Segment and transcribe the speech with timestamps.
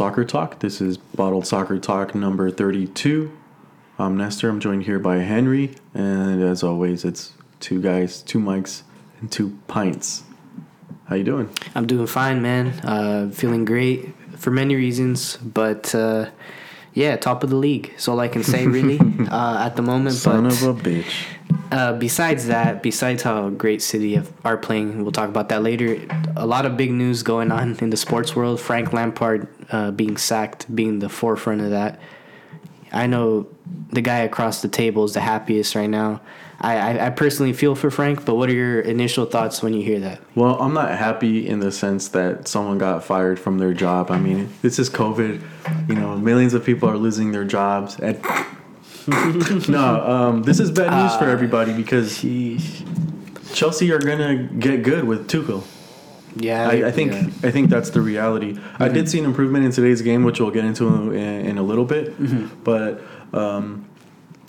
[0.00, 0.60] Soccer Talk.
[0.60, 3.36] This is Bottled Soccer Talk number 32.
[3.98, 4.48] I'm Nestor.
[4.48, 8.80] I'm joined here by Henry, and as always, it's two guys, two mics,
[9.20, 10.22] and two pints.
[11.04, 11.50] How you doing?
[11.74, 12.68] I'm doing fine, man.
[12.82, 16.30] Uh, feeling great for many reasons, but uh,
[16.94, 17.90] yeah, top of the league.
[17.90, 18.98] That's all I can say, really,
[19.30, 20.16] uh, at the moment.
[20.16, 21.26] Son but of a bitch.
[21.72, 26.00] Uh, besides that, besides how great City have, are playing, we'll talk about that later.
[26.36, 28.60] A lot of big news going on in the sports world.
[28.60, 32.00] Frank Lampard uh, being sacked, being the forefront of that.
[32.92, 33.46] I know
[33.92, 36.20] the guy across the table is the happiest right now.
[36.60, 39.82] I, I, I personally feel for Frank, but what are your initial thoughts when you
[39.82, 40.20] hear that?
[40.34, 44.10] Well, I'm not happy in the sense that someone got fired from their job.
[44.10, 45.88] I mean, this is COVID.
[45.88, 47.96] You know, millions of people are losing their jobs.
[49.68, 52.20] no, um, this is bad news for everybody because
[53.54, 55.64] Chelsea are gonna get good with Tuchel.
[56.36, 57.48] Yeah, I, I think yeah.
[57.48, 58.58] I think that's the reality.
[58.78, 61.62] I did see an improvement in today's game, which we'll get into in, in a
[61.62, 62.14] little bit.
[62.64, 63.88] But um,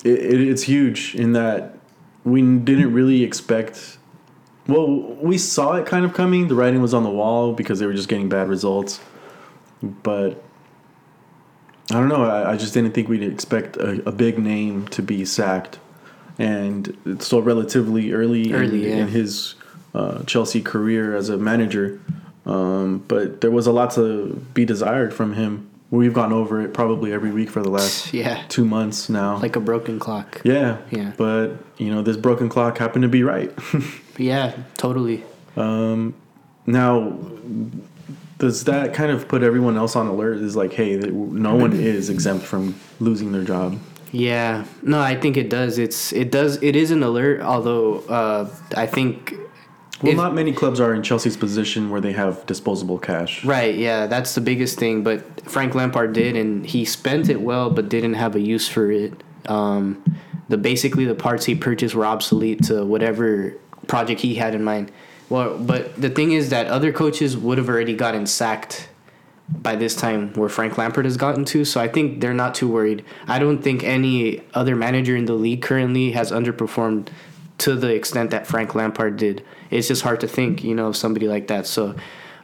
[0.04, 1.78] it, it, it's huge in that
[2.24, 3.98] we didn't really expect.
[4.68, 6.48] Well, we saw it kind of coming.
[6.48, 9.00] The writing was on the wall because they were just getting bad results.
[9.82, 10.42] But
[11.90, 12.24] I don't know.
[12.24, 15.78] I, I just didn't think we'd expect a, a big name to be sacked,
[16.38, 19.02] and it's still relatively early, Early, in, yeah.
[19.04, 19.54] in his
[19.94, 22.00] uh, Chelsea career as a manager.
[22.46, 25.68] Um, but there was a lot to be desired from him.
[25.90, 28.42] We've gone over it probably every week for the last Yeah.
[28.48, 29.36] two months now.
[29.38, 30.40] like a broken clock.
[30.44, 31.12] yeah, Yeah.
[31.18, 33.52] But you know, this broken clock happened to be right.
[34.18, 35.24] Yeah, totally.
[36.66, 37.18] Now,
[38.42, 40.38] does that kind of put everyone else on alert?
[40.38, 43.78] Is like, hey, no one is exempt from losing their job.
[44.10, 45.78] Yeah, no, I think it does.
[45.78, 47.40] It's it does it is an alert.
[47.40, 49.34] Although uh, I think
[50.02, 53.44] Well, If- not many clubs are in Chelsea's position where they have disposable cash.
[53.44, 55.04] right, yeah, that's the biggest thing.
[55.04, 58.90] But Frank Lampard did, and he spent it well, but didn't have a use for
[58.90, 59.12] it.
[59.46, 60.02] Um,
[60.48, 63.54] the basically the parts he purchased were obsolete to whatever
[63.86, 64.90] project he had in mind.
[65.28, 68.88] Well, but the thing is that other coaches would have already gotten sacked
[69.48, 71.64] by this time where Frank Lampard has gotten to.
[71.64, 73.04] So I think they're not too worried.
[73.26, 77.08] I don't think any other manager in the league currently has underperformed
[77.58, 79.44] to the extent that Frank Lampard did.
[79.70, 81.66] It's just hard to think, you know, of somebody like that.
[81.66, 81.94] So.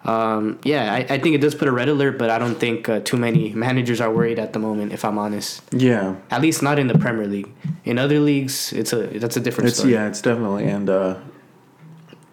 [0.05, 2.89] Um, yeah, I, I think it does put a red alert, but I don't think
[2.89, 4.93] uh, too many managers are worried at the moment.
[4.93, 7.50] If I'm honest, Yeah, at least not in the Premier League.
[7.84, 9.95] In other leagues, it's a that's a different it's story.
[9.95, 11.16] yeah, it's definitely and uh,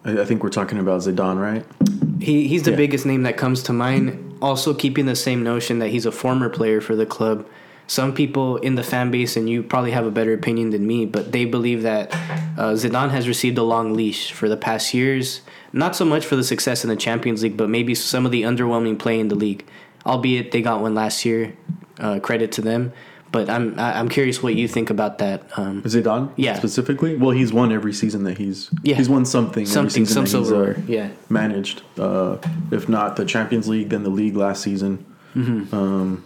[0.06, 1.66] I, I think we're talking about Zidane, right?
[2.22, 2.78] He he's the Yeah.
[2.78, 4.38] biggest name that comes to mind.
[4.42, 7.46] Also, keeping the same notion that he's a former player for the club.
[7.88, 11.06] Some people in the fan base, and you probably have a better opinion than me,
[11.06, 12.12] but they believe that
[12.58, 15.42] uh, Zidane has received a long leash for the past years.
[15.72, 18.42] Not so much for the success in the Champions League, but maybe some of the
[18.42, 19.64] underwhelming play in the league.
[20.06, 21.54] Albeit they got one last year,
[22.00, 22.92] uh, credit to them.
[23.36, 25.44] But I'm I- I'm curious what you think about that.
[25.58, 26.56] Um, Zidane, Yeah.
[26.56, 27.18] specifically.
[27.18, 28.96] Well, he's won every season that he's Yeah.
[28.96, 29.64] he's won something.
[29.64, 31.10] every something, season some he's, uh, yeah.
[31.28, 31.82] managed.
[32.00, 32.38] Uh,
[32.72, 35.04] if not the Champions League, then the league last season.
[35.36, 35.76] Mm-hmm.
[35.76, 36.24] Um,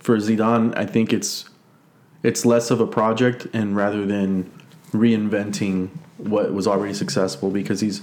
[0.00, 1.48] for Zidane, I think it's
[2.22, 4.50] it's less of a project and rather than
[4.92, 5.88] reinventing
[6.18, 8.02] what was already successful because he's.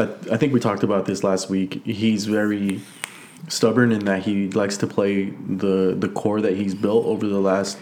[0.00, 1.80] I, I think we talked about this last week.
[1.84, 2.80] He's very
[3.48, 7.40] stubborn in that he likes to play the the core that he's built over the
[7.40, 7.78] last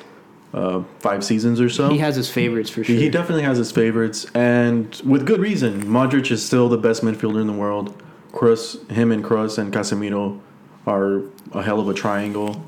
[0.54, 1.90] uh, five seasons or so.
[1.90, 2.96] He has his favorites for sure.
[2.96, 5.82] He definitely has his favorites, and with good reason.
[5.84, 8.00] Modric is still the best midfielder in the world.
[8.32, 10.40] Kroos, him and Kroos and Casemiro
[10.86, 12.64] are a hell of a triangle.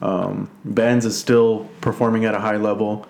[0.00, 3.06] Um, Benz is still performing at a high level.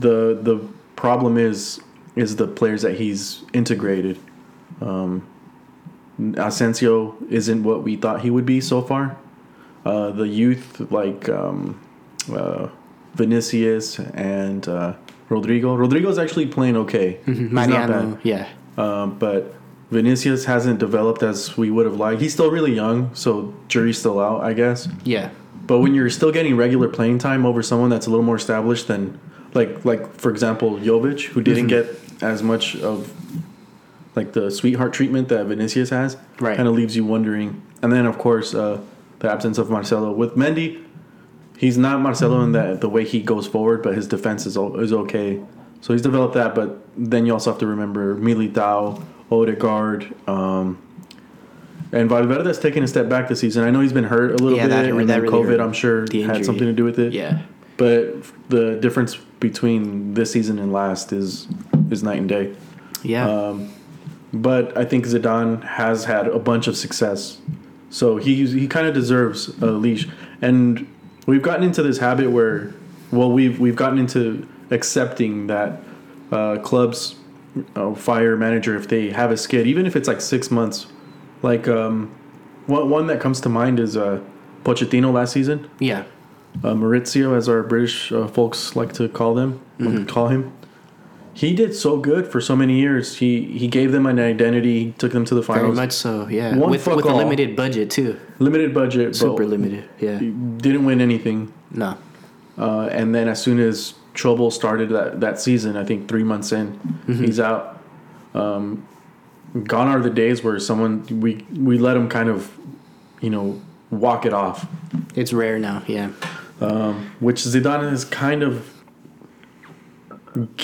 [0.00, 0.66] The the
[0.96, 1.80] problem is
[2.16, 4.18] is the players that he's integrated.
[4.80, 5.26] Um,
[6.36, 9.16] Asensio isn't what we thought he would be so far.
[9.84, 11.80] Uh, the youth like um,
[12.32, 12.68] uh,
[13.14, 14.94] Vinicius and uh,
[15.28, 15.76] Rodrygo.
[15.76, 17.18] Rodrygo's actually playing okay.
[17.26, 18.20] He's not Mariano, bad.
[18.24, 18.48] yeah.
[18.78, 19.54] Um, but
[19.90, 22.20] Vinicius hasn't developed as we would have liked.
[22.22, 24.88] He's still really young, so jury's still out, I guess.
[25.04, 25.30] Yeah.
[25.66, 28.88] But when you're still getting regular playing time over someone that's a little more established
[28.88, 29.18] than,
[29.54, 31.90] like, like for example, Jovic, who didn't Mm-hmm.
[32.20, 33.12] get as much of,
[34.14, 36.56] like the sweetheart treatment that Vinicius has, Right.
[36.56, 37.62] kind of leaves you wondering.
[37.82, 38.78] And then of course, uh,
[39.20, 40.78] the absence of Marcelo with Mendy.
[41.56, 44.92] He's not Marcelo in that the way he goes forward, but his defense is is
[44.92, 45.40] okay.
[45.80, 49.00] So he's developed that, but then you also have to remember Militao,
[49.30, 50.78] Odegaard, um,
[51.92, 53.64] and Valverde's taken a step back this season.
[53.64, 55.60] I know he's been hurt a little Yeah, bit, that- and then really COVID.
[55.60, 57.12] I'm sure, had something to do with it.
[57.12, 57.38] Yeah.
[57.76, 58.16] But
[58.48, 61.46] the difference between this season and last is
[61.90, 62.52] is night and day.
[63.02, 63.28] Yeah.
[63.28, 63.68] Um,
[64.32, 67.38] but I think Zidane has had a bunch of success
[67.90, 70.08] So he he kind of deserves a leash,
[70.40, 70.86] and
[71.26, 72.72] we've gotten into this habit where,
[73.10, 75.70] well, we've we've gotten into accepting that
[76.30, 77.16] uh, clubs
[77.76, 80.86] uh, fire manager if they have a skid, even if it's like six months.
[81.42, 82.08] Like um,
[82.66, 84.20] one one that comes to mind is uh,
[84.64, 86.04] Pochettino last season Yeah.
[86.64, 89.60] uh, Mauricio, as our British uh, folks like to call them,
[90.06, 90.52] call him.
[91.34, 93.16] He did so good for so many years.
[93.16, 94.84] He he gave them an identity.
[94.86, 95.76] He took them to the Very finals.
[95.76, 96.28] much so.
[96.28, 96.54] Yeah.
[96.56, 98.18] One with fuck with a limited budget too.
[98.38, 99.88] Limited budget, Super limited.
[99.98, 100.18] Yeah.
[100.18, 101.52] didn't win anything.
[101.70, 101.96] No.
[102.58, 106.52] Uh, and then as soon as trouble started that, that season, I think three months
[106.52, 107.80] in, he's out.
[108.34, 108.86] Um,
[109.64, 112.50] gone are the days where someone we we let him kind of,
[113.22, 113.58] you know,
[113.90, 114.66] walk it off.
[115.16, 115.82] It's rare now.
[115.86, 116.08] Yeah.
[117.20, 118.70] which Zidane has kind of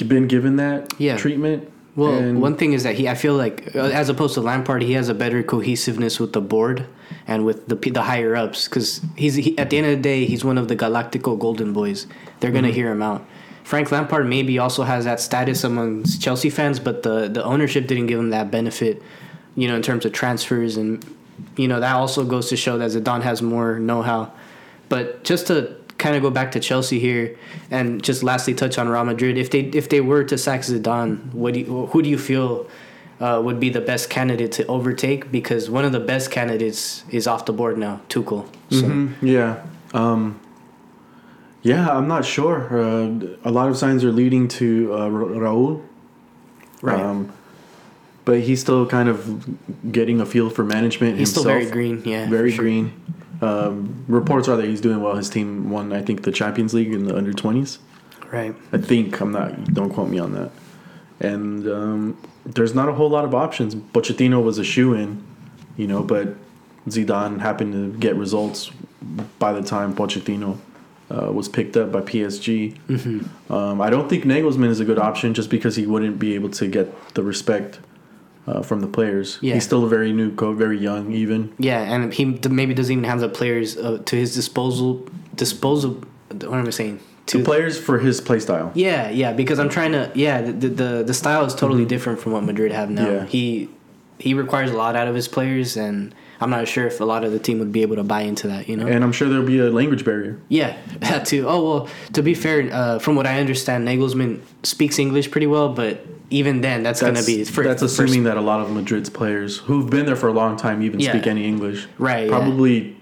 [0.06, 1.16] been given that Yeah.
[1.16, 1.68] treatment.
[1.96, 4.82] Well, And- one thing is that he, I feel like, uh, as opposed to Lampard,
[4.82, 6.84] he has a better cohesiveness with the board
[7.26, 10.24] and with the the higher ups because he's he, at the end of the day
[10.24, 12.06] he's one of the Galactico Golden Boys.
[12.40, 13.24] They're gonna hear him out.
[13.64, 18.06] Frank Lampard maybe also has that status amongst Chelsea fans, but the the ownership didn't
[18.06, 19.02] give him that benefit,
[19.56, 21.04] you know, in terms of transfers and
[21.56, 24.30] you know that also goes to show that Zidane has more know how.
[24.88, 27.36] But just to kind of go back to Chelsea here,
[27.70, 29.36] and just lastly touch on Real Madrid.
[29.36, 32.66] If they if they were to sack Zidane, what do you, who do you feel
[33.20, 35.30] uh, would be the best candidate to overtake?
[35.32, 38.46] Because one of the best candidates is off the board now, Tuchel.
[38.70, 39.62] So Mhm, yeah,
[39.92, 40.38] um,
[41.62, 42.68] yeah, I'm not sure.
[42.70, 43.10] Uh,
[43.44, 45.82] a lot of signs are leading to uh, Ra- Raul,
[46.80, 47.32] right, um,
[48.24, 49.46] but he's still kind of
[49.90, 51.44] getting a feel for management he's himself.
[51.46, 52.02] still very green.
[52.04, 52.62] Yeah, Very sure.
[52.64, 52.92] green.
[53.40, 55.14] Um, reports are that he's doing well.
[55.14, 57.78] His team won, I think, the Champions League in the under 20s.
[58.32, 58.54] Right.
[58.72, 59.64] I think I'm not.
[59.72, 60.50] Don't quote me on that.
[61.20, 63.74] And um, there's not a whole lot of options.
[63.74, 65.24] Pochettino was a shoe in,
[65.76, 66.34] you know, but
[66.86, 68.70] Zidane happened to get results
[69.38, 70.58] by the time Pochettino
[71.10, 72.78] uh, was picked up by PSG.
[72.88, 73.52] Mm-hmm.
[73.52, 76.50] Um, I don't think Nagelsmann is a good option just because he wouldn't be able
[76.50, 77.80] to get the respect
[78.48, 79.38] uh, from the players.
[79.40, 79.54] Yeah.
[79.54, 81.52] He's still a very new coach, very young, even.
[81.58, 85.06] Yeah, and he maybe doesn't even have the players uh, to his disposal.
[85.34, 86.02] Disposal.
[86.30, 87.00] What am I saying?
[87.26, 88.72] The players for his play style.
[88.74, 90.10] Yeah, yeah, because I'm trying to.
[90.14, 93.04] Yeah, the the, the style is totally different from what Madrid have now.
[93.04, 93.14] Mm-hmm.
[93.16, 93.26] Yeah.
[93.26, 93.68] He
[94.18, 97.24] he requires a lot out of his players, and I'm not sure if a lot
[97.24, 98.68] of the team would be able to buy into that.
[98.68, 98.86] You know.
[98.86, 100.38] And I'm sure there'll be a language barrier.
[100.48, 101.48] yeah, that too.
[101.48, 105.68] Oh well, to be fair, uh, from what I understand, Nagelsmann speaks English pretty well,
[105.70, 109.08] but even then, that's, gonna be that's, for, that's assuming that a lot of Madrid's
[109.08, 111.10] players who've been there for a long time even Yeah.
[111.12, 111.86] speak any English.
[111.98, 112.30] Right, yeah.
[112.38, 112.96] Probably.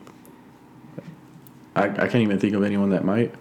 [1.74, 3.34] I, I can't even think of anyone that might.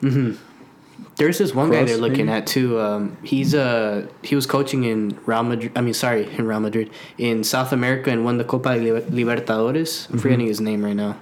[1.17, 2.37] There's this one guy they're looking maybe?
[2.39, 2.79] at too.
[2.79, 5.71] Um, he's uh he was coaching in Real Madrid.
[5.75, 10.09] I mean, sorry, in Real Madrid in South America and won the Copa Liber- Libertadores.
[10.09, 11.17] I'm forgetting his name right now.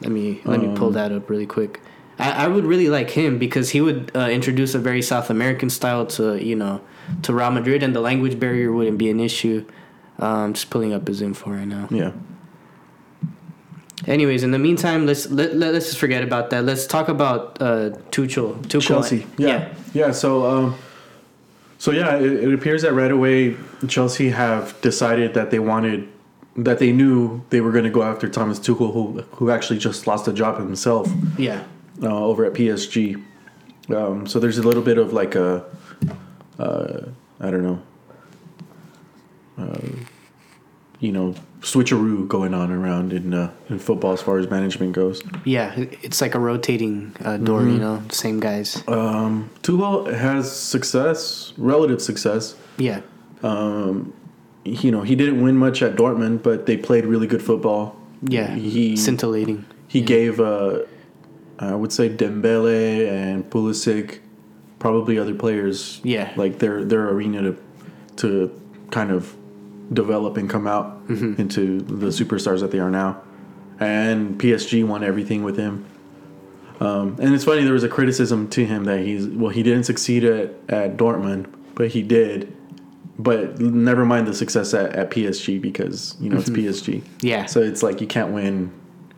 [0.00, 1.80] Let me let me pull Um, that up really quick.
[2.18, 5.68] I, I would really like him because he would uh, introduce a very South American
[5.70, 6.80] style to you know
[7.22, 9.64] to Real Madrid, and the language barrier wouldn't be an issue.
[10.18, 11.88] Um, just pulling up his info right now.
[11.90, 12.12] Yeah.
[14.06, 16.64] Anyways, in the meantime, let's let, let, us just forget about that.
[16.64, 18.56] Let's talk about uh, Tuchel.
[18.66, 18.82] Tuchel.
[18.82, 19.26] Chelsea.
[19.38, 19.72] Yeah.
[19.94, 20.10] Yeah.
[20.10, 20.76] so, um,
[21.78, 23.56] so yeah, it, it appears that right away
[23.88, 26.08] Chelsea have decided that they wanted,
[26.56, 30.06] that they knew they were going to go after Thomas Tuchel, who who actually just
[30.06, 31.62] lost a job himself Yeah.
[32.02, 33.22] uh, over at PSG.
[33.88, 35.64] Um, so there's a little bit of like a,
[36.58, 37.00] uh,
[37.40, 37.82] I don't know,
[39.58, 39.78] uh,
[41.02, 45.20] you know, switcheroo going on around in uh, in football as far as management goes.
[45.44, 48.82] Yeah, it's like a rotating uh, door, you know, same guys.
[48.86, 52.54] Um, Tuchel has success, relative success.
[52.78, 53.00] Yeah,
[53.42, 54.12] Um,
[54.64, 57.96] You know, he didn't win much at Dortmund, but they played really good football.
[58.36, 59.64] yeah, He scintillating.
[59.88, 60.78] he gave, uh,
[61.58, 64.20] I would say, Dembele and Pulisic,
[64.78, 66.30] probably other players, Yeah.
[66.36, 67.52] like their their arena to
[68.22, 68.28] to
[68.90, 69.34] kind of
[69.92, 71.40] develop and come out Mm-hmm.
[71.40, 73.20] into the superstars that they are now.
[73.80, 75.84] And PSG won everything with him.
[76.80, 79.84] Um, and it's funny there was a criticism to him that he's well he didn't
[79.84, 82.56] succeed at, at Dortmund, but he did.
[83.18, 87.02] But never mind the success at, at PSG because you know it's PSG.
[87.02, 87.26] Mm-hmm.
[87.26, 87.46] Yeah.
[87.46, 88.72] So it's like you can't win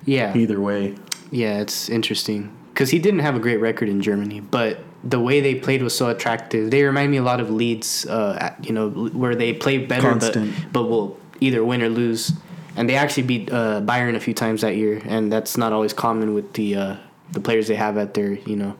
[0.04, 0.94] Yeah, either way.
[1.30, 5.40] yeah, it's interesting because he didn't have a great record in Germany, but the way
[5.40, 6.70] they played was so attractive.
[6.70, 10.10] They remind me a lot of Leeds, uh, at- you know, where they play better,
[10.10, 10.54] Constant.
[10.72, 12.32] but but will either win or lose.
[12.76, 15.92] And they actually beat uh, Bayern a few times that year, and that's not always
[15.92, 16.96] common with the uh,
[17.32, 18.74] the players they have at their you know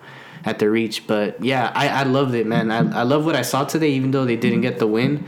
[0.45, 1.07] at their reach.
[1.07, 2.71] But yeah, I, I loved it, man.
[2.73, 5.27] I, I love what I saw today, even though they didn't get the win.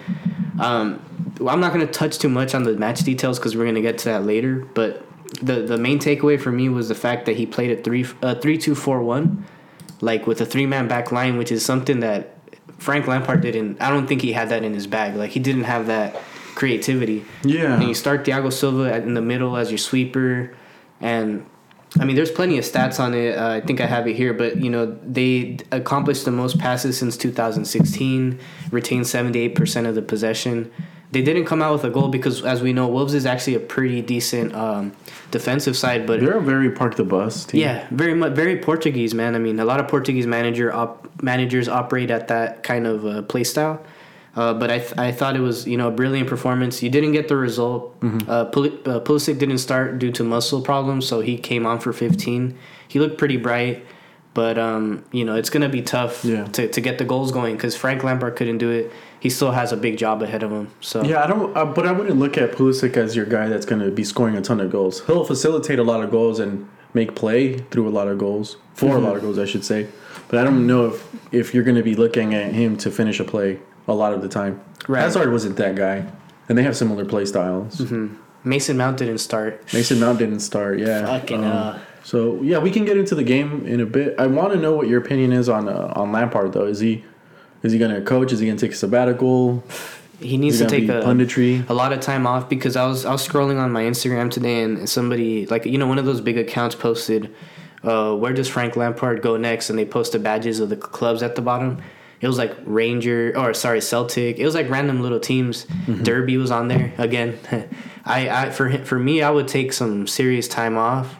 [0.59, 1.01] Um,
[1.47, 4.05] I'm not gonna touch too much on the match details because we're gonna get to
[4.07, 4.67] that later.
[4.75, 5.05] But
[5.43, 8.35] the the main takeaway for me was the fact that he played a three uh,
[8.37, 9.45] three two four one,
[10.01, 12.37] like with a three man back line, which is something that
[12.79, 13.81] Frank Lampard didn't.
[13.81, 15.17] I don't think he had that in his bag.
[15.17, 16.17] Like he didn't have that
[16.55, 17.25] creativity.
[17.45, 17.75] Yeah.
[17.75, 20.55] And you start Thiago Silva in the middle as your sweeper,
[21.01, 21.47] and
[21.99, 23.37] I mean, there's plenty of stats on it.
[23.37, 26.99] Uh, I think I have it here, but you know, they accomplished the most passes
[26.99, 28.39] since 2016,
[28.71, 30.71] retained 78% of the possession.
[31.13, 33.61] They didn't come out with a goal because, as we know, Wolves is actually a
[33.61, 34.93] pretty decent um,
[35.31, 37.61] defensive side, but They're a very park the bus team.
[37.61, 39.35] yeah, very much very Portuguese, man.
[39.35, 43.23] I mean, a lot of Portuguese manager op, managers operate at that kind of uh,
[43.23, 43.83] play style.
[44.37, 46.83] Uh, but I, th- I thought it was you know a brilliant performance.
[46.83, 47.97] You didn't get the result.
[48.03, 51.93] Uh, Pul- uh, Pulisic didn't start due to muscle problems, so he came on for
[51.95, 52.57] 15.
[52.87, 53.85] He looked pretty bright,
[54.37, 56.45] but um, you know it's gonna be tough Yeah.
[56.57, 58.93] to, to get the goals going because Frank Lampard couldn't do it.
[59.19, 60.67] He still has a big job ahead of him.
[60.81, 61.57] So Yeah, I don't.
[61.57, 64.37] Uh, but I wouldn't look at Pulisic as your guy that's going to be scoring
[64.37, 65.05] a ton of goals.
[65.07, 68.87] He'll facilitate a lot of goals and make play through a lot of goals for
[68.91, 69.05] Mm-hmm.
[69.05, 69.89] a lot of goals, I should say.
[70.29, 70.97] But I don't know if
[71.33, 74.21] if you're going to be looking at him to finish a play a lot of
[74.23, 74.61] the time.
[74.87, 75.01] Right.
[75.01, 75.97] Hazard wasn't that guy,
[76.49, 77.81] and they have similar play styles.
[78.45, 79.53] Mason Mount didn't start.
[79.73, 80.79] Mason Mount didn't start.
[80.79, 81.07] Yeah.
[81.07, 84.15] Fucking Um, uh, So yeah, we can get into the game in a bit.
[84.17, 86.67] I want to know what your opinion is on uh, on Lampard though.
[86.67, 87.05] Is he
[87.65, 88.31] is he going to coach?
[88.33, 89.65] Is he going to take a sabbatical?
[90.21, 91.69] he needs to take a punditry?
[91.69, 94.63] a lot of time off because I was I was scrolling on my Instagram today
[94.63, 97.35] and somebody like you know one of those big accounts posted,
[97.83, 99.69] uh, where does Frank Lampard go next?
[99.69, 101.83] And they posted badges of the clubs at the bottom.
[102.21, 104.39] It was like Ranger or sorry Celtic.
[104.39, 105.67] It was like random little teams.
[106.05, 107.37] Derby was on there again.
[108.05, 111.17] I, I for him- for me I would take some serious time off.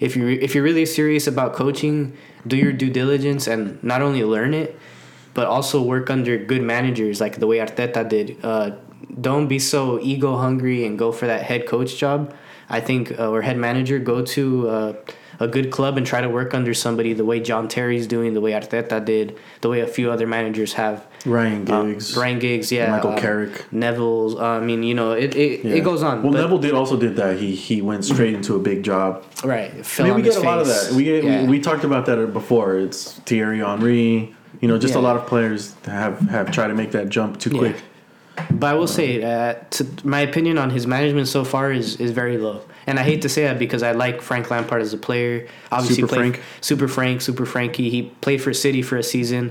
[0.00, 4.22] If you if you're really serious about coaching, do your due diligence and not only
[4.24, 4.78] learn it,
[5.34, 8.36] but also work under good managers like the way Arteta did.
[8.42, 8.72] Uh,
[9.20, 12.34] don't be so ego hungry and go for that head coach job.
[12.68, 14.94] I think uh, or head manager go to uh,
[15.40, 18.40] a good club and try to work under somebody the way John Terry's doing, the
[18.40, 21.06] way Arteta did, the way a few other managers have.
[21.26, 23.72] Ryan Um, Giggs, Brian Giggs, yeah, Michael uh, Carrick.
[23.72, 24.34] Neville's.
[24.36, 25.74] Uh, I mean, you know, it it, Yeah.
[25.74, 26.22] it goes on.
[26.22, 27.38] Well, Neville did also did that.
[27.38, 29.24] He he went straight into a big job.
[29.44, 29.72] right.
[29.98, 30.92] I mean, we get a lot of that.
[30.94, 31.42] We get, Yeah.
[31.42, 32.76] we, we talked about that before.
[32.78, 34.34] It's Thierry Henry.
[34.60, 37.50] You know, just a lot of players have have tried to make that jump too
[37.50, 37.58] Yeah.
[37.58, 37.76] quick.
[38.52, 42.12] But I will say, uh, to, my opinion on his management so far is, is
[42.12, 42.60] very low.
[42.86, 45.48] And I hate to say that because I like Frank Lampard as a player.
[45.72, 46.40] Obviously, Super Frank.
[46.60, 47.90] super Frank, super Frankie.
[47.90, 49.50] He played for City for a season.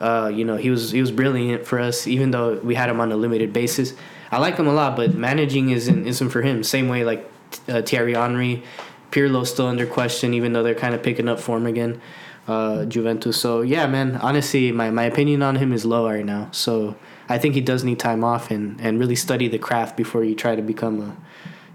[0.00, 3.00] Uh, you know, he was he was brilliant for us, even though we had him
[3.00, 3.94] on a limited basis.
[4.30, 6.62] I like him a lot, but managing isn't isn't for him.
[6.62, 7.28] Same way like
[7.68, 8.62] uh, Thierry Henry,
[9.10, 12.00] Pirlo's still under question, even though they're kind of picking up form again.
[12.46, 13.38] Uh, Juventus.
[13.38, 14.16] So yeah, man.
[14.16, 16.48] Honestly, my, my opinion on him is low right now.
[16.50, 16.96] So
[17.28, 20.34] I think he does need time off and, and really study the craft before you
[20.34, 21.16] try to become a,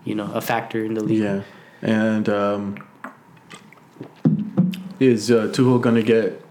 [0.03, 1.21] you know, a factor in the league.
[1.21, 1.43] Yeah,
[1.83, 2.87] and um,
[4.99, 6.43] is uh, Tuchel to get?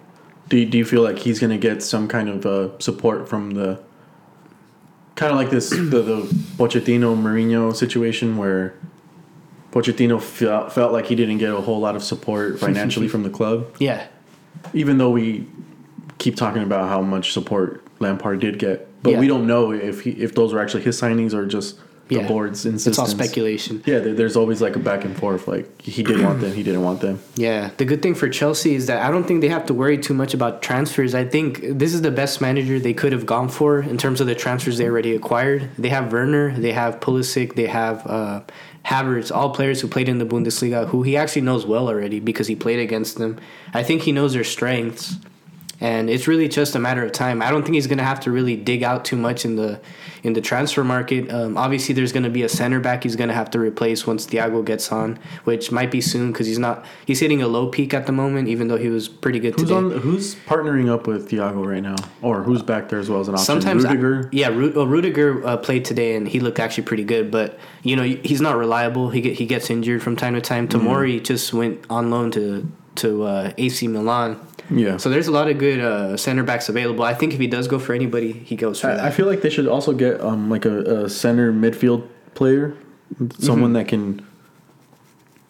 [0.53, 3.27] Do you, do you feel like he's going to get some kind of uh, support
[3.27, 3.81] from the?
[5.15, 6.21] Kind of like this the the
[6.59, 8.75] Pochettino Mourinho situation where
[9.71, 13.31] Pochettino felt felt like he didn't get a whole lot of support financially from the
[13.31, 14.07] club, Yeah.
[14.75, 15.47] even though we
[16.19, 19.21] keep talking about how much support Lampard did get, but Yeah.
[19.21, 21.79] we don't know if he if those were actually his signings or just
[22.13, 22.29] the Yeah.
[22.29, 23.11] board's It's all insistence.
[23.11, 23.83] speculation.
[23.87, 25.49] Yeah, there's always like a back and forth.
[25.49, 27.19] Like he did want them, he didn't want them.
[27.37, 29.99] Yeah, the good thing for Chelsea is that I don't think they have to worry
[29.99, 31.15] too much about transfers.
[31.15, 34.27] I think this is the best manager they could have gone for in terms of
[34.27, 35.71] the transfers they already acquired.
[35.79, 38.41] They have Werner, they have Pulisic, they have uh,
[38.85, 42.47] Havertz, all players who played in the Bundesliga, who he actually knows well already because
[42.49, 43.39] he played against them.
[43.73, 45.17] I think he knows their strengths,
[45.81, 47.43] and it's really just a matter of time.
[47.43, 49.81] I don't think he's going to have to really dig out too much in the
[50.23, 51.29] in the transfer market.
[51.33, 54.07] Um, obviously, there's going to be a center back he's going to have to replace
[54.07, 57.67] once Thiago gets on, which might be soon because he's not he's hitting a low
[57.69, 59.75] peak at the moment, even though he was pretty good Who's today.
[59.75, 59.91] on?
[59.91, 63.35] Who's partnering up with Thiago right now, or who's back there as well as an
[63.35, 63.45] option?
[63.47, 64.29] Sometimes, Rudiger.
[64.33, 67.97] yeah, Ru- well, Rudiger uh, played today and he looked actually pretty good, but you
[67.97, 69.11] know he's not reliable.
[69.11, 70.69] He get, he gets injured from time to time.
[70.69, 70.87] Mm-hmm.
[70.87, 74.39] Tamori just went on loan to to uh, AC Milan,
[74.71, 74.97] yeah.
[74.97, 77.05] so there's a lot of good uh, center backs available.
[77.05, 79.43] I think if he does go for anybody, he goes for I, I feel like
[79.43, 82.75] they should also get um like a, a center midfield player,
[83.39, 83.73] someone Mm-hmm.
[83.75, 84.27] that can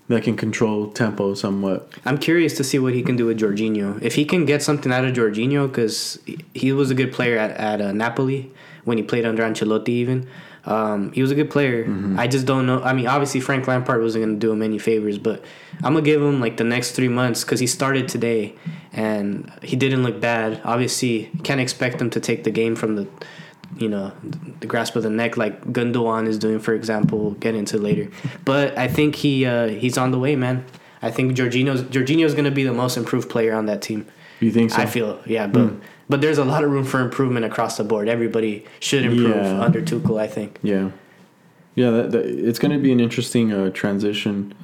[0.09, 1.89] that can control tempo somewhat.
[2.05, 4.01] I'm curious to see what he can do with Jorginho.
[4.03, 6.19] If he can get something out of Jorginho, because
[6.55, 8.51] he was a good player at, at uh, Napoli
[8.85, 10.29] when he played under Ancelotti, even.
[10.65, 11.87] Um, he was a good player.
[12.17, 12.81] I just don't know.
[12.83, 15.45] I mean, obviously, Frank Lampard wasn't going to do him any favors, but
[15.83, 18.55] I'm going to give him like the next three months because he started today
[18.93, 20.61] and he didn't look bad.
[20.65, 23.09] Obviously, can't expect him to take the game from the
[23.79, 24.13] you know
[24.61, 27.19] the grasp of the neck like Gundogan is doing, for example.
[27.19, 28.11] We'll get into later,
[28.45, 30.65] but I think he uh, he's on the way, man.
[31.01, 34.07] I think Jorginho's Jorginho's going to be the most improved player on that team.
[34.41, 34.77] You think so?
[34.83, 35.81] I feel yeah, but Hmm.
[36.13, 38.07] But there's a lot of room for improvement across the board.
[38.09, 39.61] Everybody should improve Yeah.
[39.61, 40.21] under Tuchel.
[40.21, 40.59] I think.
[40.63, 40.91] Yeah,
[41.75, 41.91] yeah.
[41.91, 44.55] That, that, it's going to be an interesting uh, transition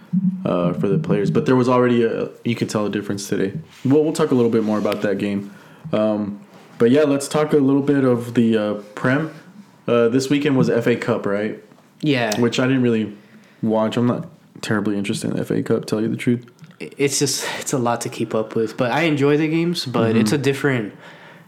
[0.45, 3.59] uh, for the players, but there was already a you could tell a difference today.
[3.85, 5.53] Well, we'll talk a little bit more about that game.
[5.93, 6.41] Um,
[6.79, 9.35] but yeah, let's talk a little bit of the uh, Prem.
[9.89, 11.59] Uh, this weekend was FA Cup, right?
[12.03, 13.17] Yeah, Which I didn't really
[13.63, 13.97] watch.
[13.97, 14.29] I'm not
[14.61, 15.87] terribly interested in the FA Cup.
[15.87, 16.45] Tell you the truth.
[16.79, 18.77] it's just it's a lot to keep up with.
[18.77, 20.93] But I enjoy the games, but it's a different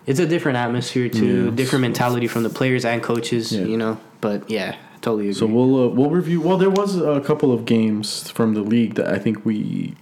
[0.06, 1.46] it's a different atmosphere too.
[1.46, 1.50] Yeah.
[1.50, 3.52] different mentality from the players and coaches.
[3.52, 3.64] Yeah.
[3.64, 5.34] You know, but yeah, totally agree.
[5.34, 6.40] So we'll uh, we'll review.
[6.40, 9.96] Well, there was a couple of games from the league that I think we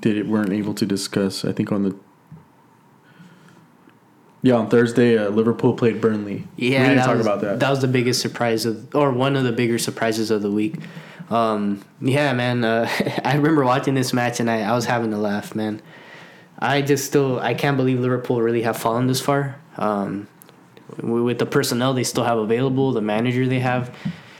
[0.00, 1.44] did it weren't able to discuss.
[1.44, 1.96] I think on the
[4.42, 6.46] yeah on Thursday, uh, Liverpool played Burnley.
[6.56, 7.60] Yeah, we didn't talk was, about that.
[7.60, 10.76] That was the biggest surprise of, or one of the bigger surprises of the week.
[11.30, 12.64] Um, yeah, man.
[12.64, 12.88] Uh,
[13.24, 15.80] I remember watching this match and I, I was having a laugh, man.
[16.62, 19.56] I just still I can't believe Liverpool really have fallen this far.
[19.76, 20.28] Um,
[20.98, 23.94] with the personnel they still have available, the manager they have,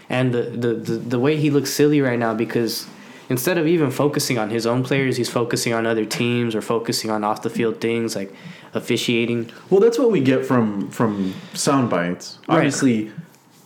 [0.09, 2.87] and the, the, the, the way he looks silly right now because
[3.29, 7.11] instead of even focusing on his own players, he's focusing on other teams or focusing
[7.11, 8.33] on off the field things like
[8.75, 9.50] officiating.
[9.69, 12.38] Well, that's what we get from from sound bites.
[12.49, 13.12] Right.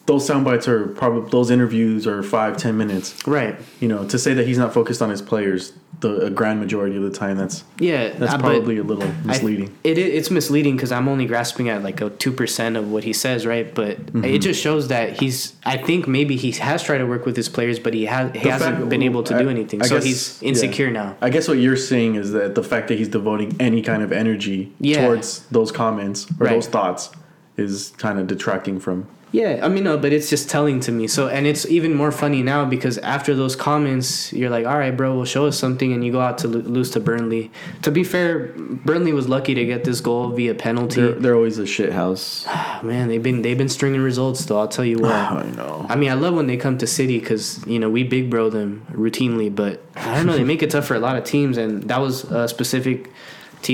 [0.07, 3.27] Those sound bites are probably those interviews are five ten minutes.
[3.27, 3.57] Right.
[3.81, 6.97] You know, to say that he's not focused on his players, the a grand majority
[6.97, 8.11] of the time, that's Yeah.
[8.11, 9.75] that's uh, probably a little I- misleading.
[9.83, 13.13] it it's misleading because I'm only grasping at like a two percent of what he
[13.13, 13.75] says, right?
[13.75, 14.25] But Mm-hmm.
[14.25, 15.55] it just shows that he's.
[15.65, 18.39] I think maybe he has tried to work with his players, but he has he
[18.45, 19.83] The hasn't fact- been able to I- do anything.
[19.83, 20.51] I so guess- he's yeah.
[20.51, 21.17] insecure now.
[21.21, 24.13] I guess what you're saying is that the fact that he's devoting any kind of
[24.13, 25.05] energy Yeah.
[25.07, 26.51] towards those comments or Right.
[26.55, 27.11] those thoughts
[27.57, 29.07] is kind of detracting from.
[29.33, 31.09] Yeah, I mean, no, but it's just telling to me.
[31.09, 34.97] So, and it's even more funny now because after those comments, you're like, all right,
[34.97, 37.51] bro, we'll show us something, and you go out to lo- lose to Burnley.
[37.83, 41.01] To be fair, Burnley was lucky to get this goal via penalty.
[41.01, 42.47] They're, they're always a shit house.
[42.83, 44.59] Man, they've been they've been stringing results though.
[44.59, 45.13] I'll tell you what.
[45.13, 45.87] I know.
[45.89, 48.49] I mean, I love when they come to City because you know we big bro
[48.49, 51.59] them routinely, but I don't know they make it tough for a lot of teams,
[51.59, 53.11] and that was a specific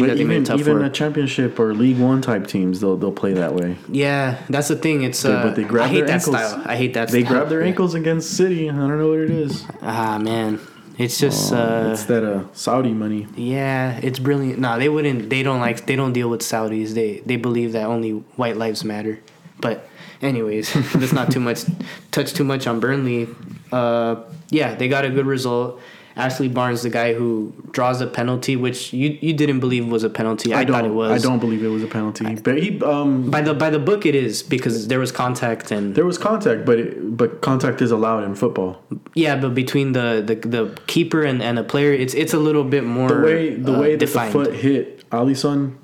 [0.00, 0.84] But that they made even tough even for.
[0.84, 3.76] a championship or League One type teams, they'll they'll play that way.
[3.88, 5.02] yeah, that's the thing.
[5.02, 6.36] It's They- uh, but they grab I hate their that ankles.
[6.36, 6.62] style.
[6.64, 7.08] I hate that.
[7.08, 7.32] They style.
[7.34, 8.68] grab their ankles against City.
[8.70, 9.64] I don't know what it is.
[9.82, 10.58] Ah man,
[10.98, 13.26] it's just Oh, uh, it's that uh, Saudi money.
[13.36, 14.58] yeah, it's brilliant.
[14.58, 15.28] No, they wouldn't.
[15.30, 15.86] They don't like.
[15.86, 16.90] They don't deal with Saudis.
[16.94, 19.20] They they believe that only white lives matter.
[19.60, 19.88] But
[20.20, 21.64] anyways, let's not too much
[22.10, 23.28] touch too much on Burnley.
[23.70, 24.16] Uh,
[24.50, 25.80] yeah, they got a good result.
[26.16, 30.10] Ashley Barnes, the guy who draws a penalty, which you, you didn't believe was a
[30.10, 30.52] penalty.
[30.52, 30.74] I, don't.
[30.74, 31.10] thought it was.
[31.10, 32.34] I don't believe it was a penalty.
[32.34, 35.94] But he um By the by the book, it is because there was contact and
[35.94, 38.82] there was contact, but it, but contact is allowed in football.
[39.14, 42.64] yeah, but between the, the, the keeper and, and the player, it's it's a little
[42.64, 44.32] bit more The way the uh, way that defined.
[44.34, 45.76] the foot hit Alisson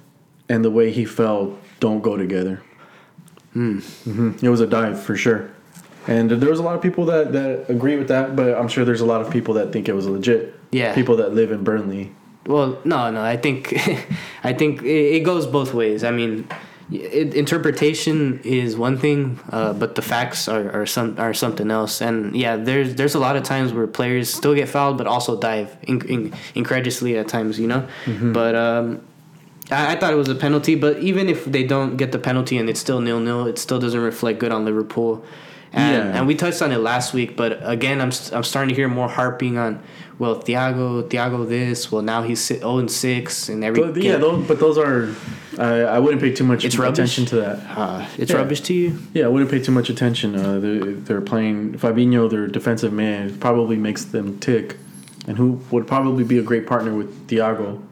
[0.49, 2.63] and the way he fell don't go together.
[3.55, 3.79] Hmm.
[4.05, 5.51] hmm It was a dive for sure,
[6.09, 8.35] and there was a lot of people that that agree with that.
[8.35, 10.55] But I'm sure there's a lot of people that think it was legit.
[10.71, 10.95] Yeah.
[10.95, 12.13] people that live in Burnley.
[12.47, 13.23] Well, no, no.
[13.23, 13.75] I think,
[14.45, 16.03] I think it, it goes both ways.
[16.03, 16.49] I mean,
[16.91, 22.01] it, interpretation is one thing, uh, but the facts are, are some are something else.
[22.01, 25.39] And yeah, there's there's a lot of times where players still get fouled, but also
[25.39, 27.87] dive in, in, incredulously at times, you know.
[28.33, 29.03] But um,
[29.71, 30.75] I, I thought it was a penalty.
[30.75, 33.79] But even if they don't get the penalty and it's still nil nil, it still
[33.79, 35.23] doesn't reflect good on Liverpool.
[35.73, 36.19] And, Yeah.
[36.19, 39.09] and we touched on it last week, but again, I'm I'm starting to hear more
[39.09, 39.81] harping on,
[40.19, 44.47] well, Thiago, Thiago this, well now he's 0 and six and every But, yeah, those,
[44.49, 45.15] but those are.
[45.59, 46.99] I, I wouldn't pay too much It's rubbish?
[46.99, 47.59] attention to that.
[47.77, 48.37] uh, it's Yeah.
[48.39, 48.97] rubbish to you.
[49.13, 50.37] Yeah, I wouldn't pay too much attention.
[50.37, 54.77] Uh, they're, they're playing Fabinho, their defensive man, probably makes them tick,
[55.27, 57.83] and who would probably be a great partner with Thiago.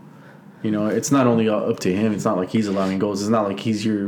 [0.62, 2.12] You know, it's not only up to him.
[2.12, 3.20] It's not like he's allowing goals.
[3.20, 4.06] It's not like he's your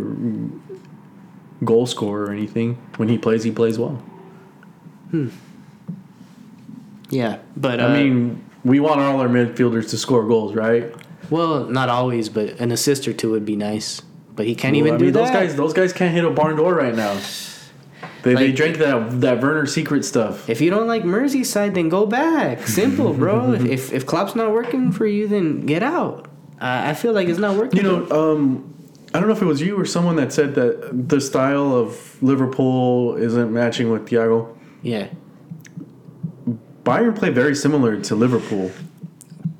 [1.64, 2.74] goal scorer or anything.
[2.96, 4.02] When he plays, he plays well.
[5.10, 5.28] Hmm.
[7.10, 10.92] Yeah, but uh, I mean, we want all our midfielders to score goals, right?
[11.30, 14.00] well, not always, but an assist or two would be nice.
[14.34, 15.20] But he can't Well, even I do mean, that.
[15.20, 15.56] those guys.
[15.56, 17.18] Those guys can't hit a barn door right now.
[18.22, 20.48] They, they Like- drank that that Werner secret stuff.
[20.48, 22.66] If you don't like Merseyside, then go back.
[22.66, 23.52] Simple, bro.
[23.52, 26.26] if, if if Klopp's not working for you, then get out.
[26.60, 27.78] Uh, I feel like it's not working.
[27.78, 28.74] You know, um,
[29.14, 32.22] I don't know if it was you or someone that said that the style of
[32.22, 34.54] Liverpool isn't matching with Thiago.
[34.82, 35.08] yeah.
[36.84, 38.70] Bayern play very similar to Liverpool.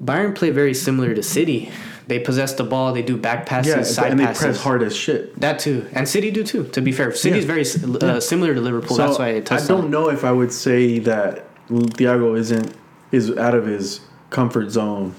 [0.02, 1.70] Bayern play very similar to City.
[2.06, 2.94] They possess the ball.
[2.94, 4.42] They do back passes, Yeah, side and they passes.
[4.42, 5.38] press hard as shit.
[5.38, 6.64] That too, and City do too.
[6.68, 7.52] To be fair, City's Yeah.
[7.54, 7.66] very
[8.00, 8.96] uh, similar to Liverpool.
[8.96, 9.90] So That's why I I don't on.
[9.90, 12.72] know if I would say that Thiago isn't
[13.12, 15.14] is out of his comfort zone,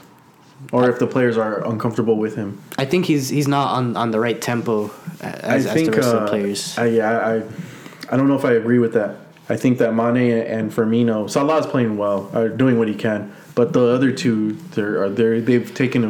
[0.72, 2.62] or if the players are uncomfortable with him.
[2.78, 4.92] I think he's he's not on, on the right tempo
[5.22, 6.78] as, I as think the rest of uh, the players.
[6.78, 9.16] I, yeah, I, I don't know if I agree with that.
[9.50, 13.74] I think that Mane and Firmino, Salah's playing well, are doing what he can, but
[13.74, 16.04] the other two, they're are they they've taken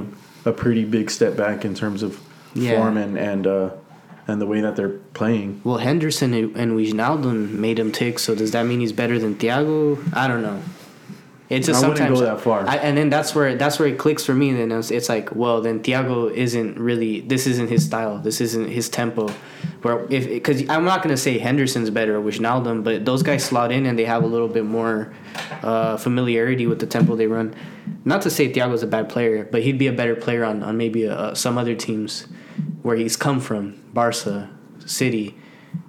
[0.46, 2.20] a, a pretty big step back in terms of
[2.54, 2.78] Yeah.
[2.78, 3.70] form and and uh,
[4.28, 5.62] and the way that they're playing.
[5.64, 8.20] well, Henderson and and Wijnaldum made him tick.
[8.20, 9.98] So does that mean he's better than Thiago?
[10.14, 10.60] I don't know.
[11.50, 12.68] It's just I wouldn't sometimes go that far.
[12.68, 14.54] I, and then that's where that's where it clicks for me.
[14.54, 17.22] Then it's, it's like, well, then Thiago isn't really.
[17.22, 18.20] This isn't his style.
[18.20, 19.30] This isn't his tempo.
[19.82, 23.72] Where if because I'm not gonna say Henderson's better or Wijnaldum, but those guys slot
[23.72, 25.12] in and they have a little bit more
[25.64, 27.56] uh, familiarity with the tempo they run.
[28.06, 30.78] Not to say Thiago's a bad player, but he'd be a better player on on
[30.78, 32.28] maybe uh, some other teams
[32.84, 34.52] where he's come from, Barca,
[34.86, 35.36] City,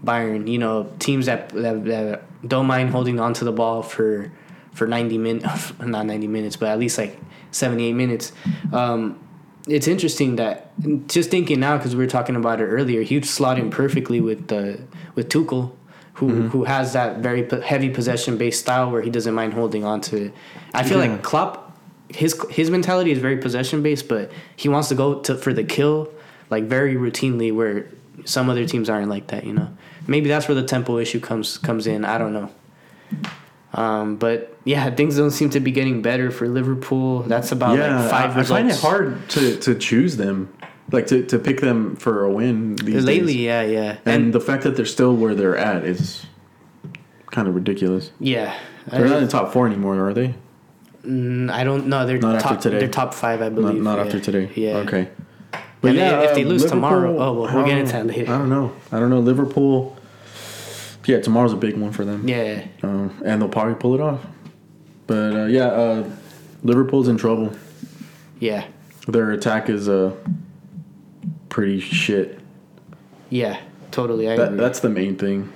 [0.03, 0.49] Bayern.
[0.49, 4.33] You know, teams that that, that don't mind holding on to the ball for
[4.81, 7.19] for 90 minutes, not 90 minutes, but at least like
[7.51, 8.33] 78 minutes.
[8.73, 9.21] Um,
[9.69, 10.73] it's interesting that
[11.07, 14.49] just thinking now because we were talking about it earlier, he'd slot in perfectly with
[14.49, 14.81] the
[15.17, 15.73] with Tuchel,
[16.15, 20.01] who who has that very heavy possession based style where he doesn't mind holding on
[20.09, 20.33] to it.
[20.73, 21.11] I feel Yeah.
[21.13, 21.77] like Klopp,
[22.09, 25.63] his his mentality is very possession based, but he wants to go to for the
[25.63, 26.09] kill
[26.49, 27.85] like very routinely where
[28.25, 29.45] some other teams aren't like that.
[29.45, 29.69] You know,
[30.07, 32.07] maybe that's where the tempo issue comes comes in.
[32.07, 32.49] I don't know.
[33.73, 37.23] Um, but yeah, things don't seem to be getting better for Liverpool.
[37.23, 40.53] That's about yeah, like five I, I find it hard to to choose them,
[40.91, 43.43] like to, to pick them for a win these Lately, days.
[43.43, 46.27] yeah, yeah, And, the fact that they're still where they're at is
[47.31, 48.11] kind of ridiculous.
[48.19, 48.59] yeah.
[48.91, 50.35] They're not in the top four anymore, are they?
[51.05, 52.07] mm, I don't know.
[52.07, 52.61] They're Not after top.
[52.61, 52.79] today.
[52.81, 53.81] They're top five, I believe.
[53.81, 54.05] not yeah.
[54.05, 54.51] after today.
[54.57, 54.77] Yeah.
[54.79, 55.09] Okay.
[55.53, 58.33] And they- if they lose tomorrow- oh, well, we'll get into that later.
[58.33, 58.73] I don't know.
[58.91, 59.21] I don't know.
[59.21, 59.97] Liverpool.
[61.07, 62.29] Yeah, tomorrow's a big one for them.
[62.29, 62.65] Yeah.
[62.83, 64.21] Um, and they'll probably pull it off.
[65.07, 66.11] But uh, yeah, uh,
[66.63, 67.53] Liverpool's in trouble.
[68.39, 68.65] Yeah.
[69.09, 70.15] Their attack is uh,
[71.49, 72.39] pretty shit.
[73.31, 73.61] Yeah.
[73.91, 74.29] Totally.
[74.31, 74.59] I That, agree.
[74.59, 75.53] that's the main thing.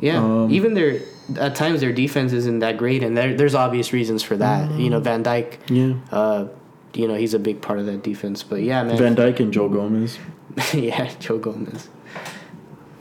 [0.00, 1.00] Yeah, Um, even their
[1.38, 4.70] at times their defense isn't that great, and there, there's obvious reasons for that.
[4.72, 5.94] You know, Van Dijk, Yeah.
[6.10, 6.48] uh,
[6.94, 8.42] you know he's a big part of that defense.
[8.42, 10.18] But yeah, man, Van Dijk and Joe Gomez.
[10.74, 11.88] yeah, Joe Gomez.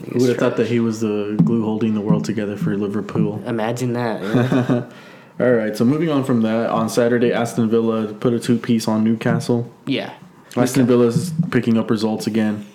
[0.06, 3.44] Who would have thought that he was the glue holding the world together for Liverpool?
[3.46, 4.22] Imagine that.
[4.22, 4.90] yeah.
[5.46, 8.90] All right, so moving on from that, on Saturday, Aston Villa put a two piece
[8.90, 9.72] on Newcastle.
[9.86, 10.14] yeah,
[10.58, 12.66] Aston Villa is picking up results again,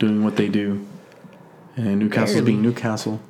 [0.00, 0.84] doing what they do.
[1.76, 2.52] And Newcastle's Barely.
[2.52, 3.20] being Newcastle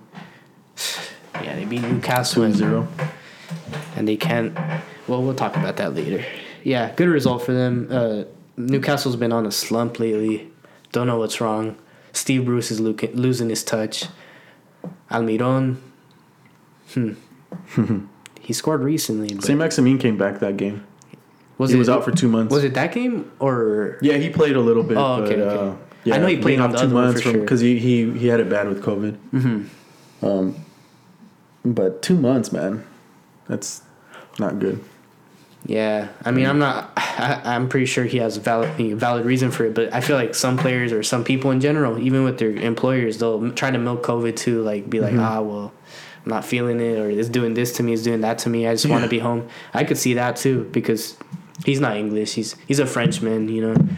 [1.42, 2.88] yeah, they beat Newcastle 2 and, 0.
[3.96, 4.56] and they can't.
[5.06, 6.24] Well, we'll talk about that later.
[6.64, 7.88] Yeah, good result for them.
[7.90, 8.24] Uh,
[8.56, 10.50] Newcastle's been on a slump lately.
[10.92, 11.76] Don't know what's wrong.
[12.16, 14.06] Steve Bruce is lo- losing his touch.
[15.10, 15.76] Almiron,
[16.92, 17.12] hmm.
[18.40, 19.34] he scored recently.
[19.34, 20.86] But Saint-Maximin came back that game.
[21.58, 22.52] was he it was out for two months.
[22.52, 23.98] Was it that game or?
[24.00, 24.96] Yeah, he played a little bit.
[24.96, 25.68] Oh, okay, but, okay.
[25.68, 27.32] Uh, yeah, I know he played on other one for sure.
[27.40, 29.18] because he, he he had it bad with COVID.
[29.32, 30.26] Mm-hmm.
[30.26, 30.64] Um,
[31.64, 32.86] but two months, man,
[33.48, 33.82] that's
[34.38, 34.84] not good.
[35.64, 36.92] Yeah, I mean, I'm not.
[36.96, 40.16] I, I'm pretty sure he has a valid valid reason for it, but I feel
[40.16, 43.78] like some players or some people in general, even with their employers, they'll try to
[43.78, 45.20] milk COVID to like be like, Mm-hmm.
[45.24, 45.72] ah, well,
[46.24, 48.68] I'm not feeling it, or it's doing this to me, it's doing that to me.
[48.68, 49.48] I just want to be home.
[49.74, 51.16] I could see that too because
[51.64, 52.34] he's not English.
[52.34, 53.88] He's he's a Frenchman, you know.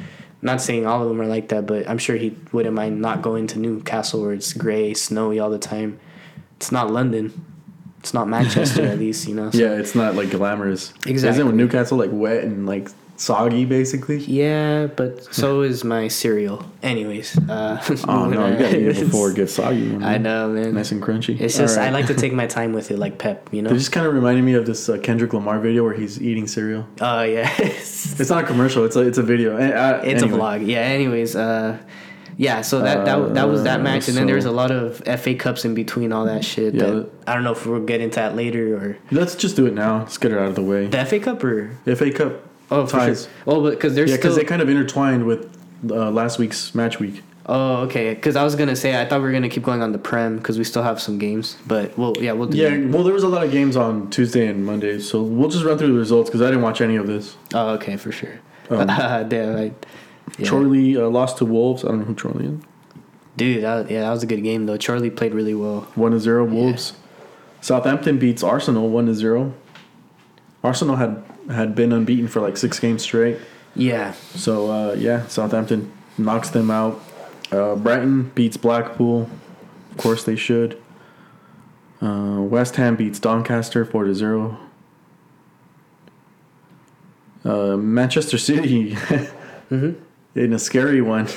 [0.40, 3.20] Not saying all of them are like that, but I'm sure he wouldn't mind not
[3.22, 5.98] going to Newcastle where it's gray, snowy all the time.
[6.56, 7.44] It's not London.
[8.00, 9.50] It's not Manchester, at least, you know.
[9.50, 10.92] so- Yeah, it's not like glamorous.
[11.06, 11.28] Exactly.
[11.30, 14.18] Isn't when Newcastle like wet and like soggy basically?
[14.18, 16.64] Yeah, but so is my cereal.
[16.82, 19.86] Anyways, uh, Oh no, you gotta eat it before it gets soggy.
[19.86, 20.04] man.
[20.04, 20.74] I know, man.
[20.74, 21.40] Nice and crunchy.
[21.40, 23.48] It's just All I like to take my time with it, like Pep.
[23.52, 23.70] You know.
[23.70, 26.46] It just kind of reminded me of this uh, Kendrick Lamar video where he's eating
[26.46, 26.86] cereal.
[27.00, 28.84] Oh yeah, it's It's not a commercial.
[28.84, 29.56] It's a it's a video.
[29.56, 30.30] Eh, uh, a anyway.
[30.38, 30.66] vlog.
[30.66, 30.78] Yeah.
[30.82, 31.78] Anyways, uh,
[32.38, 32.62] yeah.
[32.62, 35.34] So that that that was that Uh, match, and then there's a lot of FA
[35.34, 36.72] Cups in between all that shit.
[36.74, 39.66] Yeah, that, I don't know if we'll get into that later or Let's just do
[39.66, 39.98] it now.
[39.98, 40.86] Let's get it out of the way.
[40.86, 42.32] the FA Cup or FA Cup
[42.70, 43.24] oh ties.
[43.24, 43.32] sure.
[43.46, 45.46] Oh, but because there's Yeah, because they kind of intertwined with
[45.90, 47.22] uh, last week's match week.
[47.46, 48.12] oh, okay.
[48.14, 50.36] Because I was gonna say I thought we were gonna keep going on the Prem
[50.38, 52.56] because we still have some games, but well, yeah, we'll do.
[52.58, 52.88] Yeah, that.
[52.90, 55.76] well, there was a lot of games on Tuesday and Monday, so we'll just run
[55.78, 57.36] through the results because I didn't watch any of this.
[57.54, 58.38] Oh, okay, for sure.
[58.70, 58.86] Um,
[59.28, 59.72] Damn, I,
[60.38, 60.48] yeah.
[60.48, 61.84] Chorley uh, lost to Wolves.
[61.84, 62.60] I don't know who Charlie is.
[63.36, 64.76] Dude, that, yeah, that was a good game though.
[64.76, 65.82] Charlie played really well.
[65.94, 66.94] One to zero Wolves.
[67.60, 69.54] Southampton beats Arsenal one to zero.
[70.64, 73.38] Arsenal had had been unbeaten for like six games straight.
[73.74, 74.12] Yeah.
[74.34, 77.00] So uh, yeah, Southampton knocks them out.
[77.50, 79.30] Uh, Brighton beats Blackpool.
[79.92, 80.80] Of course they should.
[82.02, 84.58] Uh, West Ham beats Doncaster four to zero.
[87.44, 88.90] Uh, Manchester City,
[89.70, 90.02] Mm-hmm.
[90.38, 91.28] In a scary one,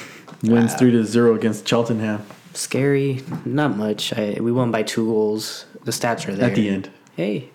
[0.44, 3.24] wins three to zero against Cheltenham Scary.
[3.46, 4.14] Not much.
[4.14, 5.66] I, we won by two goals.
[5.84, 6.50] The stats are there.
[6.50, 6.90] at the end.
[7.16, 7.50] Hey.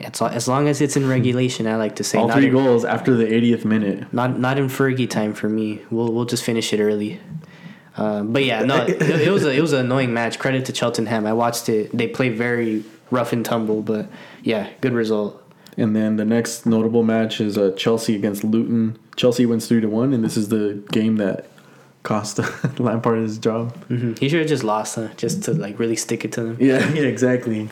[0.00, 2.18] It's, as long as it's in regulation, I like to say.
[2.18, 4.12] All not three in, goals after the 80th minute.
[4.12, 5.82] Not not in Fergie time for me.
[5.90, 7.20] We'll we'll just finish it early.
[7.96, 10.40] Uh, but yeah, no, it, it was a it was an annoying match.
[10.40, 11.26] Credit to Cheltenham.
[11.26, 11.96] I watched it.
[11.96, 14.08] They play very rough and tumble, but
[14.42, 15.40] yeah, good result.
[15.76, 18.96] And then the next notable match is uh, Chelsea against Luton.
[19.16, 21.46] Chelsea wins three to one, and this is the game that
[22.04, 22.38] cost
[22.78, 23.74] Lampard his job.
[23.86, 25.08] hmm He should have just lost, huh?
[25.16, 26.56] just to like really stick it to them.
[26.60, 27.70] Yeah, yeah, exactly.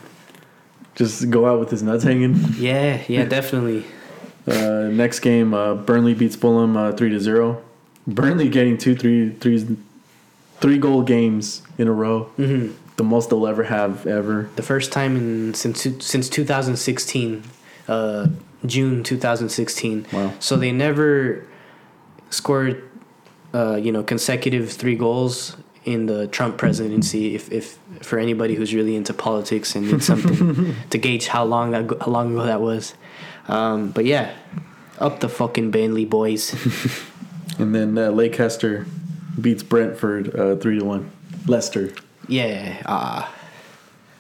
[0.95, 2.35] Just go out with his nuts hanging.
[2.57, 3.85] Yeah, yeah, definitely.
[4.45, 7.63] Uh, next game, uh, Burnley beats Fulham uh, three to zero.
[8.09, 9.77] Burnley getting two, three, three,
[10.59, 12.25] three goal games in a row.
[12.35, 14.51] hmm The most they'll ever have ever.
[14.57, 17.45] The first time in since since 2016,
[17.89, 18.29] uh,
[18.67, 20.07] June 2016.
[20.13, 20.33] Wow.
[20.39, 21.47] So they never
[22.31, 22.89] scored,
[23.55, 27.35] uh, you know, consecutive three goals in the Trump presidency.
[27.35, 31.73] If, if for anybody who's really into politics and needs something to gauge how long
[31.73, 32.95] that how long ago that was,
[33.49, 34.35] um, but yeah,
[34.99, 36.55] up the fucking Burnley boys.
[37.59, 38.87] And then uh, Leicester
[39.41, 41.11] beats Brentford uh, three to one.
[41.47, 41.93] Leicester.
[42.29, 43.33] yeah, ah,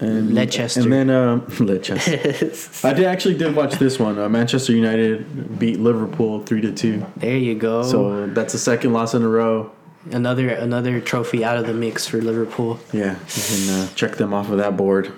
[0.03, 0.81] And Leicester.
[0.81, 1.95] And then um, Leicester.
[2.87, 4.19] I did actually did watch this one.
[4.19, 7.05] Uh, Manchester United beat Liverpool three to two.
[7.17, 7.83] there you go.
[7.83, 9.71] So that's the second loss in a row.
[10.11, 12.79] another another trophy out of the mix for Liverpool.
[12.93, 15.13] Yeah, you can uh, check them off of that board.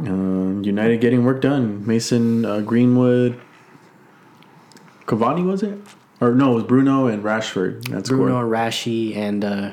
[0.00, 1.86] Uh, United getting work done.
[1.86, 3.40] Mason uh, Greenwood,
[5.06, 5.78] Cavani was it?
[6.20, 7.88] Or no, it was Bruno and Rashford.
[7.88, 8.42] That's Bruno.
[8.42, 9.70] Rashi, and uh,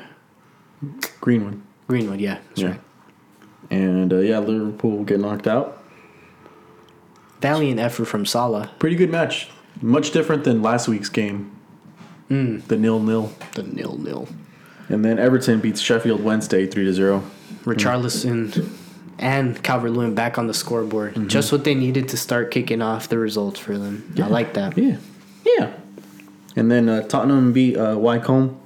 [1.20, 1.60] Greenwood.
[1.86, 2.20] Greenwood.
[2.20, 2.68] Yeah, that's Yeah.
[2.68, 2.80] right.
[3.70, 5.82] And uh, yeah, Liverpool get knocked out.
[7.40, 8.70] Valiant effort from Salah.
[8.78, 9.48] Pretty good match.
[9.80, 11.54] Much different than last week's game.
[12.30, 12.66] Mm.
[12.66, 13.32] The nil nil.
[13.54, 14.28] The nil nil.
[14.88, 17.22] And then Everton beats Sheffield Wednesday three to zero.
[17.64, 18.70] Richarlison
[19.18, 21.14] and Calvert Lewin back on the scoreboard.
[21.14, 21.28] Mm-hmm.
[21.28, 24.12] Just what they needed to start kicking off the results for them.
[24.16, 24.76] I like that.
[24.78, 24.96] Yeah,
[25.44, 25.72] yeah.
[26.56, 28.58] And then uh, Tottenham beat uh, Wycombe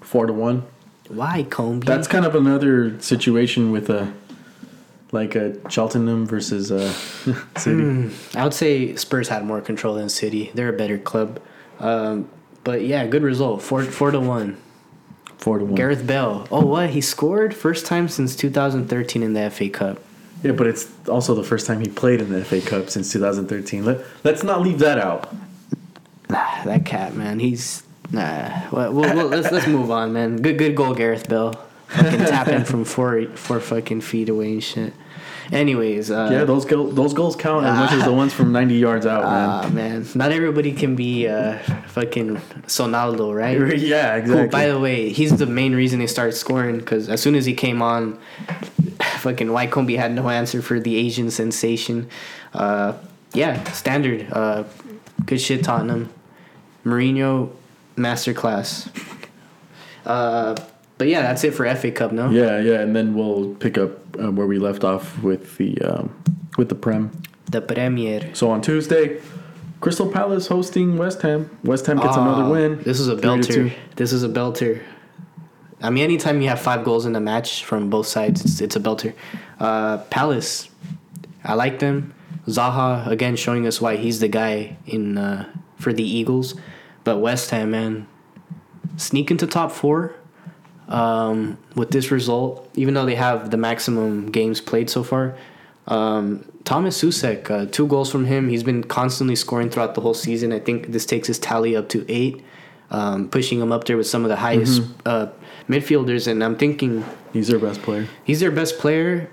[0.00, 0.64] four to one.
[1.10, 1.80] Wycombe.
[1.80, 4.14] That's kind of another situation with a
[5.14, 6.92] like a Cheltenham versus uh,
[7.56, 8.14] City.
[8.34, 10.50] I would say Spurs had more control than City.
[10.52, 11.40] They're a better club.
[11.78, 12.28] Um,
[12.64, 13.62] but yeah, good result.
[13.62, 14.60] Four four to one.
[15.38, 15.74] Four to one.
[15.74, 16.46] Gareth Bale.
[16.50, 16.90] Oh what?
[16.90, 20.02] He scored first time since 2013 in the FA Cup.
[20.42, 23.84] Yeah, but it's also the first time he played in the FA Cup since 2013.
[23.84, 25.32] Let Let's not leave that out.
[26.28, 27.38] Nah, that cat man.
[27.38, 28.68] He's nah.
[28.70, 30.42] Well, well, well, let's let's move on, man.
[30.42, 31.54] Good good goal, Gareth Bale.
[31.88, 34.92] Fucking tapping from four four fucking feet away and shit.
[35.52, 38.74] Anyways, uh, Yeah, those go- those goals count as much as the ones from 90
[38.76, 39.48] yards out, man.
[39.48, 43.56] Ah man, not everybody can be uh, fucking Sonaldo, right?
[43.78, 44.48] yeah, Who, exactly.
[44.48, 47.54] by the way, he's the main reason they started scoring because as soon as he
[47.54, 48.18] came on,
[49.18, 52.08] fucking Wycombe had no answer for the Asian sensation.
[52.54, 52.94] Uh,
[53.34, 54.26] yeah, standard.
[54.32, 54.64] Uh,
[55.26, 56.08] good shit, Tottenham.
[56.84, 57.50] Mourinho,
[57.96, 58.88] masterclass.
[60.06, 60.54] Uh,
[61.04, 62.30] but yeah, that's it for FA Cup, no?
[62.30, 66.08] yeah, yeah, and then we'll pick up uh, where we left off with the um,
[66.56, 67.10] with the Prem.
[67.50, 68.34] The Premier.
[68.34, 69.20] So on Tuesday,
[69.82, 71.50] Crystal Palace hosting West Ham.
[71.62, 72.82] West Ham gets another Ah, win.
[72.84, 73.70] This is a belter.
[73.96, 74.82] This is a belter.
[75.82, 78.76] I mean, anytime you have five goals in a match from both sides, it's, it's
[78.76, 79.12] a belter.
[79.60, 80.70] Uh, Palace,
[81.44, 82.14] I like them.
[82.48, 86.54] Zaha again showing us why he's the guy in uh, for the Eagles.
[87.04, 88.06] But West Ham, man,
[88.96, 90.14] sneak into top four
[90.88, 95.36] um, with this result, even though they have the maximum games played so far.
[95.86, 98.48] Um, Thomas Soucek, uh, two goals from him.
[98.48, 100.52] He's been constantly scoring throughout the whole season.
[100.52, 102.42] I think this takes his tally up to eight,
[102.90, 105.26] um, pushing him up there with some of the highest uh,
[105.68, 106.26] midfielders.
[106.26, 108.06] And I'm thinking He's their best player.
[108.24, 109.28] he's their best player,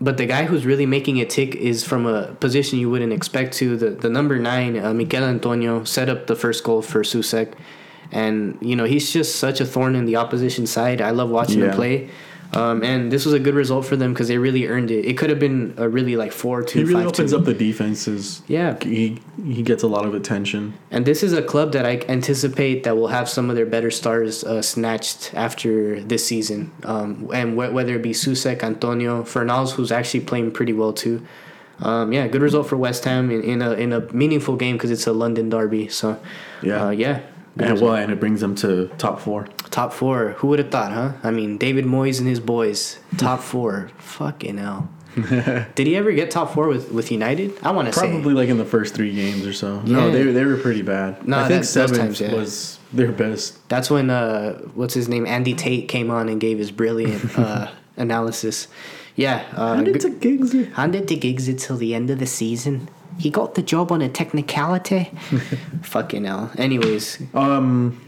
[0.00, 3.54] but the guy who's really making it tick is from a position you wouldn't expect
[3.54, 3.76] to.
[3.76, 7.54] The the number nine, uh, Michail Antonio, set up the first goal for Soucek,
[8.12, 11.00] and you know he's just such a thorn in the opposition side.
[11.00, 12.10] I love watching him play.
[12.54, 15.04] Um, and this was a good result for them because they really earned it.
[15.04, 17.36] It could have been a really like four two He really five opens two.
[17.38, 18.40] up the defenses.
[18.48, 20.72] Yeah, He he gets a lot of attention.
[20.90, 23.90] and this is a club that I anticipate that will have some of their better
[23.90, 26.72] stars uh, snatched after this season.
[26.84, 31.20] Um, and wh- whether it be Soucek, Antonio, Fornals, who's actually playing pretty well too.
[31.80, 34.90] Um, yeah, good result for West Ham in, in a in a meaningful game because
[34.90, 35.88] it's a London derby.
[35.88, 36.18] So,
[36.62, 36.86] Yeah.
[36.86, 37.20] uh, yeah,
[37.56, 39.48] And well, and it brings them to top four.
[39.70, 40.30] Top four.
[40.38, 41.12] Who would have thought, huh?
[41.22, 42.98] I mean, David Moyes and his boys.
[43.16, 43.90] Top four.
[43.98, 44.88] Fucking hell.
[45.74, 47.52] Did he ever get top four with, with United?
[47.62, 48.08] I want to say.
[48.08, 49.80] Probably like in the first three games or so.
[49.80, 51.26] No, they they were pretty bad.
[51.26, 52.34] No, I think that- those yeah.
[52.34, 53.68] was their best.
[53.68, 55.26] That's when uh, what's his name?
[55.26, 58.68] Andy Tate came on and gave his brilliant uh, analysis.
[59.16, 60.52] Yeah, uh, good- Giggs.
[60.76, 62.88] handed to Giggs until the end of the season.
[63.18, 65.10] He got the job on a technicality.
[65.82, 66.50] Fucking hell.
[66.56, 68.00] Anyways, Um,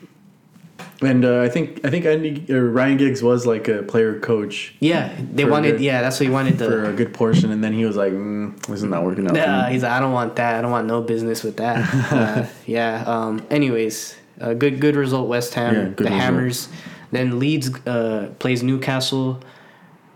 [1.02, 4.74] and uh, I think I think Andy or Ryan Giggs was like a player coach
[4.80, 5.72] yeah, they For wanted.
[5.72, 6.90] good- Yeah, that's what he wanted for to.
[6.90, 9.38] a good portion, and then he was like, mm, "This is not working out." for
[9.46, 10.56] Nah, me." he's like, I don't want that.
[10.56, 11.78] I don't want no business with that.
[12.12, 13.02] uh, yeah.
[13.06, 13.42] Um.
[13.50, 15.26] Anyways, uh, good good result.
[15.28, 16.20] West Ham, Yeah, good the result.
[16.20, 16.68] Hammers.
[17.12, 19.40] Then Leeds uh, plays Newcastle.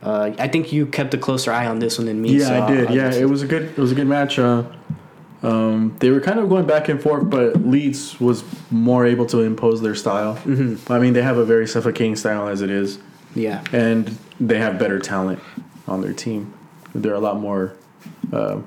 [0.02, 2.36] Uh, I think you kept a closer eye on this one than me.
[2.36, 2.86] Yeah, so I did.
[2.88, 4.38] I'll yeah, just- it was a good it was a good match.
[4.38, 4.64] Uh,
[5.44, 9.40] um, they were kind of going back and forth, but Leeds was more able to
[9.40, 10.36] impose their style.
[10.36, 10.90] Mm-hmm.
[10.92, 12.98] I mean, they have a very suffocating style as it is,
[13.34, 13.62] yeah.
[13.72, 15.40] and they have better talent
[15.86, 16.52] on their team.
[16.94, 17.74] They're a lot more
[18.32, 18.60] uh,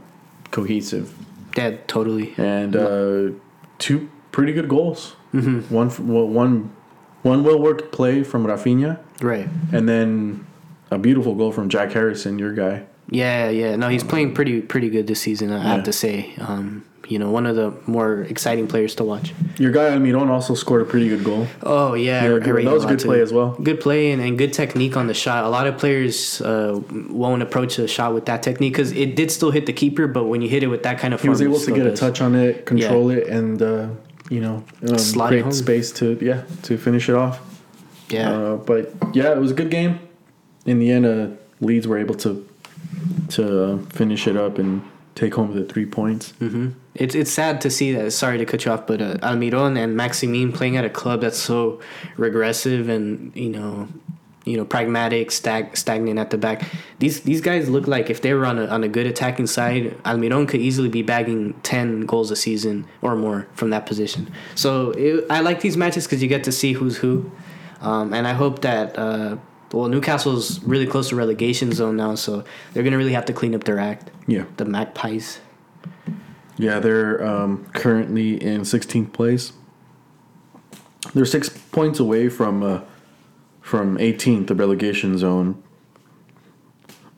[0.52, 1.14] cohesive,
[1.58, 2.34] Yeah, totally.
[2.38, 3.30] and uh,
[3.80, 5.16] two pretty good goals.
[5.34, 5.74] Mm-hmm.
[5.74, 6.72] One well, one
[7.24, 9.50] one well worked play from Raphinha, Right.
[9.74, 10.46] and then
[10.92, 12.84] a beautiful goal from Jack Harrison, your guy.
[13.10, 13.76] Yeah, yeah.
[13.76, 15.52] No, he's playing pretty pretty good this season.
[15.52, 15.76] I Yeah.
[15.76, 16.34] have to say.
[16.40, 19.34] Um, you know, one of the more exciting players to watch.
[19.58, 21.48] Your guy Almiron also scored a pretty good goal.
[21.64, 23.08] Oh yeah, Yeah, good- that was a good too.
[23.08, 23.56] play as well.
[23.64, 25.46] Good play and, and good technique on the shot.
[25.46, 29.32] A lot of players uh, won't approach a shot with that technique because it did
[29.32, 31.40] still hit the keeper, but when you hit it with that kind of He was
[31.40, 33.88] form, able to get a touch on it, control it, and uh,
[34.30, 35.54] you know um, Slide create home.
[35.54, 37.40] space to yeah to finish it off.
[38.10, 40.00] Yeah, Uh, but yeah, it was a good game.
[40.66, 41.28] In the end, uh,
[41.62, 42.46] Leeds were able to
[43.30, 44.82] to finish it up and
[45.16, 46.32] take home the three points.
[46.40, 48.12] hmm it's it's sad to see that.
[48.12, 51.38] Sorry to cut you off, but uh, Almiron and Maximin playing at a club that's
[51.38, 51.80] so
[52.18, 53.88] regressive and you know,
[54.46, 56.68] you know, pragmatic, stag, stagnant at the back.
[57.00, 59.96] These these guys look like if they were on a on a good attacking side,
[60.04, 64.32] Almiron could easily be bagging ten goals a season or more from that position.
[64.56, 67.32] So it, I like these matches because you get to see who's who,
[67.82, 68.98] um, and I hope that.
[68.98, 69.38] Uh,
[69.72, 73.54] well, Newcastle's really close to relegation zone now, so they're gonna really have to clean
[73.56, 74.12] up their act.
[74.28, 75.40] Yeah, The Magpies.
[76.58, 79.54] yeah, they're um, currently in 16th place.
[81.14, 82.82] They're six points away from uh,
[83.62, 85.62] from 18th, the relegation zone.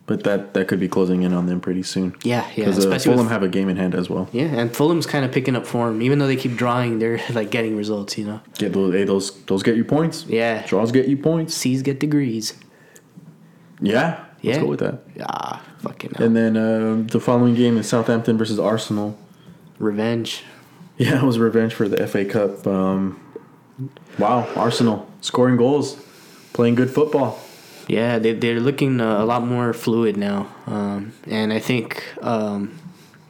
[0.09, 2.15] But that, that could be closing in on them pretty soon.
[2.23, 2.65] Yeah, yeah.
[2.65, 4.27] Because uh, Fulham with, have a game in hand as well.
[4.33, 6.01] yeah, and Fulham's kind of picking up form.
[6.01, 8.17] Even though they keep drawing, they're like getting results.
[8.17, 8.41] You know.
[8.57, 10.25] Get those, hey, those those get you points.
[10.25, 10.65] Yeah.
[10.65, 11.53] Draws get you points.
[11.53, 12.55] C's get degrees.
[13.81, 14.15] Yeah, yeah.
[14.17, 14.59] let's Yeah.
[14.61, 15.03] go with that.
[15.21, 16.25] Ah, fucking hell.
[16.25, 19.15] And then uh, the following game is Southampton versus Arsenal.
[19.77, 20.43] revenge.
[20.97, 22.67] Yeah, it was revenge for the FA Cup.
[22.67, 23.21] Um,
[24.17, 25.95] wow, Arsenal scoring goals,
[26.51, 27.39] playing good football.
[27.89, 32.79] Yeah, they they're looking uh, a lot more fluid now, um, and I think um,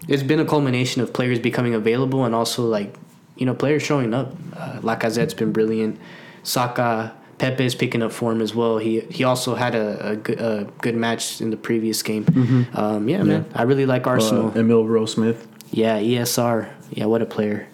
[0.06, 2.94] it's been a culmination of players becoming available and also like
[3.38, 4.34] you know players showing up.
[4.54, 5.98] Uh, Lacazette's been brilliant.
[6.44, 8.80] Saka, Pepe is picking up form as well.
[8.80, 12.26] He he also had a, a, good, a good match in the previous game.
[12.74, 14.50] Um, yeah, man, I really like Arsenal.
[14.50, 16.70] Uh, Emil Rose Smith, yeah, ESR.
[16.92, 17.66] Yeah, what a player.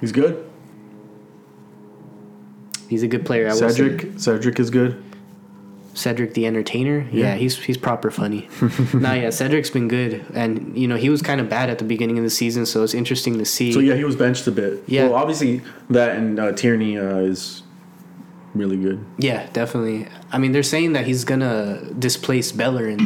[0.00, 0.44] he's good.
[2.88, 3.46] He's a good player.
[3.46, 3.52] I.
[3.52, 5.04] Cedric, Cedric is good.
[6.00, 7.06] Cedric the Entertainer.
[7.12, 7.34] Yeah, Yeah.
[7.36, 8.48] he's he's proper funny.
[8.94, 11.84] nah, yeah, Cedric's been good, and you know he was kind of bad at the
[11.84, 13.72] beginning of the season, so it's interesting to see.
[13.72, 14.82] So yeah, he was benched a bit.
[14.86, 15.04] Yeah.
[15.04, 17.62] Well, obviously that and uh, Tierney uh, is
[18.54, 19.04] really good.
[19.18, 20.06] Yeah, definitely.
[20.32, 22.98] I mean, they're saying that he's gonna displace Bellerin,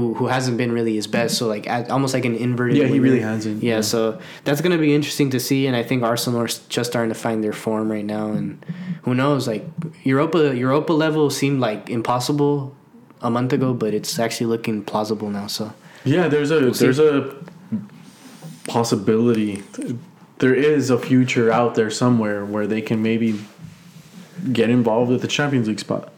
[0.00, 1.36] who who hasn't been really his best.
[1.38, 2.76] So like at, almost like an inverted.
[2.76, 3.80] Yeah, he really hasn't, Yeah, yeah.
[3.82, 7.18] so that's gonna be interesting to see, and I think Arsenal are just starting to
[7.18, 8.64] find their form right now, and
[9.02, 9.46] who knows?
[9.48, 9.64] Like
[10.04, 12.74] Europa, Europa level seemed like impossible
[13.22, 15.46] a month ago, but it's actually looking plausible now.
[15.46, 15.72] So
[16.04, 16.84] Yeah, there's a see.
[16.84, 17.34] there's a
[18.68, 19.62] possibility.
[20.38, 23.40] There is a future out there somewhere where they can maybe
[24.52, 26.12] get involved with the Champions League spot.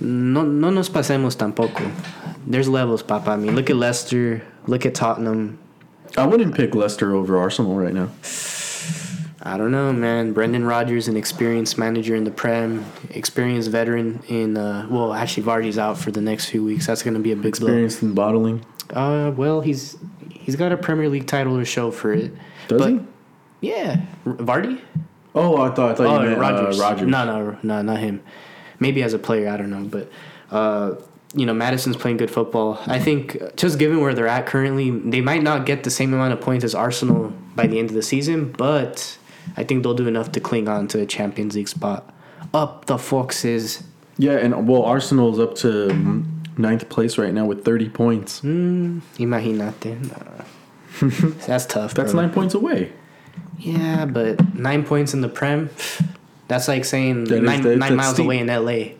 [0.00, 1.90] No, no nos pasemos tampoco.
[2.46, 3.30] There's levels, Papa.
[3.32, 5.58] I mean, look at Leicester, look at Tottenham.
[6.16, 8.08] I wouldn't pick Leicester over Arsenal right now.
[9.46, 10.32] I don't know, man.
[10.32, 14.56] Brendan Rodgers, an experienced manager in the Prem, experienced veteran in.
[14.56, 16.86] Uh, well, actually, Vardy's out for the next few weeks.
[16.86, 18.64] That's going to be a big Experienced in bottling.
[18.90, 19.96] Uh, well, he's
[20.30, 22.32] he's got a Premier League title to show for it.
[22.68, 23.00] Does But- he?
[23.60, 24.80] Yeah, R- Vardy.
[25.34, 26.78] Oh, I thought I thought Oh, you meant Rodgers.
[26.78, 27.08] Uh, Rodgers.
[27.08, 28.22] No, no, no, not him.
[28.80, 30.10] Maybe as a player, I don't know, but.
[30.50, 30.96] Uh,
[31.36, 32.78] you know, Maddison's playing good football.
[32.86, 36.32] I think just given where they're at currently, they might not get the same amount
[36.32, 39.18] of points as Arsenal by the end of the season, but
[39.56, 42.14] I think they'll do enough to cling on to a Champions League spot.
[42.52, 43.82] Up the Foxes.
[44.16, 46.24] Yeah, and well, Arsenal's up to
[46.56, 48.40] ninth place right now with 30 points.
[48.42, 50.10] Mm, imagínate.
[50.10, 50.44] Nah.
[51.46, 51.94] That's tough.
[51.94, 52.22] That's bro.
[52.22, 52.92] nine points away.
[53.58, 55.70] Yeah, but nine points in the Prem,
[56.48, 58.24] that's like saying That is- nine, that- nine miles steep.
[58.24, 58.94] away in LA.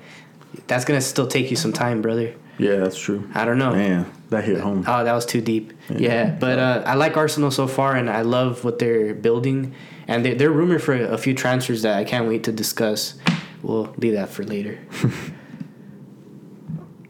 [0.67, 2.33] That's gonna still take you some time, brother.
[2.59, 3.29] Yeah, that's true.
[3.35, 3.73] I don't know.
[3.73, 4.85] Man, that hit home.
[4.87, 5.73] Oh, that was too deep.
[5.91, 9.75] Yeah, but uh, I like Arsenal so far, and I love what they're building.
[10.07, 13.15] And they're, they're rumored for a few transfers that I can't wait to discuss.
[13.63, 14.79] We'll leave that for later.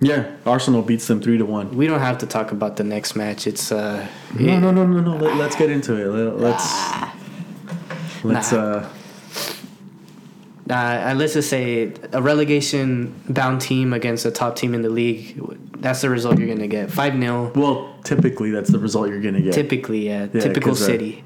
[0.00, 1.76] Yeah, Arsenal beats them three to one.
[1.76, 3.46] We don't have to talk about the next match.
[3.46, 4.06] It's uh,
[4.38, 5.16] No, no, no, no, no.
[5.16, 6.06] Let, let's get into it.
[6.08, 6.64] Let, let's
[8.22, 8.58] let's Nah.
[8.58, 8.88] uh
[10.68, 14.88] Uh, and let's just say a relegation bound team against a top team in the
[14.88, 15.38] league.
[15.80, 16.90] That's the result you're gonna get.
[16.90, 20.28] Five 0 well, typically that's the result you're gonna get Typically, yeah.
[20.32, 21.22] Yeah, typical uh, city.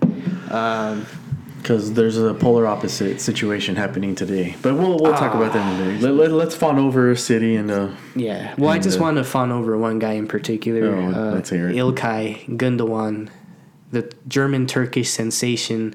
[0.50, 1.06] Um,
[1.68, 4.56] because there's a polar opposite situation happening today.
[4.62, 6.02] But we'll we'll talk about that in a minute.
[6.02, 8.54] Let, let, let's fawn over City and uh yeah.
[8.56, 10.86] Well, I just uh, want to fawn over one guy in particular.
[10.94, 11.76] Oh, uh, let's hear it.
[11.76, 13.28] Ilkay Gundogan,
[13.90, 15.94] the German Turkish sensation.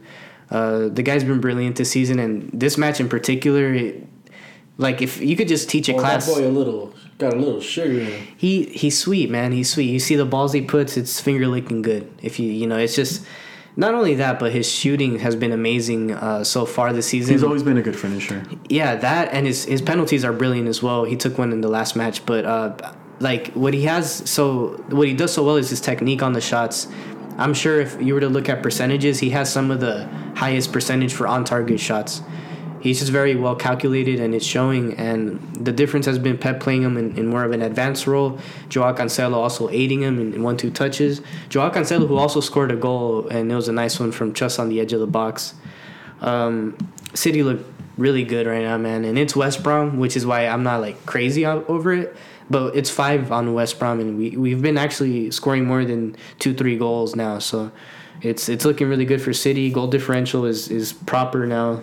[0.53, 4.07] Uh, the guy's been brilliant this season, and this match in particular, it,
[4.77, 6.27] like if you could just teach a class.
[6.27, 8.27] Boy a little got a little sugar in him.
[8.37, 9.51] He he's sweet, man.
[9.51, 9.89] He's sweet.
[9.89, 12.11] You see the balls he puts, it's finger licking good.
[12.21, 13.25] If you you know, it's just
[13.75, 17.33] not only that, but his shooting has been amazing uh, so far this season.
[17.33, 18.43] He's always been a good finisher.
[18.69, 21.05] yeah, that and his his penalties are brilliant as well.
[21.05, 25.07] He took one in the last match, but uh, like what he has, so what
[25.07, 26.87] he does so well is his technique on the shots.
[27.37, 30.05] I'm sure if you were to look at percentages, he has some of the
[30.35, 32.21] highest percentage for on target shots.
[32.79, 34.93] He's just very well calculated and it's showing.
[34.95, 38.39] And the difference has been Pep playing him in, in more of an advanced role.
[38.67, 41.21] Joao Cancelo also aiding him in, in one two touches.
[41.47, 44.59] Joao Cancelo, who also scored a goal, and it was a nice one from just
[44.59, 45.53] on the edge of the box.
[46.19, 46.77] Um,
[47.13, 47.61] City look
[47.97, 51.05] really good right now, man, and it's West Brom, which is why I'm not like
[51.05, 52.15] crazy over it.
[52.49, 56.53] But it's five on West Brom, and we we've been actually scoring more than two
[56.53, 57.71] three goals now, so
[58.21, 59.69] it's it's looking really good for City.
[59.71, 61.81] Goal differential is is proper now.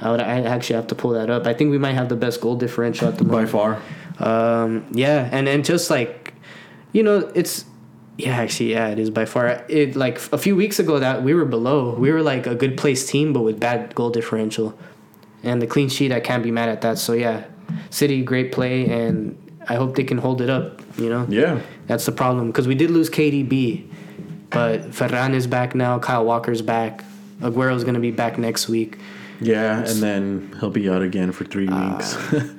[0.00, 1.46] I would I actually have to pull that up.
[1.46, 3.52] I think we might have the best goal differential at the moment.
[3.52, 3.82] By far.
[4.18, 6.34] Um, yeah, and and just like,
[6.92, 7.64] you know, it's
[8.18, 9.64] yeah, actually, yeah, it is by far.
[9.68, 11.94] It like a few weeks ago that we were below.
[11.94, 14.78] We were like a good place team, but with bad goal differential,
[15.42, 16.12] and the clean sheet.
[16.12, 16.98] I can't be mad at that.
[16.98, 17.44] So yeah,
[17.90, 19.36] City great play, and
[19.68, 20.80] I hope they can hold it up.
[20.98, 21.60] You know, Yeah.
[21.86, 23.84] that's the problem because we did lose KDB,
[24.50, 25.98] but Ferran is back now.
[25.98, 27.04] Kyle Walker's back.
[27.40, 28.98] Aguero's gonna be back next week.
[29.40, 31.96] Yeah, and then he'll be out again for three Ah.
[31.96, 32.14] weeks.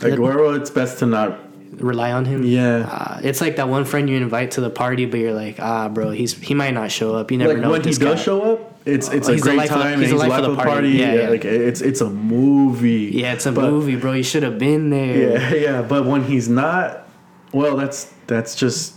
[0.00, 1.38] Aguero, it's best to not.
[1.78, 2.44] Rely on him.
[2.44, 2.86] Yeah.
[2.90, 5.88] Uh, it's like that one friend you invite to the party, but you're like, ah,
[5.88, 7.30] bro, he's he might not show up.
[7.30, 7.70] You never Like know.
[7.70, 8.14] when he does guy.
[8.14, 10.28] show up, it's it's Oh, a he's great the- time he's and the he's life
[10.30, 10.70] life of the party.
[10.70, 10.88] party.
[10.90, 11.28] Yeah, Yeah, yeah.
[11.28, 13.10] like it's it's a movie.
[13.14, 14.12] Yeah, it's a But- movie, bro.
[14.12, 15.32] You should have been there.
[15.32, 17.08] Yeah, yeah, but when he's not,
[17.52, 18.94] well, that's that's just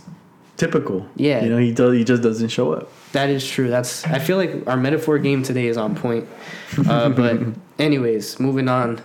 [0.56, 1.06] typical.
[1.16, 1.44] Yeah.
[1.44, 2.90] you know, he does he just doesn't show up.
[3.12, 3.68] That is true.
[3.68, 6.26] That's I feel like our metaphor game today is on point.
[6.88, 7.38] Uh, but
[7.78, 8.96] anyways, moving on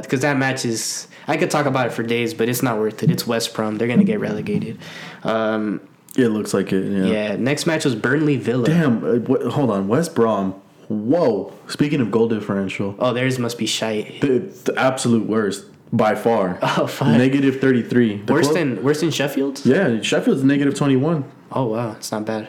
[0.00, 3.02] because that match is I could talk about it for days, but it's not worth
[3.02, 3.10] it.
[3.10, 3.78] It's West Brom.
[3.78, 4.78] They're gonna get relegated.
[5.22, 5.80] Um,
[6.16, 6.84] It looks like it.
[6.90, 7.04] Yeah.
[7.30, 7.36] yeah.
[7.36, 8.66] Next match was Burnley Villa.
[8.66, 9.04] Damn.
[9.04, 10.52] Uh, wh- hold on, West Brom.
[10.88, 11.52] Whoa.
[11.68, 14.20] Speaking of goal differential, Oh, theirs must be shite.
[14.20, 16.58] the, the absolute worst by far.
[16.62, 17.08] Oh, fuck.
[17.08, 18.22] Negative thirty three.
[18.28, 19.64] Worse than worse than Sheffield's.
[19.66, 21.24] Yeah, Sheffield's negative twenty one.
[21.50, 22.48] Oh wow, it's not bad.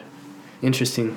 [0.62, 1.16] Interesting.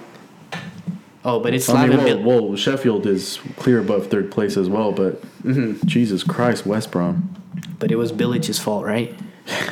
[1.26, 4.92] Oh, but it's I mean, whoa, whoa, Sheffield is clear above third place as well,
[4.92, 5.86] but Mm-hmm.
[5.88, 7.36] Jesus Christ, West Brom.
[7.80, 9.14] But it was Bilic's fault, right?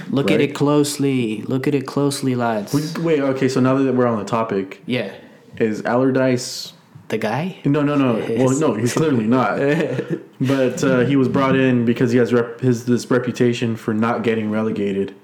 [0.10, 1.42] Look at it closely.
[1.44, 2.74] Look at it closely, lads.
[2.74, 5.14] Wait, Wait, okay, so now that we're on the topic, yeah.
[5.58, 6.74] is Allardyce
[7.10, 7.58] The guy?
[7.66, 8.14] No, no, no.
[8.38, 9.60] Well, no, he's clearly not.
[10.40, 14.22] But uh, he was brought in because he has rep- his this reputation for not
[14.22, 15.16] getting relegated.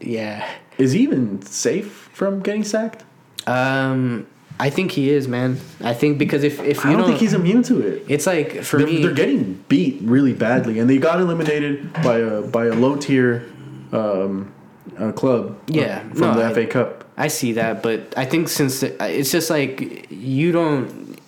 [0.00, 0.46] Yeah.
[0.76, 3.04] Is he even safe from getting sacked?
[3.46, 4.26] Um,
[4.58, 5.58] I think he is, man.
[5.82, 8.04] I think because if if you I don't think he's immune to it.
[8.08, 12.18] it's like for They're, me, they're getting beat really badly, and they got eliminated by
[12.18, 13.46] a by a low tier
[13.92, 14.52] um,
[14.98, 15.50] uh, club.
[15.50, 17.04] uh, Yeah, from no, the I- FA Cup.
[17.16, 21.18] I see that, but I think since the, it's just like you don't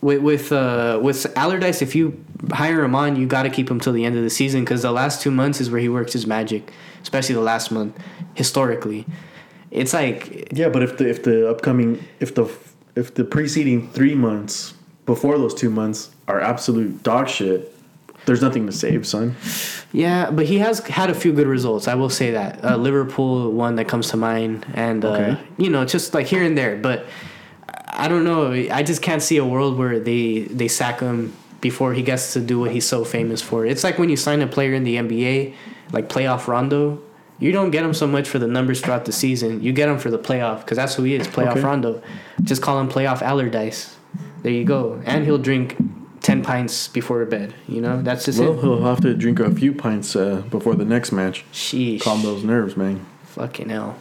[0.00, 3.80] with with uh, with Allardyce, if you hire him on, you got to keep him
[3.80, 6.12] till the end of the season because the last two months is where he works
[6.12, 7.98] his magic, especially the last month.
[8.34, 9.06] Historically,
[9.72, 12.44] it's like Yeah, but if the if the upcoming if the
[12.94, 14.74] if the preceding three months
[15.04, 17.73] before those two months are absolute dog shit,
[18.26, 19.36] there's nothing to save, son.
[19.92, 21.86] yeah, but he has had a few good results.
[21.88, 25.38] I will say that uh, Liverpool one that comes to mind, and uh, Okay.
[25.58, 27.06] you know just like here and there, but.
[27.96, 28.50] I don't know.
[28.52, 32.40] I just can't see a world where they they sack him before he gets to
[32.40, 33.64] do what he's so famous for.
[33.64, 35.54] It's like when you sign a player in the NBA,
[35.92, 37.00] like playoff Rondo.
[37.38, 39.62] You don't get him so much for the numbers throughout the season.
[39.62, 41.60] You get him for the playoff because that's who he is, playoff Okay.
[41.60, 42.02] Rondo.
[42.42, 43.96] Just call him playoff Allardyce.
[44.42, 45.00] There you go.
[45.06, 45.76] And he'll drink
[46.24, 47.54] ten pints before bed.
[47.68, 48.60] You know, that's just Well, it.
[48.60, 51.44] he'll have to drink a few pints uh, before the next match.
[51.52, 52.00] Sheesh.
[52.00, 53.04] Calm those nerves, man.
[53.26, 53.96] Fucking hell.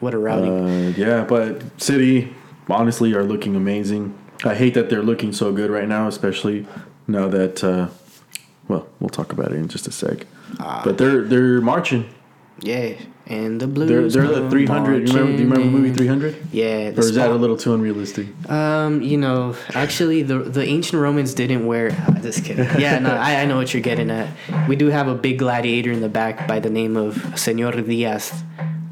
[0.00, 0.48] What a rowdy.
[0.48, 2.34] Uh, yeah, but City
[2.68, 4.16] honestly are looking amazing.
[4.44, 6.66] I hate that they're looking so good right now, especially
[7.06, 7.62] now that.
[7.62, 7.88] Uh,
[8.68, 10.26] well, we'll talk about it in just a sec.
[10.60, 10.82] Ah.
[10.84, 12.08] But they're they're marching.
[12.60, 12.94] yeah.
[13.30, 15.06] And the They're they're the come three hundred.
[15.06, 15.36] You remember?
[15.36, 16.36] Do you remember the movie three hundred?
[16.50, 16.90] Yeah.
[16.90, 18.26] the Or is that a little too unrealistic?
[18.50, 21.90] Um, you know, actually, the the ancient Romans didn't wear.
[22.22, 22.64] just kidding.
[22.80, 24.28] Yeah, no, I, I know what you're getting at.
[24.66, 28.32] We do have a big gladiator in the back by the name of Senor Dias.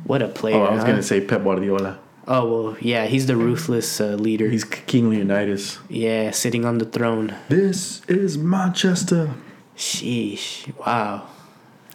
[0.04, 0.56] What a player!
[0.56, 0.88] Oh, I was huh?
[0.88, 1.98] gonna say Pep Guardiola.
[2.28, 4.50] Oh well, yeah, he's the ruthless uh, leader.
[4.50, 5.78] He's King Leonidas.
[5.88, 7.34] yeah, sitting on the throne.
[7.48, 9.30] This is Manchester.
[9.76, 10.72] Sheesh!
[10.84, 11.28] Wow,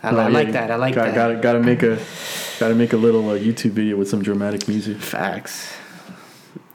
[0.03, 0.71] I, I yeah, like that.
[0.71, 1.15] I like got, that.
[1.15, 1.99] Got got to make a
[2.59, 4.97] got to make a little uh, YouTube video with some dramatic music.
[4.97, 5.73] Facts.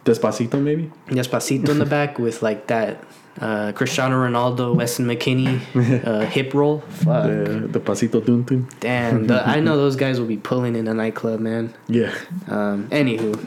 [0.05, 0.91] Despacito, maybe.
[1.09, 3.03] Despacito in the back with like that
[3.41, 5.61] uh, Cristiano Ronaldo, Weston McKennie
[6.07, 6.81] uh, hip roll.
[6.81, 7.24] Fuck.
[7.24, 8.68] The the pasito dun dun.
[8.81, 11.74] Damn, the, I know those guys will be pulling in a nightclub, man.
[11.89, 12.14] Yeah.
[12.49, 13.45] Um, anywho,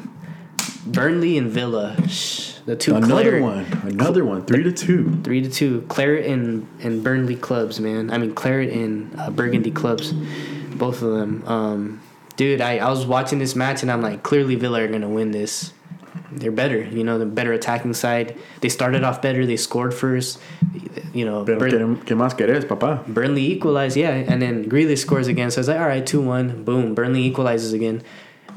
[0.85, 3.65] Burnley and Villa, shh, the two Another one.
[3.83, 4.45] Another one.
[4.45, 5.19] Three to two.
[5.23, 8.11] three to two, Claret and and Burnley clubs, man.
[8.11, 11.43] I mean Claret and uh, Burgundy clubs, both of them.
[11.47, 12.01] Um,
[12.37, 15.31] dude, I, I was watching this match and I'm like, clearly Villa are gonna win
[15.31, 15.73] this.
[16.31, 18.37] They're better, you know, the better attacking side.
[18.61, 19.47] They started off better.
[19.47, 20.39] They scored first.
[21.11, 23.03] You know, Pero Burn- ¿qué, qué más querés, papá?
[23.07, 25.49] Burnley equalized, yeah, and then Grealish scores again.
[25.49, 26.93] So it's like, all right, two one, boom.
[26.93, 28.03] Burnley equalizes again.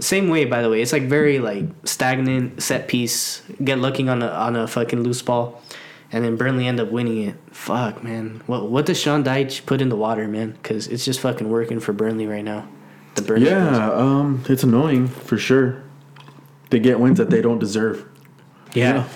[0.00, 0.80] Same way, by the way.
[0.82, 3.42] It's like very like stagnant set piece.
[3.62, 5.62] Get looking on a on a fucking loose ball,
[6.10, 7.36] and then Burnley end up winning it.
[7.50, 8.42] Fuck, man.
[8.46, 10.52] What what does Sean Dyche put in the water, man?
[10.52, 12.68] Because it's just fucking working for Burnley right now.
[13.14, 13.50] The Burnley.
[13.50, 15.82] Yeah, um, it's annoying for sure.
[16.70, 18.06] They get wins that they don't deserve.
[18.74, 19.06] yeah.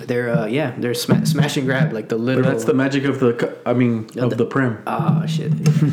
[0.00, 2.50] They're uh yeah they're sma- smash and grab like the But literal.
[2.50, 3.56] that's the magic of the.
[3.64, 4.82] I mean, Yeah, of the- the Prem.
[4.86, 5.52] ah shit.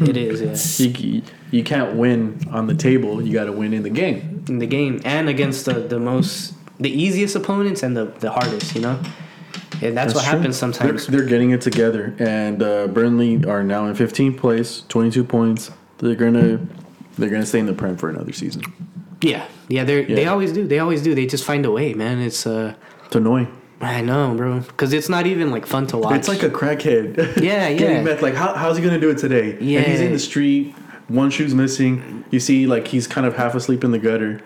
[0.09, 0.41] It is
[0.79, 0.87] yeah.
[0.97, 1.21] You,
[1.51, 3.21] you can't win on the table.
[3.21, 4.43] You got to win in the game.
[4.49, 8.73] in the game and against the, the most the easiest opponents and the, the hardest,
[8.73, 8.99] you know?
[9.83, 10.31] And that's, what true.
[10.37, 11.05] happens sometimes.
[11.07, 15.71] They're, they're getting it together, and uh, Burnley are now in 15th place, 22 points.
[15.99, 16.59] They're gonna
[17.17, 18.63] they're gonna stay in the Prem for another season.
[19.21, 19.45] yeah.
[19.69, 20.67] Yeah, they they always do.
[20.67, 21.13] They always do.
[21.15, 22.19] They just find a way, man.
[22.19, 22.73] It's uh
[23.05, 23.47] It's annoying.
[23.81, 24.61] I know, bro.
[24.77, 26.15] Cuz it's not even like fun to watch.
[26.15, 27.17] It's like a crackhead.
[27.41, 27.73] Yeah, yeah.
[27.77, 28.21] Getting meth.
[28.21, 29.51] Like, how, how's he gonna do it today?
[29.53, 30.75] And he's in the street.
[31.07, 32.23] One shoe's missing.
[32.31, 34.41] You see, like he's kind of half asleep in the gutter.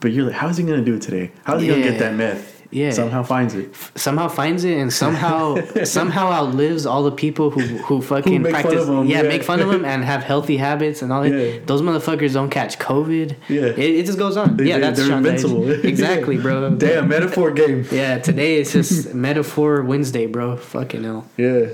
[0.00, 1.32] But you're like, how's he gonna do it today?
[1.44, 2.51] How's he gonna get that meth?
[2.72, 2.90] Yeah.
[2.90, 3.74] Somehow finds it.
[3.96, 8.88] somehow finds it and somehow somehow outlives all the people who who fucking fun practice
[8.88, 9.28] him, yeah, yeah.
[9.28, 11.30] make fun of him and have healthy habits and all that.
[11.30, 11.60] Yeah.
[11.66, 13.36] Those motherfuckers don't catch COVID.
[13.48, 13.62] Yeah.
[13.66, 14.56] It, it just goes on.
[14.56, 15.70] They- yeah, they- that's they're invincible.
[15.92, 16.70] Exactly, bro.
[16.76, 17.86] Damn, metaphor game.
[17.92, 20.56] Yeah, today it's just metaphor Wednesday, bro.
[20.56, 21.26] Fucking hell.
[21.36, 21.66] Yeah.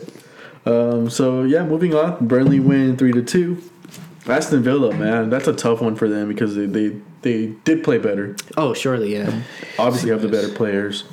[0.67, 2.27] Um, so yeah, moving on.
[2.27, 3.63] Burnley win three to two.
[4.31, 7.99] Aston Villa, man, that's a tough one for them because they they, they did play
[7.99, 8.37] better.
[8.57, 9.43] Oh, surely, yeah.
[9.79, 11.05] Obviously, have the better players.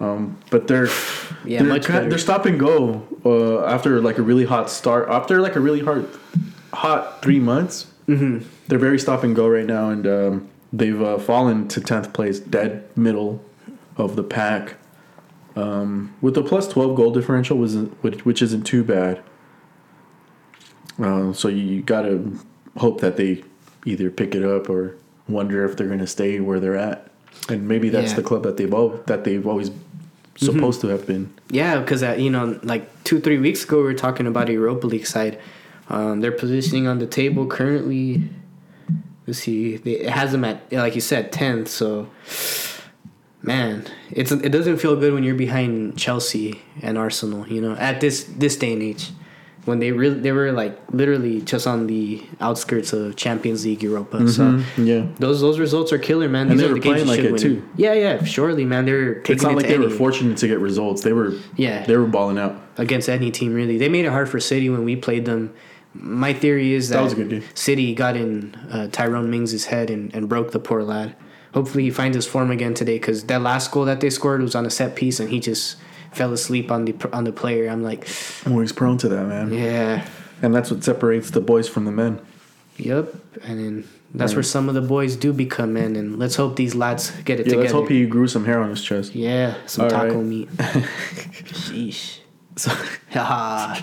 [0.00, 0.88] Um, but they're
[1.44, 2.08] Yeah, they're, much kind- better.
[2.10, 5.08] they're stop and go uh, after like a really hot start.
[5.10, 6.08] After like a really hard
[6.72, 8.44] hot three months, Mm-hmm.
[8.66, 12.40] they're very stop and go right now, and um, they've uh, fallen to tenth place,
[12.40, 13.44] dead middle
[13.96, 14.74] of the pack.
[15.54, 19.22] Um, with a plus twelve goal differential, was which, which isn't too bad.
[21.00, 22.20] Uh, so you gotta
[22.76, 23.42] hope that they
[23.84, 24.96] either pick it up or
[25.28, 27.08] wonder if they're gonna stay where they're at,
[27.48, 28.16] and maybe that's Yeah.
[28.16, 29.70] the club that they've al- that they've always
[30.36, 31.30] supposed to have been.
[31.50, 34.52] Yeah, because uh, you know, like two, three weeks ago, we were talking about a
[34.52, 35.38] Europa League side.
[35.88, 38.28] Um, they're positioning on the table currently.
[39.26, 41.68] Let's see, they, it has them at like you said, tenth.
[41.68, 42.08] So,
[43.42, 47.46] man, it's it doesn't feel good when you're behind Chelsea and Arsenal.
[47.48, 49.10] You know, at this this day and age,
[49.66, 54.26] when they really they were like literally just on the outskirts of Champions League Europa.
[54.28, 54.42] So.
[54.44, 56.42] Mhm, yeah, Those those results are killer, man.
[56.48, 57.40] And These they are were the playing like it, win.
[57.40, 57.62] too.
[57.76, 58.84] Yeah, yeah, surely, man.
[58.86, 61.02] They're taking it's not it like they were fortunate to get results.
[61.02, 61.84] They were Yeah.
[61.84, 62.56] they were balling out.
[62.78, 63.76] against any team really.
[63.76, 65.52] They made it hard for City when we played them.
[65.92, 67.42] My theory is that, That was a good.
[67.54, 71.14] City got in uh, Tyrone Mings' head and, and broke the poor lad.
[71.52, 74.54] Hopefully he finds his form again today because that last goal that they scored was
[74.54, 75.76] on a set piece and he just
[76.12, 77.68] fell asleep on the on the player.
[77.70, 78.08] I'm like,
[78.46, 79.52] Always prone to that, man.
[79.52, 80.04] yeah,
[80.42, 82.20] And that's what separates the boys from the men.
[82.78, 83.84] Yep, and then
[84.14, 84.36] that's Right.
[84.38, 87.46] where some of the boys do become men, and let's hope these lads get it
[87.46, 87.60] Yeah, together.
[87.62, 89.14] let's hope he grew some hair on his chest.
[89.14, 90.24] yeah, some All taco right.
[90.24, 90.48] meat.
[90.58, 92.18] Sheesh.
[92.56, 92.70] So,
[93.12, 93.80] Haha.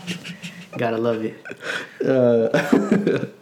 [0.78, 1.36] Gotta love it.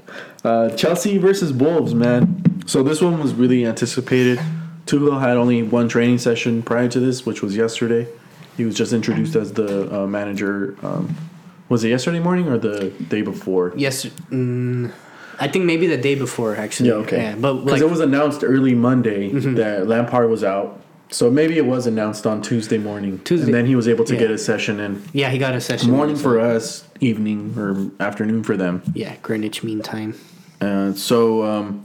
[0.43, 2.43] uh, Chelsea versus Wolves, man.
[2.67, 4.39] So this one was really anticipated.
[4.85, 8.07] Tuchel had only one training session prior to this, which was yesterday.
[8.57, 10.75] He was just introduced as the uh, manager.
[10.81, 11.15] Um,
[11.69, 13.73] was it yesterday morning or the day before?
[13.75, 14.91] Yes, mm,
[15.39, 16.89] I think maybe the day before actually.
[16.89, 17.17] Yeah, okay.
[17.17, 17.87] Yeah, but Because like, Mm-hmm.
[17.87, 20.81] it was announced early Monday that Lampard was out.
[21.09, 23.19] So maybe it was announced on Tuesday morning.
[23.19, 23.45] Tuesday.
[23.45, 24.19] And then he was able to Yeah.
[24.21, 25.03] get a session in.
[25.13, 25.91] yeah, he got a session.
[25.91, 28.81] Morning for us, evening or afternoon for them.
[28.93, 30.15] Yeah, Greenwich Mean Time.
[30.61, 31.83] Uh, so um,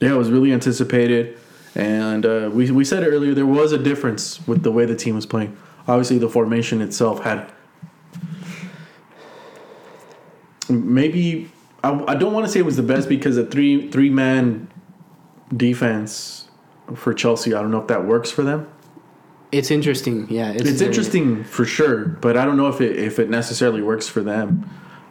[0.00, 1.38] yeah, it was really anticipated,
[1.74, 3.34] and uh, we we said it earlier.
[3.34, 5.56] There was a difference with the way the team was playing.
[5.86, 7.50] Obviously, the formation itself had
[10.68, 11.50] maybe
[11.82, 14.68] I, I don't want to say it was the best because a three three man
[15.54, 16.48] defense
[16.94, 17.54] for Chelsea.
[17.54, 18.68] I don't know if that works for them.
[19.52, 20.26] It's interesting.
[20.28, 23.82] Yeah, it's, It's interesting for sure, but I don't know if it if it necessarily
[23.82, 24.68] works for them.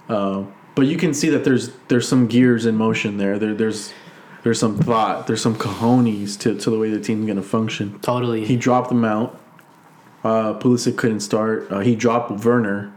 [0.10, 0.44] Uh,
[0.76, 3.38] but you can see that there's there's some gears in motion there.
[3.40, 3.94] There there's
[4.44, 8.00] there's some thought, there's some cojones to, to the way the team's gonna function.
[8.02, 8.46] Totally.
[8.46, 9.40] He dropped them out.
[10.24, 11.70] Uh, Pulisic couldn't start.
[11.72, 12.94] Uh, he dropped Werner.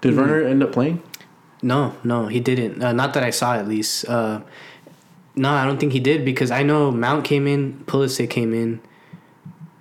[0.00, 0.20] Did Mm-hmm.
[0.20, 1.02] Werner end up playing?
[1.62, 2.82] No, no, he didn't.
[2.82, 4.08] Uh, not that I saw, at least.
[4.08, 4.40] Uh,
[5.34, 8.80] no, I don't think he did because I know Mount came in, Pulisic came in.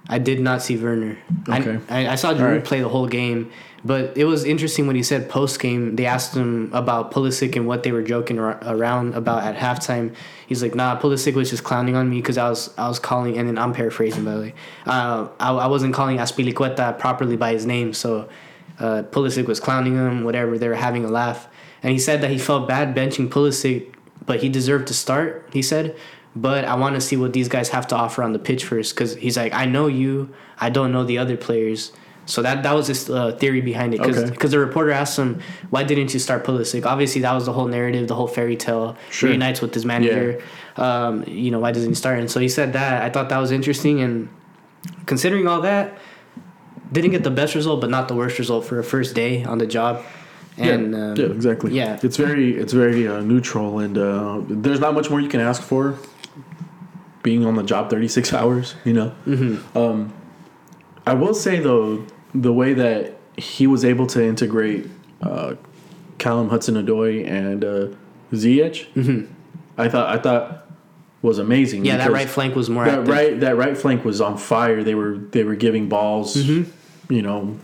[0.09, 1.17] I did not see Werner.
[1.47, 1.79] I- Okay.
[1.89, 2.65] I, I saw Giroud Alright.
[2.65, 3.51] play the whole game,
[3.87, 5.95] but it was interesting when he said post game.
[5.95, 10.13] They asked him about Pulisic and what they were joking ar- around about at halftime.
[10.45, 13.37] He's like, "Nah, Pulisic was just clowning on me because I was I was calling,
[13.37, 14.53] and then I'm paraphrasing by the way.
[14.85, 18.27] Uh, I, I wasn't calling Azpilicueta properly by his name, so
[18.79, 20.57] uh, Pulisic was clowning him, whatever.
[20.57, 21.47] They were having a laugh,
[21.81, 23.93] and he said that he felt bad benching Pulisic,
[24.25, 25.49] but he deserved to start.
[25.53, 25.95] He said,
[26.35, 28.93] but I want to see what these guys have to offer on the pitch first,
[28.93, 31.91] because he's like, I know you, I don't know the other players.
[32.27, 34.47] So that that was his uh, theory behind it, because Okay.
[34.49, 36.85] the reporter asked him, why didn't you start Pulisic?
[36.85, 38.95] Obviously, that was the whole narrative, the whole fairy tale.
[39.09, 39.29] Sure.
[39.29, 40.41] Reunites with his manager.
[40.75, 42.19] Um, you know, why doesn't he start?
[42.19, 43.01] And so he said that.
[43.01, 44.29] I thought that was interesting, and
[45.05, 45.97] considering all that,
[46.91, 49.57] didn't get the best result, but not the worst result for a first day on
[49.57, 50.03] the job.
[50.57, 51.73] And yeah, um, yeah, exactly.
[51.73, 51.99] yeah.
[52.01, 55.61] it's very it's very uh, neutral, and uh, there's not much more you can ask
[55.61, 55.95] for.
[57.23, 59.13] Being on the job 36 hours, you know.
[59.25, 59.77] Mm-hmm.
[59.77, 60.13] Um,
[61.05, 62.05] I will say though,
[62.41, 64.87] the way that he was able to integrate
[65.21, 65.55] uh,
[66.17, 67.87] Callum Hudson-Odoi and uh,
[68.33, 69.27] Ziyech,
[69.77, 70.65] I thought I thought
[71.21, 71.79] was amazing.
[71.81, 71.85] Mm-hmm.
[71.87, 73.07] yeah, that right flank was more that active.
[73.13, 74.83] right that right flank was on fire.
[74.83, 77.13] They were they were giving balls, Mm-hmm.
[77.13, 77.57] you know,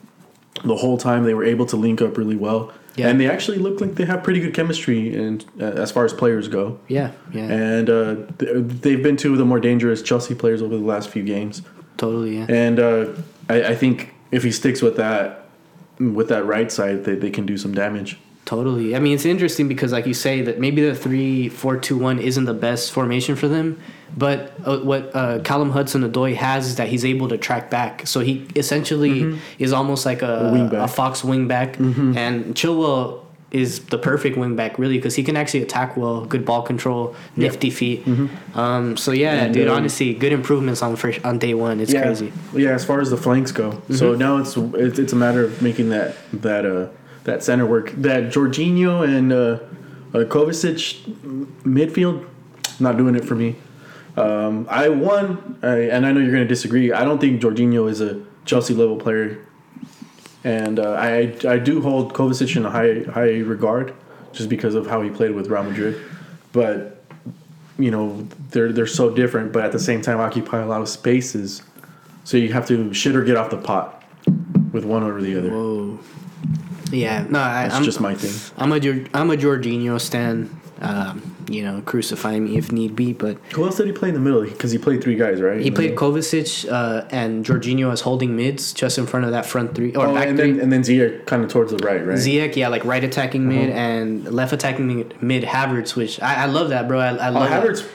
[0.63, 1.23] the whole time.
[1.23, 3.09] They were able to link up really well, Yeah.
[3.09, 5.15] and they actually look like they have pretty good chemistry.
[5.15, 8.51] And uh, as far as players go, Yeah, yeah, and uh, th-
[8.83, 11.61] they've been two of the more dangerous Chelsea players over the last few games.
[11.97, 12.37] totally.
[12.37, 12.45] Yeah.
[12.49, 13.05] And uh,
[13.49, 15.45] I, I think if he sticks with that
[15.99, 18.17] with that right side, they, they can do some damage.
[18.45, 18.93] Totally.
[18.93, 22.19] I mean, it's interesting because, like you say, that maybe the three four two one
[22.19, 23.79] isn't the best formation for them.
[24.17, 28.05] But uh, what uh, Callum Hudson Odoi has is that he's able to track back.
[28.05, 30.79] So he essentially is almost like a, wing back.
[30.79, 31.79] a fox wing back.
[31.79, 33.23] And Chilwell
[33.53, 37.15] is the perfect wing back, really, because he can actually attack well, good ball control,
[37.35, 38.05] nifty feet.
[38.55, 41.79] Um, so yeah, And, dude, um, honestly, good improvements on first, on day one.
[41.79, 42.33] It's yeah, crazy.
[42.53, 43.81] Yeah, as far as the flanks go.
[43.91, 46.87] So now it's, it's it's a matter of making that that uh
[47.23, 47.91] that center work.
[47.91, 49.59] That Jorginho and uh,
[50.17, 51.01] uh Kovacic
[51.63, 52.27] midfield,
[52.79, 53.55] not doing it for me.
[54.15, 56.91] Um, I won, I, and I know you're going to disagree.
[56.91, 59.39] I don't think Jorginho is a Chelsea level player,
[60.43, 63.93] and uh, I I do hold Kovacic in a high high regard,
[64.31, 66.01] just because of how he played with Real Madrid,
[66.51, 67.03] but
[67.77, 70.89] you know they're they're so different, but at the same time occupy a lot of
[70.89, 71.61] spaces.
[72.23, 74.03] So you have to shit or get off the pot
[74.71, 75.49] with one or the other.
[75.49, 75.99] Whoa.
[76.91, 78.53] Yeah, no, I, That's I'm just my thing.
[78.57, 78.75] I'm a
[79.13, 80.49] I'm a Jorginho stan.
[80.79, 84.15] Um, you know, crucify me if need be, but Who else did he play in
[84.15, 84.41] the middle?
[84.43, 85.61] Because he played three guys, right?
[85.61, 85.95] he In played?
[85.95, 90.07] Kovacic uh, and Jorginho as holding mids, just in front of that front three or
[90.07, 90.51] Oh, back and three.
[90.53, 92.17] then and then Zia kind of towards the right, right?
[92.17, 93.79] Ziyech, yeah, like right attacking mid Uh-huh.
[93.79, 96.99] and left attacking mid, mid Havertz, which I, I love that, bro.
[96.99, 97.63] I, I Oh, love that.
[97.63, 97.87] Havertz.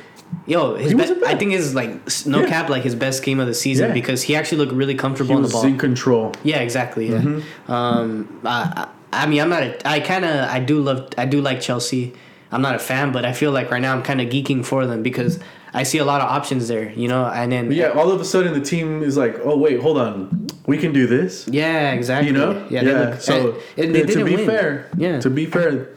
[0.46, 1.90] Yo, his be- I think is like
[2.26, 2.48] no Yeah.
[2.48, 3.94] cap, like his best game of the season Yeah.
[3.94, 5.64] because he actually looked really He comfortable on the ball.
[5.64, 6.32] in control.
[6.44, 7.08] Yeah, exactly.
[7.08, 7.18] Yeah.
[7.22, 7.72] Mm-hmm.
[7.72, 9.62] Um, I, I I mean, I'm not.
[9.62, 10.50] A, I kind of.
[10.50, 11.08] I do love.
[11.16, 12.12] I do like Chelsea.
[12.50, 14.86] I'm not a fan, but I feel like right now I'm kind of geeking for
[14.86, 15.38] them because
[15.74, 16.90] I see a lot of options there.
[16.92, 19.80] You know, and then yeah, all of a sudden the team is like, oh wait,
[19.80, 21.46] hold on, we can do this.
[21.50, 22.28] yeah, exactly.
[22.28, 22.66] You know?
[22.70, 22.84] yeah.
[22.84, 24.46] They look, So and, and they to be win.
[24.46, 25.90] fair, yeah, to be fair,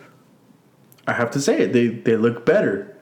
[1.07, 1.73] I have to say it.
[1.73, 2.97] They they look better.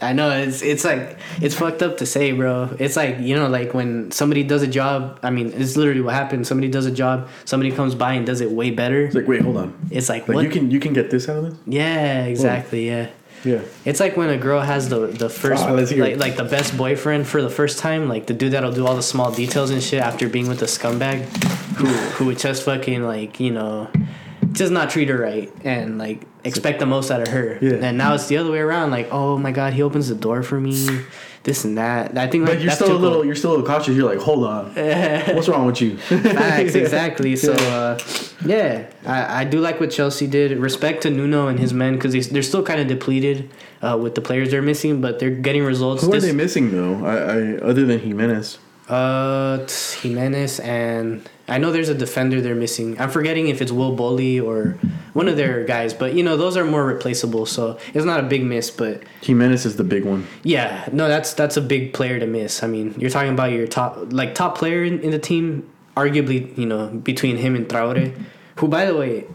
[0.00, 2.74] I know it's it's like it's fucked up to say, bro.
[2.78, 5.18] It's like you know, like when somebody does a job.
[5.22, 6.48] I mean, it's literally what happens.
[6.48, 7.28] Somebody does a job.
[7.44, 9.04] Somebody comes by and does it way better.
[9.06, 9.88] It's like wait, hold on.
[9.90, 10.44] It's like, Like what?
[10.44, 11.58] you can you can get this out of this.
[11.66, 12.86] yeah, exactly.
[12.88, 13.08] Yeah.
[13.44, 13.62] Yeah.
[13.84, 17.26] It's like when a girl has the the first Ah, like like the best boyfriend
[17.26, 20.00] for the first time, like the dude that'll do all the small details and shit
[20.00, 21.24] after being with a scumbag,
[21.76, 23.90] who who would just fucking like you know,
[24.52, 27.58] just not treat her right and like expect the most out of her.
[27.60, 27.74] Yeah.
[27.74, 28.90] And now it's the other way around.
[28.90, 30.86] Like oh my god, he opens the door for me,
[31.44, 32.16] this and that.
[32.18, 33.24] I think like But you're still a little cool.
[33.26, 33.96] you're still a little cautious.
[33.96, 34.74] You're like, hold on.
[35.34, 35.96] What's wrong with you?
[35.98, 37.36] Facts, exactly.
[37.42, 37.98] So, uh,
[38.44, 40.56] yeah, I, I do like what Chelsea did.
[40.58, 43.50] Respect to Nuno and his men because they're still kind of depleted
[43.80, 46.02] uh, with the players they're missing, but they're getting results.
[46.04, 47.04] Who are they missing though?
[47.04, 48.58] I, I other than Jimenez.
[48.88, 49.66] Uh,
[50.00, 52.98] Jimenez and I know there's a defender they're missing.
[52.98, 54.78] I'm forgetting if it's Willy Boly or
[55.12, 58.22] one of their guys, but you know those are more replaceable, so it's not a
[58.22, 58.70] big miss.
[58.70, 60.26] But Jimenez is the big one.
[60.42, 62.62] yeah, no, that's that's a big player to miss.
[62.62, 66.56] I mean, you're talking about your top like top player in, in the team, arguably,
[66.56, 68.18] you know, between him and Traore,
[68.56, 69.26] who by the way,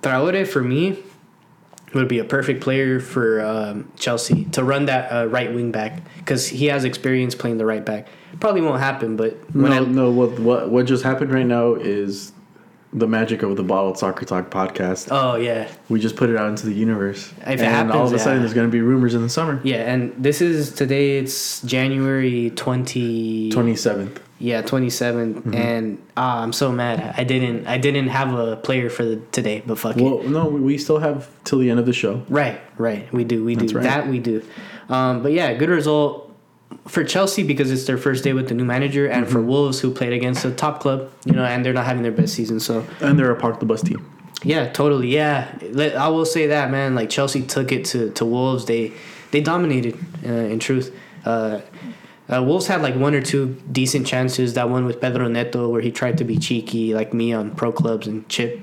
[0.00, 1.02] Traore for me
[1.92, 6.00] would be a perfect player for um, Chelsea to run that uh, right wing back
[6.18, 8.06] because he has experience playing the right back.
[8.40, 10.10] Probably won't happen, but when no, I no.
[10.10, 12.32] What what what just happened right now is
[12.94, 15.08] the magic of the Bottled Soccer Talk podcast.
[15.10, 18.12] oh yeah We just put it out into the universe, If it and all of
[18.12, 18.38] a sudden yeah.
[18.40, 19.60] there's going to be rumors in the summer.
[19.64, 21.18] yeah, and this is today.
[21.18, 23.50] It's January twenty.
[23.50, 24.20] Twenty seventh.
[24.38, 25.54] Yeah, 27th, Mm-hmm.
[25.54, 27.14] and ah, I'm so mad.
[27.16, 30.02] I didn't, I didn't have a player for the today, but fuck it.
[30.02, 32.24] Well, no, we we still have till the end of the show.
[32.28, 33.06] Right, right.
[33.12, 33.84] We do, we do right.
[33.84, 34.08] that.
[34.08, 34.42] We do.
[34.88, 36.31] Um, but yeah, good result
[36.88, 39.32] for Chelsea because it's their first day with the new manager, and Mm-hmm.
[39.32, 42.12] for Wolves who played against a top club, you know, and they're not having their
[42.12, 42.60] best season.
[42.60, 44.00] So And they're a park the bus team.
[44.44, 45.08] yeah, totally.
[45.08, 45.48] Yeah,
[45.98, 46.94] I will say that man.
[46.94, 48.64] Like Chelsea took it to, to Wolves.
[48.66, 48.92] They
[49.30, 49.94] they dominated.
[50.24, 50.94] Uh, in truth,
[51.24, 51.60] uh,
[52.32, 54.54] uh, Wolves had like one or two decent chances.
[54.54, 57.72] That one with Pedro Neto where he tried to be cheeky like me on pro
[57.72, 58.60] clubs and chip.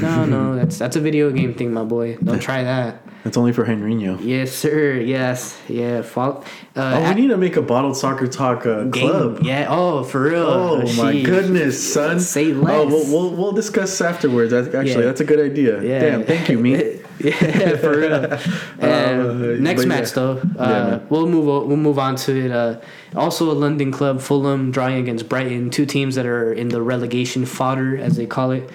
[0.00, 2.16] No, no, that's that's a video game thing, my boy.
[2.16, 3.02] Don't try that.
[3.24, 4.18] That's only for Henrino.
[4.20, 4.94] Yes, sir.
[4.94, 6.02] Yes, yeah.
[6.02, 6.44] Fault.
[6.74, 9.38] Uh, Oh, we need to make a Bottled Soccer Talk uh, club.
[9.44, 9.68] Yeah.
[9.70, 10.42] Oh, for real.
[10.44, 11.24] Oh my Sheesh.
[11.24, 12.18] goodness, son!
[12.18, 14.52] Say Oh, we'll, we'll we'll discuss afterwards.
[14.52, 15.00] Actually Yeah.
[15.02, 15.80] that's a good idea.
[15.82, 16.00] Yeah.
[16.00, 16.98] Damn, thank you, me.
[17.22, 18.12] yeah, for real.
[18.14, 18.42] And
[18.82, 20.14] Uh, next match yeah.
[20.14, 21.06] though, uh, man.
[21.08, 22.50] we'll move o- we'll move on to it.
[22.50, 22.80] Uh,
[23.14, 27.44] also, a London club, Fulham, drawing against Brighton, two teams that are in the relegation
[27.46, 28.68] fodder, as they call it.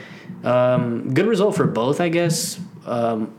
[0.44, 2.60] Um, good result for both, I guess.
[2.86, 3.34] Um,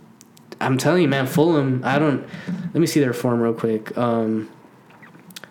[0.61, 1.83] I'm telling you, man, Fulham.
[1.85, 2.27] I don't.
[2.47, 3.97] Let me see their form real quick.
[3.97, 4.49] Um,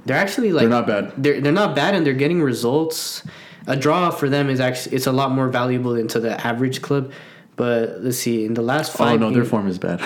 [0.05, 1.13] they're actually like They're not bad.
[1.17, 3.23] they're they're not bad and they're getting results.
[3.67, 6.81] A draw for them is actually it's a lot more valuable than to the average
[6.81, 7.11] club.
[7.57, 9.99] But let's see, in the last Oh five, no, their games- form is bad.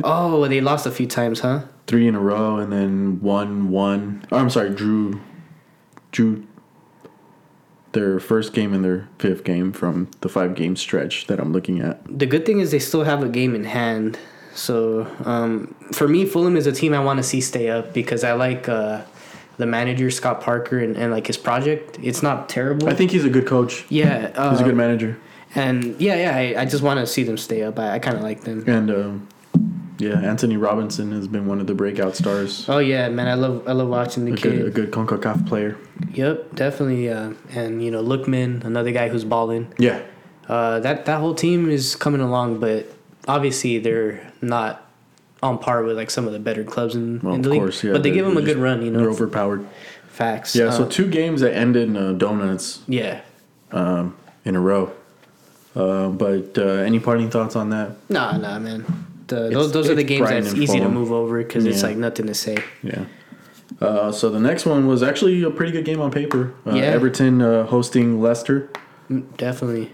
[0.04, 1.60] oh, they lost a few times, huh?
[1.86, 4.24] Three in a row, and then one one.
[4.32, 5.20] Oh, I'm sorry, drew,
[6.10, 6.44] drew.
[7.92, 11.80] Their first game and their fifth game from the five game stretch that I'm looking
[11.80, 12.00] at.
[12.18, 14.18] The good thing is they still have a game in hand.
[14.54, 18.22] So um, for me, Fulham is a team I want to see stay up because
[18.22, 19.02] I like uh,
[19.56, 21.98] the manager Scott Parker and, and like his project.
[22.02, 22.86] It's not terrible.
[22.88, 23.86] I think he's a good coach.
[23.88, 25.18] yeah, uh, He's a good manager,
[25.56, 26.36] and yeah, yeah.
[26.58, 27.78] I, I just want to see them stay up.
[27.78, 28.64] I, I kind of like them.
[28.68, 29.28] and um,
[29.98, 32.68] yeah, Antonee Robinson has been one of the breakout stars.
[32.68, 34.52] Oh yeah, man, I love I love watching the A kid.
[34.58, 35.76] good, a good Concacaf player.
[36.12, 37.08] Yep, definitely.
[37.08, 39.72] Uh, and you know, Lookman, another guy who's balling.
[39.78, 40.02] Yeah,
[40.48, 42.86] Uh, that that whole team is coming along, but
[43.26, 44.82] obviously they're not
[45.42, 47.60] on par with like some of the better clubs in, well, in the league.
[47.60, 47.92] course, yeah.
[47.92, 49.66] but they give them a good run, you know, They're overpowered.
[50.08, 50.56] Facts.
[50.56, 53.20] Yeah, so Um, two games that ended in uh, donuts yeah.
[53.70, 54.92] um, in a row.
[55.76, 57.96] Uh, but uh, any parting thoughts on that?
[58.08, 58.84] Nah, nah, man.
[59.26, 61.88] The, those those are the games that's easy to move over because it's Yeah.
[61.88, 62.56] like nothing to say.
[62.82, 63.04] Yeah.
[63.80, 66.54] Uh, so the next one was actually a pretty good game on paper.
[66.66, 66.82] Uh, Yeah.
[66.84, 68.70] Everton uh, hosting Leicester.
[69.10, 69.90] Mm, Definitely.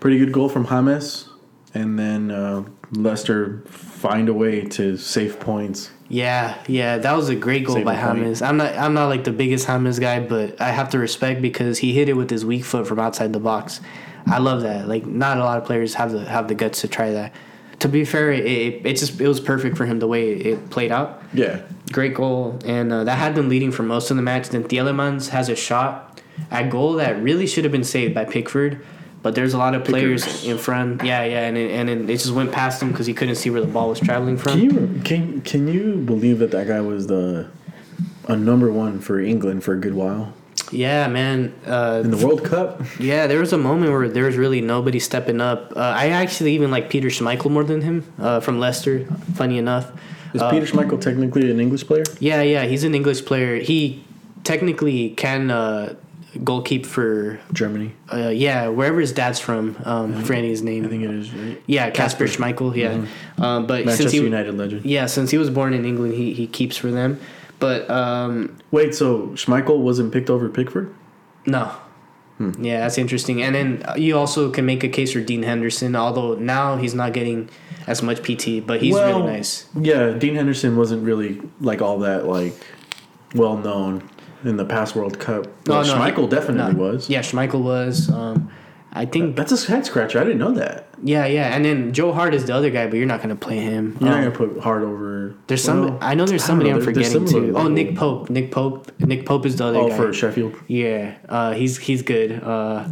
[0.00, 1.28] Pretty good goal from James,
[1.74, 2.62] and then uh,
[2.92, 5.90] Leicester find a way to save points.
[6.08, 8.22] Yeah, yeah, that was a great goal Save by a point.
[8.22, 8.40] James.
[8.42, 11.78] I'm not I'm not like the biggest James guy, but I have to respect because
[11.78, 13.80] he hit it with his weak foot from outside the box.
[14.28, 14.88] I love that.
[14.88, 17.32] Like not a lot of players have the have the guts to try that.
[17.80, 20.70] To be fair, it, it, it just it was perfect for him the way it
[20.70, 21.22] played out.
[21.32, 21.60] Yeah.
[21.92, 24.48] Great goal, and uh, that had them leading for most of the match.
[24.48, 26.20] Then Tielemans has a shot
[26.50, 28.84] at goal that really should have been saved by Pickford,
[29.22, 30.44] but there's a lot of players Pickers.
[30.44, 31.04] in front.
[31.04, 33.48] Yeah, yeah, and it, and it, it just went past him because he couldn't see
[33.50, 34.52] where the ball was traveling from.
[34.52, 37.48] Can you can can you believe that that guy was the
[38.26, 40.34] a number one for England for a good while?
[40.72, 41.52] Yeah, man.
[41.66, 42.82] Uh, in the World Cup.
[43.00, 45.72] yeah, there was a moment where there was really nobody stepping up.
[45.76, 49.06] Uh, I actually even like Peter Schmeichel more than him uh, from Leicester.
[49.34, 49.90] Funny enough.
[50.34, 52.04] Is Uh, Peter Schmeichel technically an English player?
[52.20, 53.56] Yeah, yeah, he's an English player.
[53.56, 54.04] He
[54.44, 55.94] technically can uh,
[56.38, 57.92] goalkeep for Germany.
[58.12, 59.76] uh, yeah wherever his dad's from.
[59.84, 60.84] Um, for any his name.
[60.84, 61.62] I think it is right.
[61.66, 62.76] yeah, Kasper Schmeichel.
[62.76, 63.06] Yeah,
[63.38, 64.84] um, but Manchester since he United legend.
[64.84, 67.18] yeah since he was born in England, he he keeps for them.
[67.58, 70.94] But um, Wait, so Schmeichel wasn't picked over Pickford?
[71.46, 71.72] No.
[72.60, 73.42] Yeah, that's interesting.
[73.42, 77.12] And then you also can make a case for Dean Henderson, although now he's not
[77.12, 77.50] getting
[77.88, 79.66] as much PT, but he's Well, really nice.
[79.74, 82.54] Yeah, Dean Henderson wasn't really like all that like
[83.34, 84.08] well known
[84.44, 85.48] in the past World Cup.
[85.66, 86.78] Well, Oh, no, Schmeichel he- definitely no.
[86.92, 87.10] was.
[87.10, 88.08] Yeah, Schmeichel was.
[88.08, 88.48] Um,
[88.98, 89.36] I think.
[89.36, 90.18] That's a head scratcher.
[90.20, 90.86] I didn't know that.
[91.02, 91.54] Yeah, yeah.
[91.54, 93.96] And then Joe Hart is the other guy, but you're not going to play him.
[94.00, 95.34] You're Um, not gonna put Hart over.
[95.46, 95.80] there's some.
[95.82, 97.54] well, I know there's somebody know, I'm forgetting too.
[97.56, 97.68] Oh.
[97.68, 98.28] Nick Pope.
[98.30, 98.90] Nick Pope.
[99.00, 99.84] Nick Pope is the other guy.
[99.84, 99.96] Oh, guy.
[99.96, 100.54] for Sheffield.
[100.66, 102.42] Yeah, uh, he's he's good.
[102.42, 102.84] Uh,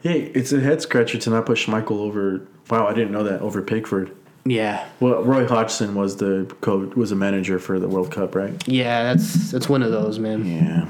[0.00, 2.46] Hey, it's a head scratcher to not put Schmeichel over.
[2.70, 4.12] Wow, I didn't know that over Pickford.
[4.44, 8.54] yeah, Well, Roy Hodgson was the coach, was a manager for the World Cup, right?
[8.68, 9.02] yeah.
[9.02, 10.46] That's that's one of those, man.
[10.46, 10.86] Yeah.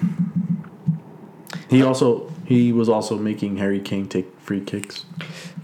[1.71, 5.05] He also he was also making Harry Kane take free kicks.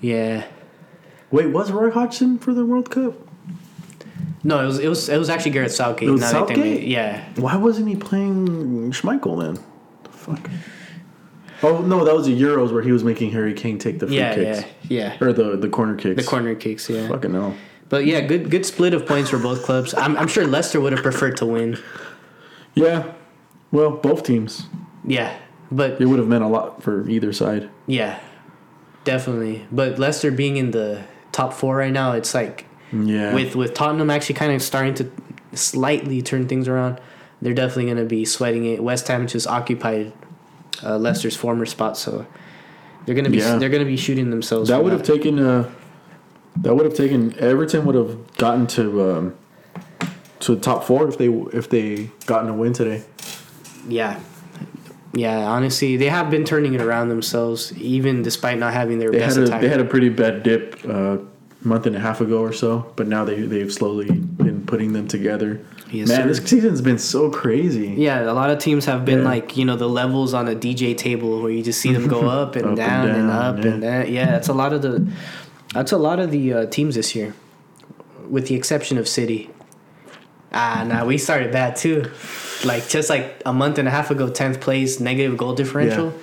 [0.02, 0.44] Yeah.
[1.30, 3.14] Wait, was Roy Hodgson for the World Cup?
[4.44, 6.08] No, it was it was it was actually Gareth Southgate.
[6.10, 6.82] It was Southgate?
[6.86, 7.24] Yeah.
[7.36, 9.64] Why wasn't he playing Schmeichel then?
[10.04, 10.50] The fuck.
[11.62, 14.16] Oh no, that was the Euros where he was making Harry Kane take the free
[14.18, 15.26] Yeah, kicks yeah, yeah.
[15.26, 16.22] or the the corner kicks.
[16.22, 17.08] The corner kicks, yeah.
[17.08, 17.54] Fucking hell.
[17.88, 19.94] But yeah, good good split of points for both clubs.
[19.94, 21.78] I'm I'm sure Leicester would have preferred to win.
[22.74, 23.14] Yeah.
[23.72, 24.66] Well, both teams.
[25.06, 25.34] Yeah,
[25.72, 27.70] but It would have meant a lot for either side.
[27.86, 28.20] yeah,
[29.04, 29.66] definitely.
[29.70, 31.02] But Leicester being in the
[31.32, 33.34] top four right now, it's like Yeah.
[33.34, 35.10] with with Tottenham actually kind of starting to
[35.52, 37.00] slightly turn things around.
[37.42, 38.82] They're definitely going to be sweating it.
[38.82, 40.12] West Ham just occupied
[40.82, 42.26] uh, Leicester's former spot, so
[43.04, 43.56] they're going to be Yeah.
[43.56, 44.68] they're going to be shooting themselves.
[44.70, 45.68] that would have taken uh
[46.56, 49.34] that would have taken Everton would have gotten to um
[50.40, 53.02] to the top 4 if they if they gotten a win today.
[53.88, 54.18] Yeah.
[55.14, 59.18] Yeah, honestly, they have been turning it around themselves, even despite not having their They
[59.20, 61.18] best had a they had a pretty bad dip uh
[61.62, 65.06] month and a half ago or so, but now they they've slowly been putting them
[65.08, 65.60] together.
[65.90, 66.26] Yes, Man, sir.
[66.28, 67.88] this season's been so crazy.
[67.96, 69.24] yeah, a lot of teams have been Yeah.
[69.34, 72.28] like you know the levels on a DJ table where you just see them go
[72.40, 73.70] up and Up and down and, up yeah.
[73.70, 74.12] and down.
[74.12, 75.06] Yeah, that's a lot of the
[75.72, 77.34] that's a lot of the uh, teams this year,
[78.28, 79.50] with the exception of City.
[80.52, 82.10] Ah, nah, we started bad too.
[82.64, 86.14] Like just like a month and a half ago, tenth place, negative goal differential,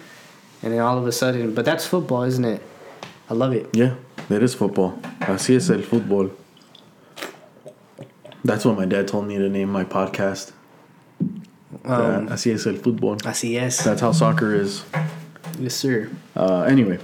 [0.63, 2.61] and then all of a sudden, but that's football, isn't it?
[3.29, 3.69] I love it.
[3.73, 3.95] Yeah,
[4.29, 4.99] that is football.
[5.21, 6.31] Así es el fútbol.
[8.43, 10.51] That's what my dad told me to name my podcast.
[11.85, 13.21] Um, Así es el fútbol.
[13.21, 13.83] Así es.
[13.83, 14.83] That's how soccer is.
[15.59, 16.09] Yes, sir.
[16.35, 16.99] Uh, anyway,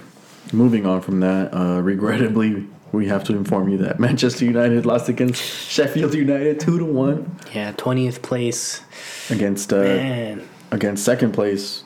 [0.52, 5.10] moving on from that, uh, regrettably, we have to inform you that Manchester United lost
[5.10, 8.82] against Sheffield United two to one Yeah, twentieth place.
[9.30, 11.84] against uh, Man, against second place.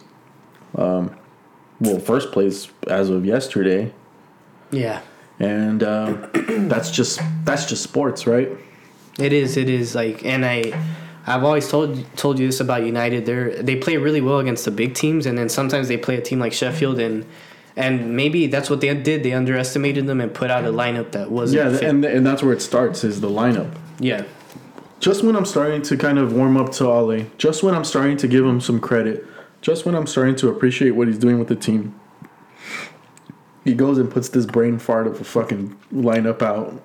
[0.75, 1.15] Um,
[1.79, 3.91] well, first place as of yesterday,
[4.71, 5.01] yeah,
[5.39, 8.49] and uh, that's just that's just sports, right?
[9.19, 9.57] it is.
[9.57, 10.71] It is like, and I,
[11.27, 13.25] I've always told told you this about United.
[13.25, 16.21] They they play really well against the big teams, and then sometimes they play a
[16.21, 17.25] team like Sheffield, and
[17.75, 19.23] and maybe that's what they did.
[19.23, 21.63] They underestimated them and put out a lineup that wasn't.
[21.63, 21.89] Yeah, fit.
[21.89, 23.73] and and that's where it starts is the lineup.
[23.99, 24.25] yeah,
[24.99, 28.17] Just when I'm starting to kind of warm up to Ole, just when I'm starting
[28.17, 29.25] to give him some credit,
[29.61, 31.99] just when I'm starting to appreciate what he's doing with the team,
[33.63, 36.83] he goes and puts this brain fart of a fucking lineup out.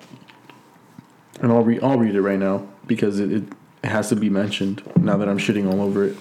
[1.41, 3.43] And I'll read I'll read it right now because it, it,
[3.83, 6.17] it has to be mentioned now that I'm shitting all over it.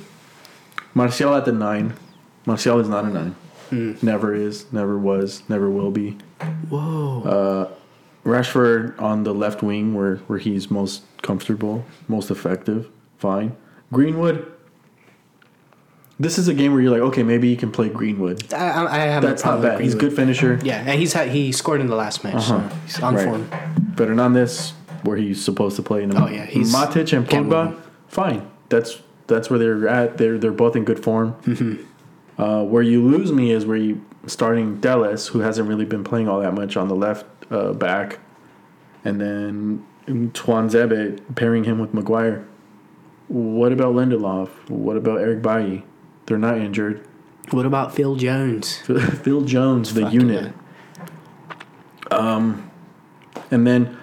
[0.93, 1.95] Martial at the nine.
[2.47, 3.37] Martial is not a nine.
[3.71, 6.17] Never is, never was, never will be.
[6.69, 7.73] whoa,
[8.25, 12.89] Rashford on the left wing where, where he's most comfortable, most effective,
[13.19, 13.57] fine.
[13.93, 14.53] Greenwood.
[16.19, 18.53] This is a game where you're like, okay, maybe you can play Greenwood.
[18.55, 19.81] I, I I have That's no not problem bad.
[19.85, 20.59] He's a good finisher.
[20.64, 22.69] Yeah, and he's had he scored in the last match, Uh-huh.
[22.69, 23.25] so he's on Right.
[23.25, 23.51] form.
[23.97, 27.77] Fernandes, where he's supposed to play in the Oh, yeah, he's- Matic and Pogba,
[28.09, 28.47] fine.
[28.71, 30.17] That's that's where they're at.
[30.17, 31.35] They're they're both in good form.
[31.45, 31.83] Mm-hmm.
[32.39, 36.28] Uh, where you lose me is where you starting Telles, who hasn't really been playing
[36.28, 38.18] all that much on the left uh, back,
[39.05, 42.47] and then Tuanzebe pairing him with Maguire.
[43.28, 44.49] What about Lindelof?
[44.68, 45.84] What about Eric Bailly?
[46.26, 47.07] They're not injured.
[47.51, 48.76] What about Phil Jones?
[49.22, 50.53] Phil Jones, the unit.
[52.11, 52.70] Um,
[53.51, 53.97] and then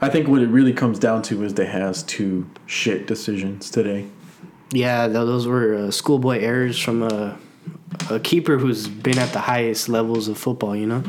[0.00, 4.06] I think what it really comes down to is they has two shit decisions today.
[4.72, 7.36] Yeah, those were uh, schoolboy errors from uh,
[8.10, 10.74] a keeper who's been at the highest levels of football.
[10.76, 11.02] You know,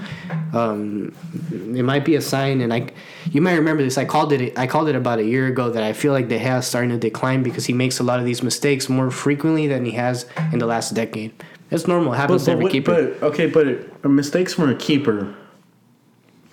[0.53, 1.13] um,
[1.51, 2.87] it might be a sign, and I,
[3.31, 3.97] you might remember this.
[3.97, 4.57] I called it.
[4.57, 6.91] I called it about a year ago that I feel like De Gea is starting
[6.91, 10.25] to decline because he makes a lot of these mistakes more frequently than he has
[10.51, 11.33] in the last decade.
[11.71, 12.13] It's normal.
[12.13, 13.15] It happens to every what- keeper.
[13.19, 15.35] but okay, but mistakes from a keeper,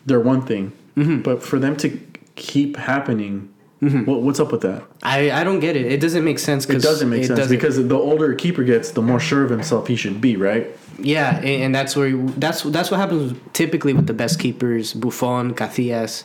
[0.05, 0.73] they're one thing.
[0.97, 1.23] Mm-hmm.
[1.23, 2.01] But for them to
[2.37, 4.83] keep happening, what, what's up with that?
[5.03, 5.87] I, I don't get it.
[5.87, 6.65] It doesn't make sense.
[6.65, 9.21] It 'cause doesn't make it sense doesn't- because the older a keeper gets, the more
[9.21, 10.67] sure of himself he should be, right?
[10.99, 15.53] Yeah, and, and that's where that's that's what happens typically with the best keepers, Buffon,
[15.55, 16.25] Casillas,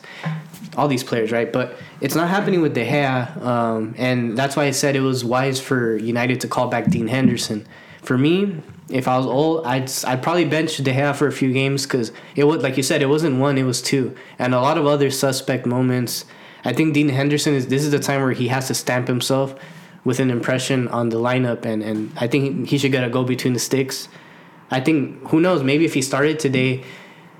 [0.78, 1.52] all these players, right?
[1.52, 5.24] But it's not happening with De Gea, um, and that's why I said it was
[5.26, 7.66] wise for United to call back Dean Henderson.
[8.02, 8.56] For me,
[8.88, 12.10] if I was old, I'd I'd probably bench De Gea for a few games because
[12.34, 14.86] it was like you said, it wasn't one, it was two, and a lot of
[14.86, 16.24] other suspect moments.
[16.64, 19.54] I think Dean Henderson is this is the time where he has to stamp himself
[20.04, 23.24] with an impression on the lineup, and and I think he should get a go
[23.24, 24.08] between the sticks.
[24.70, 25.62] I think who knows?
[25.62, 26.82] Maybe if he started today,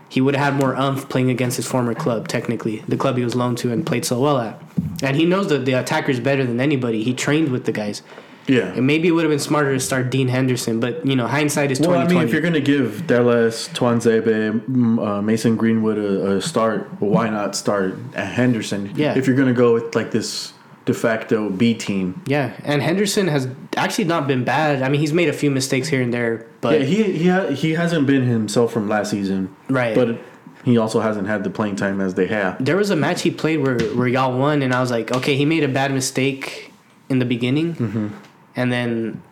[0.09, 2.29] he would have had more umph playing against his former club.
[2.29, 4.61] Technically, the club he was loaned to and played so well at,
[5.03, 7.03] and he knows the the attackers better than anybody.
[7.03, 8.03] He trained with the guys,
[8.49, 8.73] Yeah.
[8.75, 10.81] and maybe it would have been smarter to start Dean Henderson.
[10.81, 13.69] But you know, hindsight is Well, I twenty mean, if you're going to give Dallas,
[13.69, 18.93] Tuanzebe, uh, Mason Greenwood a, a start, well, why not start Henderson?
[18.97, 19.17] Yeah.
[19.17, 20.53] If you're going to go with like this
[20.85, 22.21] de facto B team.
[22.27, 24.83] Yeah, and Henderson has actually not been bad.
[24.83, 27.47] I mean, he's made a few mistakes here and there, but Yeah, he he ha-
[27.51, 29.95] he hasn't been himself from last season, Right.
[29.95, 30.19] But
[30.65, 32.65] he also hasn't had the playing time as they have.
[32.65, 35.37] there was a match he played where where y'all won, and I was like, okay,
[35.37, 36.73] he made a bad mistake
[37.09, 38.09] in the beginning, Mm-hmm.
[38.57, 39.23] And then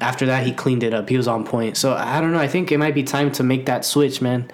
[0.00, 1.08] after that he cleaned it up.
[1.08, 1.76] He was on point.
[1.76, 2.38] So I don't know.
[2.38, 4.50] I think it might be time to make that switch, man.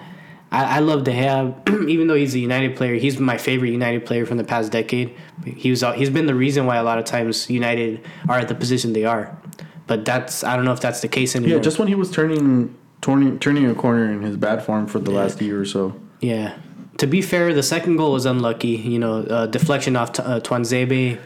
[0.51, 1.55] I, I love to have,
[1.87, 5.15] even though he's a United player, he's my favorite United player from the past decade.
[5.45, 8.55] He was he's been the reason why a lot of times United are at the
[8.55, 9.35] position they are.
[9.87, 11.57] But that's I don't know if that's the case anymore.
[11.57, 14.99] Yeah, just when he was turning turning turning a corner in his bad form for
[14.99, 15.99] the last year or so.
[16.21, 16.57] Yeah.
[16.99, 18.69] To be fair, the second goal was unlucky.
[18.69, 21.19] You know, uh, deflection off t- uh, Tuanzebe.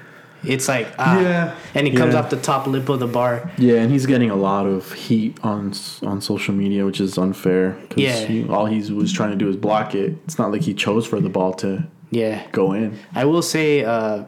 [0.48, 2.20] It's like ah, Yeah, and he comes yeah.
[2.22, 3.52] off the top lip of the bar.
[3.58, 5.74] Yeah, and he's getting a lot of heat on
[6.04, 7.78] on social media, which is unfair.
[7.96, 8.26] Yeah.
[8.26, 10.18] he, all he was trying to do is block it.
[10.26, 12.98] It's not like he chose for the ball to Yeah, go in.
[13.14, 14.24] I will say, uh,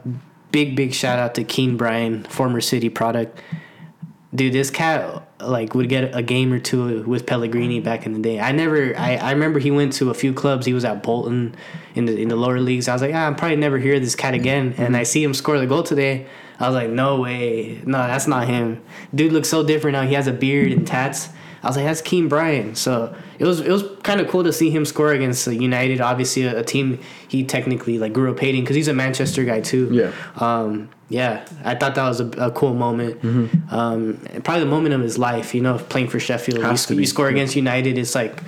[0.52, 3.40] big big shout out to Kean Bryan, former City product.
[4.34, 8.20] Dude, this cat like would get a game or two with Pellegrini back in the
[8.20, 8.40] day.
[8.40, 10.66] I never, I, I remember he went to a few clubs.
[10.66, 11.56] He was at Bolton
[11.96, 12.88] in the in the lower leagues.
[12.88, 14.76] I was like, ah, I'm probably never hear this cat again.
[14.78, 16.28] And I see him score the goal today.
[16.60, 18.84] I was like, no way, no, that's not him.
[19.16, 20.06] Dude looks so different now.
[20.06, 21.30] He has a beard and tats.
[21.64, 22.76] I was like, that's Kean Bryan.
[22.76, 26.02] So it was it was kind of cool to see him score against United.
[26.02, 29.62] Obviously, a, a team he technically like grew up hating because he's a Manchester guy
[29.62, 29.90] too.
[29.92, 30.12] Yeah.
[30.38, 33.22] Um, yeah, I thought that was a, a cool moment.
[33.24, 33.74] Mm-hmm.
[33.74, 36.60] Um, probably the moment of his life, you know, playing for Sheffield.
[36.60, 37.02] You, Has sc- to be.
[37.02, 38.40] you score against United, it's like,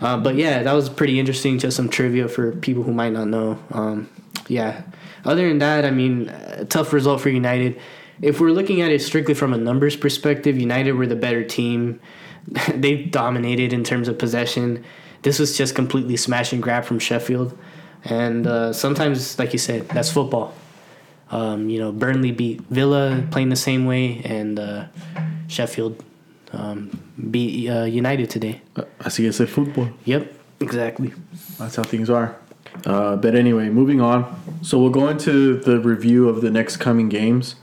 [0.00, 1.58] uh, but yeah, that was pretty interesting.
[1.60, 3.60] Just some trivia for people who might not know.
[3.70, 4.10] Um,
[4.48, 4.82] yeah.
[5.24, 7.80] Other than that, I mean, a tough result for United.
[8.20, 12.00] If we're looking at it strictly from a numbers perspective, United were the better team.
[12.74, 14.84] they dominated in terms of possession.
[15.22, 17.56] This was just completely smash and grab from Sheffield.
[18.04, 20.54] And uh, sometimes, like you said, that's football.
[21.30, 24.86] Um, you know, Burnley beat Villa playing the same way, and uh,
[25.46, 26.02] Sheffield
[26.52, 26.90] um,
[27.30, 28.62] beat uh, United today.
[28.74, 29.92] Uh, Así es el fútbol.
[30.04, 31.12] Yep, exactly.
[31.58, 32.36] That's how things are.
[32.84, 34.24] Uh, but anyway, moving on.
[34.62, 37.56] So we'll go into the review of the next coming games.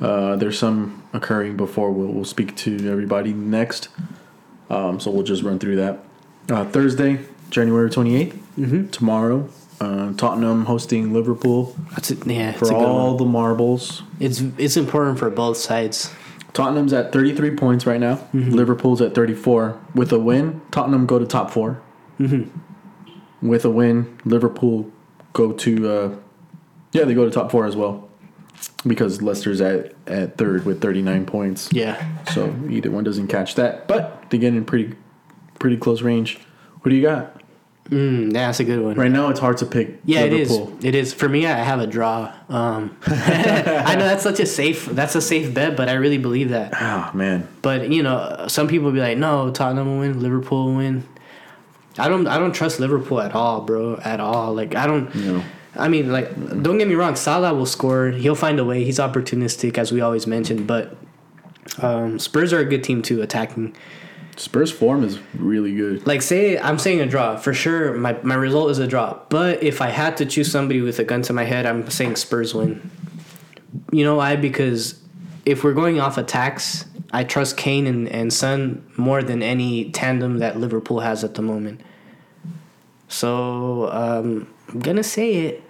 [0.00, 3.88] Uh, there's some occurring before we'll, we'll speak to everybody next.
[4.68, 6.00] Um, so we'll just run through that.
[6.50, 8.86] Uh, Thursday, January 28th, Mm-hmm.
[8.90, 9.48] tomorrow,
[9.80, 12.24] uh, Tottenham hosting Liverpool That's it.
[12.24, 14.02] Yeah, it's for all the marbles.
[14.20, 16.12] It's it's important for both sides.
[16.52, 18.14] Tottenham's at 33 points right now.
[18.32, 18.50] Mm-hmm.
[18.50, 19.76] Liverpool's at 34.
[19.96, 21.80] With a win, Tottenham go to top 4
[22.20, 23.48] Mm-hmm.
[23.48, 24.90] With a win, Liverpool
[25.32, 26.16] go to uh,
[26.92, 28.08] yeah they go to top four as well
[28.86, 31.68] because Leicester's at at third with 39 points.
[31.72, 32.04] Yeah.
[32.32, 34.94] So either one doesn't catch that, but they get in pretty
[35.58, 36.38] pretty close range.
[36.80, 37.40] What do you got?
[37.90, 38.96] Mm, yeah, that's a good one.
[38.96, 40.00] Right now, it's hard to pick.
[40.06, 40.68] Yeah, Liverpool.
[40.68, 40.84] it is.
[40.84, 41.46] It is for me.
[41.46, 42.32] I have a draw.
[42.48, 44.86] Um, I know that's such a safe.
[44.86, 46.72] That's a safe bet, but I really believe that.
[46.80, 50.20] Oh man, But you know, some people be like, "No, Tottenham will win.
[50.20, 51.06] Liverpool will win."
[51.98, 52.26] I don't.
[52.26, 53.96] I don't trust Liverpool at all, bro.
[54.02, 54.54] At all.
[54.54, 55.14] Like I don't.
[55.14, 55.44] you know.
[55.76, 57.16] I mean, like, don't get me wrong.
[57.16, 58.10] Salah will score.
[58.10, 58.84] He'll find a way.
[58.84, 60.66] He's opportunistic, as we always mention.
[60.66, 60.96] But
[61.82, 63.74] um, Spurs are a good team too, attacking.
[64.36, 66.06] Spurs form is really good.
[66.06, 67.94] Like, say I'm saying a draw for sure.
[67.94, 69.18] My my result is a draw.
[69.28, 72.16] But if I had to choose somebody with a gun to my head, I'm saying
[72.16, 72.90] Spurs win.
[73.92, 74.36] You know why?
[74.36, 75.00] Because
[75.44, 80.38] if we're going off attacks, I trust Kane and, and Son more than any tandem
[80.38, 81.80] that Liverpool has at the moment.
[83.08, 85.63] So um, I'm gonna say it.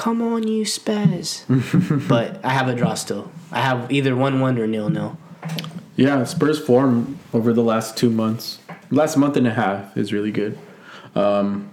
[0.00, 1.44] Come on, you Spurs.
[2.08, 3.30] but I have a draw still.
[3.52, 5.18] I have either one one or nil nil.
[5.94, 10.30] Yeah, Spurs form over the last two months, last month and a half is really
[10.32, 10.58] good.
[11.14, 11.68] Um,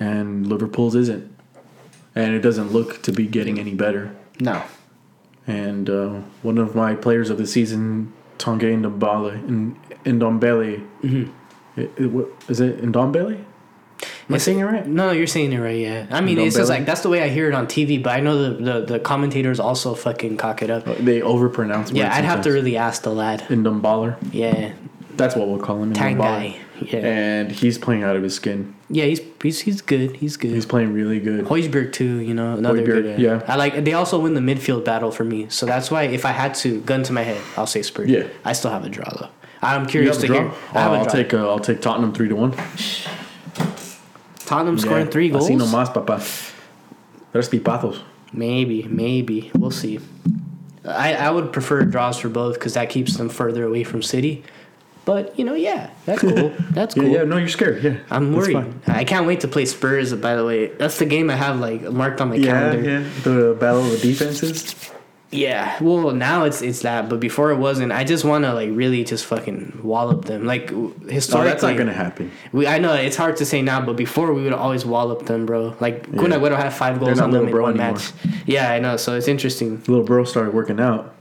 [0.00, 1.32] and Liverpool's isn't.
[2.16, 4.16] And it doesn't look to be getting any better.
[4.40, 4.62] No.
[5.46, 6.08] And uh,
[6.42, 11.80] one of my players of the season, Tonge Ndombele, Ndombele, Mm-hmm.
[11.80, 13.44] it, it, what- is it Ndombele?
[14.28, 14.86] Am I saying it right?
[14.86, 15.78] No, you're saying it right.
[15.78, 16.06] Yeah.
[16.10, 18.02] I mean, it's just like that's the way I hear it on TV.
[18.02, 20.84] But I know the the, the commentators also fucking cock it up.
[20.98, 23.40] They overpronounce Yeah, I'd have to really ask the lad.
[23.48, 24.16] Ndombaler.
[24.32, 24.72] Yeah,
[25.16, 25.92] That's what we'll call him.
[25.92, 26.18] Tang Ndombaler.
[26.18, 26.56] guy.
[26.80, 28.74] Yeah, And he's playing out of his skin.
[28.90, 29.04] yeah.
[29.04, 30.16] He's he's he's good.
[30.16, 30.50] He's good.
[30.50, 31.44] He's playing really good.
[31.46, 33.18] Højbjerg too, you know, another Højbjerg, good.
[33.20, 33.42] yeah.
[33.48, 33.82] I like.
[33.84, 36.80] They also win the midfield battle for me, so that's why if I had to,
[36.80, 38.10] gun to my head, I'll say Spurs.
[38.10, 38.24] Yeah.
[38.44, 39.28] I still have a draw though.
[39.62, 40.36] I'm curious to draw?
[40.40, 40.52] hear.
[40.74, 42.52] I have Uh, a I'll take uh, I'll take Tottenham three to one.
[44.46, 45.10] Tottenham scoring Yeah.
[45.12, 45.48] three goals.
[45.50, 46.18] Así nomás, papá.
[47.32, 47.98] Tres tipazos.
[48.32, 49.98] Maybe, maybe we'll see.
[50.84, 54.42] I I would prefer draws for both because that keeps them further away from City.
[55.04, 56.50] But you know, yeah, that's cool.
[56.70, 57.04] That's cool.
[57.04, 57.24] Yeah, yeah.
[57.24, 57.82] No, you're scared.
[57.82, 58.58] Yeah, I'm worried.
[58.88, 60.12] I can't wait to play Spurs.
[60.14, 62.82] By the way, that's the game I have like marked on my Yeah, calendar.
[62.90, 63.02] yeah.
[63.22, 64.74] The battle of the defenses.
[65.32, 67.90] Yeah, well now it's it's that, but before it wasn't.
[67.90, 70.44] I just want to like really just fucking wallop them.
[70.44, 70.70] Like
[71.08, 72.30] historically, Oh, that's not gonna happen.
[72.52, 75.44] we I know it's hard to say now, but before we would always wallop them,
[75.44, 75.74] bro.
[75.80, 76.38] Like Kun Yeah.
[76.38, 77.94] Agüero had five goals on them little in bro one anymore.
[77.94, 78.12] match.
[78.46, 78.96] Yeah, I know.
[78.96, 79.82] So it's interesting.
[79.88, 81.12] Little bro started working out.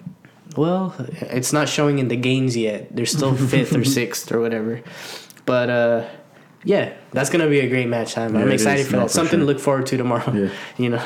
[0.55, 2.95] Well, it's not showing in the gains yet.
[2.95, 4.81] They're still fifth or sixth or whatever.
[5.47, 6.07] But uh,
[6.63, 8.17] yeah, that's gonna be a great match.
[8.19, 8.87] I'm, Yeah, I'm excited is.
[8.87, 9.07] for that.
[9.07, 10.31] for Something to look forward to tomorrow.
[10.31, 10.49] Yeah.
[10.77, 11.03] You know.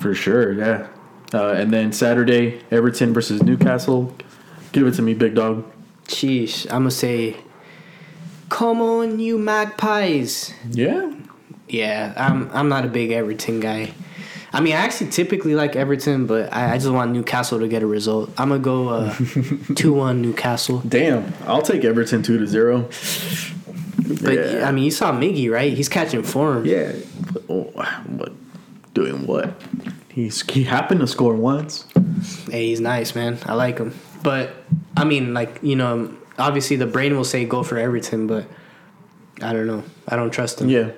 [0.00, 0.86] For sure, yeah.
[1.32, 4.14] Uh, and then Saturday, Everton versus Newcastle.
[4.72, 5.64] Give it to me, big dog.
[6.06, 7.36] Sheesh, I'm gonna say,
[8.48, 10.52] come on, you magpies.
[10.70, 11.12] Yeah.
[11.68, 13.92] Yeah, I'm I'm not a big Everton guy.
[14.52, 17.84] I mean, I actually typically like Everton, but I, I just want Newcastle to get
[17.84, 18.30] a result.
[18.36, 19.14] I'm gonna go uh,
[19.76, 20.82] two one Newcastle.
[20.86, 21.32] Damn.
[21.46, 22.88] I'll take Everton two to zero.
[24.22, 24.68] But Yeah.
[24.68, 25.72] I mean, you saw Miggy, right?
[25.72, 26.66] He's catching form.
[26.66, 26.92] Yeah.
[27.32, 28.32] But, oh, what?
[28.94, 29.54] Doing what?
[30.10, 31.86] He's he happened to score once.
[32.50, 33.38] Hey, he's nice, man.
[33.46, 33.94] I like him.
[34.22, 34.50] But
[34.96, 38.46] I mean, like you know, obviously the brain will say go for Everton, but
[39.40, 39.84] I don't know.
[40.08, 40.68] I don't trust him.
[40.68, 40.90] Yeah.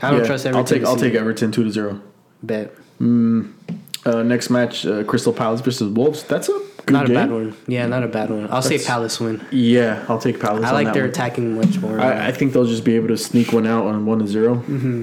[0.00, 0.26] I don't Yeah.
[0.26, 0.56] trust Everton.
[0.58, 1.14] I'll take I'll take.
[1.14, 2.00] Everton two to zero.
[2.42, 2.72] Bet.
[3.00, 6.22] Uh, next match, uh, Crystal Palace versus Wolves.
[6.22, 6.52] That's a
[6.86, 7.14] good Not a game.
[7.16, 7.54] bad one.
[7.66, 8.48] Yeah, not a bad one.
[8.50, 9.44] I'll say Palace win.
[9.50, 10.64] Yeah, I'll take Palace.
[10.64, 11.10] I like their one.
[11.10, 12.00] attacking much more.
[12.00, 14.54] I, I think they'll just be able to sneak one out on one to 0
[14.66, 15.02] Mm-hmm.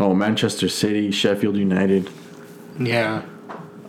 [0.00, 2.10] Oh, Manchester City, Sheffield United.
[2.78, 3.22] yeah.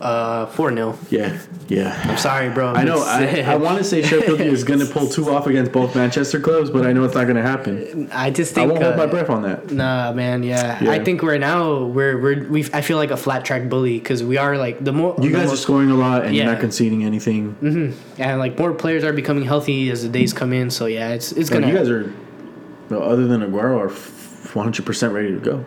[0.00, 1.38] Uh, four 0 Yeah,
[1.68, 1.96] yeah.
[2.10, 2.72] I'm sorry, bro.
[2.72, 3.04] I know.
[3.06, 6.40] I, I want to say Sheffield is going to pull two off against both Manchester
[6.40, 8.10] clubs, but I know it's not going to happen.
[8.12, 9.70] I just think I won't hold my uh, breath on that.
[9.70, 10.42] Nah, man.
[10.42, 10.82] Yeah.
[10.82, 10.90] Yeah.
[10.90, 12.68] I think right now we're we're we.
[12.74, 15.36] I feel like a flat track bully because we are like the more You the
[15.36, 16.42] guys more- are scoring a lot and Yeah.
[16.46, 17.54] you're not conceding anything.
[17.62, 18.20] Mm-hmm.
[18.20, 20.70] and like more players are becoming healthy as the days come in.
[20.70, 21.68] So yeah, it's it's gonna.
[21.68, 22.12] you guys are,
[22.90, 23.88] well, other than Aguero, are
[24.52, 25.64] 100% ready to go.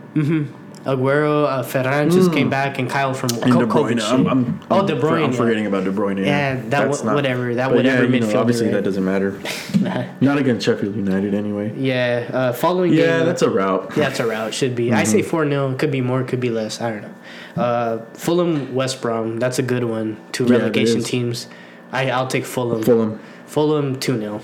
[0.85, 3.41] Aguero, uh, Ferran just came back, and Kyle from Mm.
[3.43, 3.65] And De.
[3.65, 4.01] Bruyne.
[4.01, 5.23] I'm, I'm, oh, De Bruyne.
[5.23, 6.23] I'm forgetting about De Bruyne.
[6.23, 8.73] Yeah, that That's not whatever, that whatever yeah, know, obviously, right?
[8.75, 9.39] that doesn't matter.
[10.21, 11.73] Not against Sheffield United, anyway.
[11.75, 13.93] Yeah, uh, following Yeah, game, that's a route.
[13.97, 14.53] yeah, that's a route.
[14.53, 14.93] Should be.
[14.93, 16.23] I say four 0 Could be more.
[16.23, 16.79] Could be less.
[16.79, 17.15] I don't know.
[17.63, 19.39] Uh, Fulham, West Brom.
[19.39, 20.17] That's a good one.
[20.33, 21.47] Two relegation teams.
[21.91, 22.83] I I'll take Fulham.
[22.83, 23.19] Fulham.
[23.47, 24.39] Fulham two 0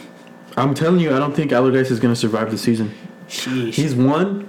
[0.58, 2.94] I'm telling you, I don't think Allardyce is going to survive the season.
[3.32, 3.74] Sheesh.
[3.74, 4.48] He's one.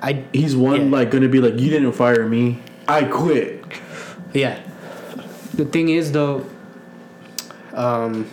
[0.00, 0.96] I He's one Yeah.
[0.98, 2.58] like going to be like, you didn't fire me.
[2.86, 3.64] I quit.
[4.34, 4.58] yeah.
[5.54, 6.46] The thing is though,
[7.74, 8.28] um,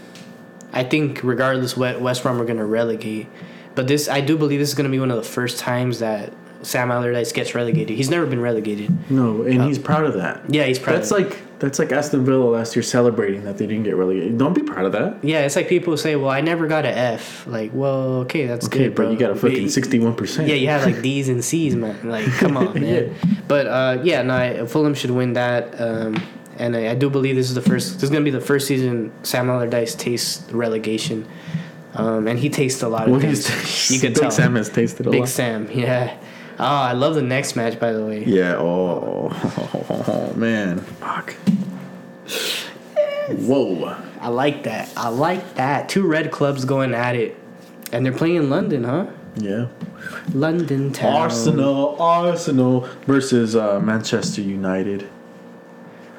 [0.74, 3.28] I think regardless what West Brom are gonna relegate,
[3.76, 6.32] but this I do believe this is gonna be one of the first times that
[6.62, 7.96] Sam Allardyce gets relegated.
[7.98, 8.90] He's never been relegated.
[9.12, 10.42] No, and he's proud of that.
[10.50, 10.96] Yeah, he's proud.
[10.98, 14.38] That's like that's like Aston Villa last year celebrating that they didn't get relegated.
[14.38, 15.24] Don't be proud of that.
[15.24, 18.66] Yeah, it's like people say, "Well, I never got an F." Like, well, okay, that's
[18.68, 19.06] Okay, good, bro.
[19.08, 20.48] but you got a fucking sixty-one percent.
[20.48, 21.98] Yeah, you have like D's and C's, man.
[22.10, 23.14] Like, come on, man.
[23.48, 25.80] But uh, yeah, no, I- Fulham should win that.
[25.80, 26.22] Um,
[26.58, 27.96] and I, I do believe this is the first.
[27.96, 31.28] This is gonna be the first season Sam Allardyce tastes relegation.
[31.96, 33.48] Um, and he tastes a lot of Well, things.
[33.48, 34.32] he's, You could Big tell.
[34.32, 35.26] Sam has tasted a Big lot.
[35.26, 36.16] Big Sam, yeah.
[36.60, 38.24] Oh, I love the next match, by the way.
[38.26, 38.56] Yeah.
[38.58, 39.30] Oh,
[39.90, 40.80] oh man.
[40.80, 41.34] Fuck.
[43.30, 43.96] Whoa.
[44.20, 44.92] I like that.
[44.98, 45.88] I like that.
[45.88, 47.38] Two red clubs going at it,
[47.94, 49.08] and they're playing in London, huh?
[49.38, 49.68] Yeah.
[50.34, 51.14] London town.
[51.14, 55.10] Arsenal, Arsenal versus uh, Manchester United.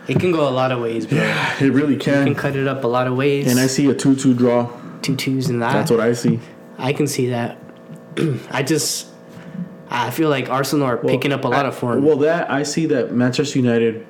[0.08, 1.18] It can go a lot of ways, bro.
[1.18, 2.20] Yeah, it really can.
[2.20, 2.34] You can can.
[2.34, 3.46] cut it up a lot of ways.
[3.50, 4.70] And I see a two-two draw.
[5.02, 5.72] two twos in that.
[5.74, 6.40] That's what I see.
[6.78, 7.58] I can see that.
[8.50, 9.08] I just,
[9.90, 12.04] I feel like Arsenal are picking up a lot I- of form.
[12.04, 14.06] Well, that I see that Manchester United,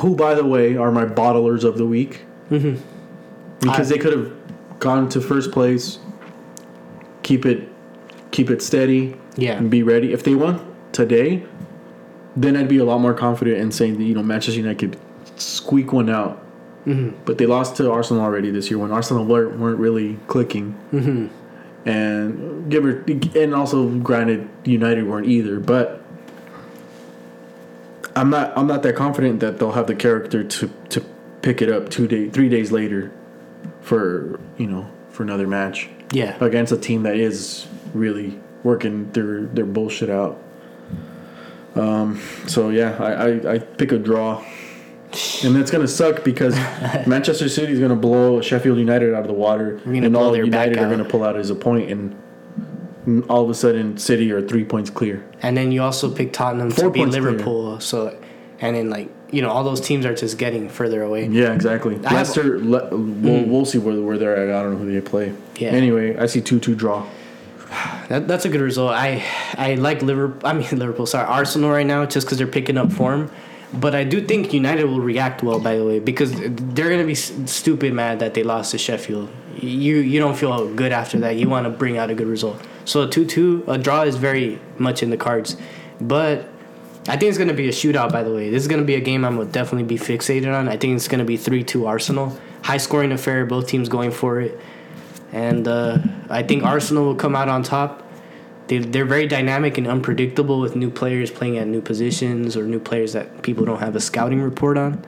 [0.00, 2.76] who by the way are my bottlers of the week, Mm-hmm.
[3.60, 4.32] because I- they could have
[4.78, 5.98] gone to first place,
[7.22, 7.68] keep it,
[8.30, 10.12] keep it steady, yeah, and be ready.
[10.12, 10.60] If they won
[10.92, 11.44] today,
[12.36, 14.96] then I'd be a lot more confident in saying that you know Manchester United could
[15.40, 16.38] squeak one out.
[16.86, 17.16] Mm-hmm.
[17.24, 20.74] But they lost to Arsenal already this year when Arsenal weren't, weren't really clicking.
[20.92, 21.26] Mm-hmm.
[21.84, 23.04] And give her,
[23.34, 25.58] and also granted, United weren't either.
[25.58, 26.02] But
[28.14, 31.00] I'm not I'm not that confident that they'll have the character to to
[31.42, 33.10] pick it up two day three days later
[33.80, 36.36] for you know for another match yeah.
[36.44, 40.40] against a team that is really working their their bullshit out.
[41.74, 44.44] Um, so yeah, I, I, I pick a draw,
[45.44, 46.54] and it's gonna suck because
[47.06, 50.88] Manchester City is gonna blow Sheffield United out of the water, and all United are
[50.88, 54.90] gonna pull out as a point, and all of a sudden City are three points
[54.90, 55.24] clear.
[55.42, 57.30] And then you also pick Tottenham Four to beat points clear.
[57.30, 57.80] Liverpool.
[57.80, 58.18] So,
[58.60, 61.26] and then like you know all those teams are just getting further away.
[61.26, 61.96] Yeah, exactly.
[61.96, 63.48] I have- Leicester, le- we'll, mm.
[63.48, 64.54] we'll see where where they're at.
[64.54, 65.34] I don't know who they play.
[65.56, 65.70] Yeah.
[65.70, 67.06] Anyway, I see two two draw.
[68.08, 68.92] That, that's a good result.
[68.92, 69.24] I
[69.54, 70.40] I like Liverpool.
[70.48, 71.06] I mean Liverpool.
[71.06, 73.30] Sorry, Arsenal right now just because they're picking up form.
[73.74, 75.58] But I do think United will react well.
[75.58, 79.28] By the way, because they're gonna be stupid mad that they lost to Sheffield.
[79.58, 81.36] You you don't feel good after that.
[81.36, 82.60] You want to bring out a good result.
[82.84, 85.56] So a two two a draw is very much in the cards.
[86.00, 86.48] But
[87.08, 88.12] I think it's gonna be a shootout.
[88.12, 90.68] By the way, this is gonna be a game I'm gonna definitely be fixated on.
[90.68, 92.36] I think it's gonna be three two Arsenal.
[92.62, 93.46] High scoring affair.
[93.46, 94.60] Both teams going for it
[95.32, 98.06] and uh, I think Arsenal will come out on top.
[98.68, 102.78] They, they're very dynamic and unpredictable with new players playing at new positions or new
[102.78, 105.04] players that people don't have a scouting report on.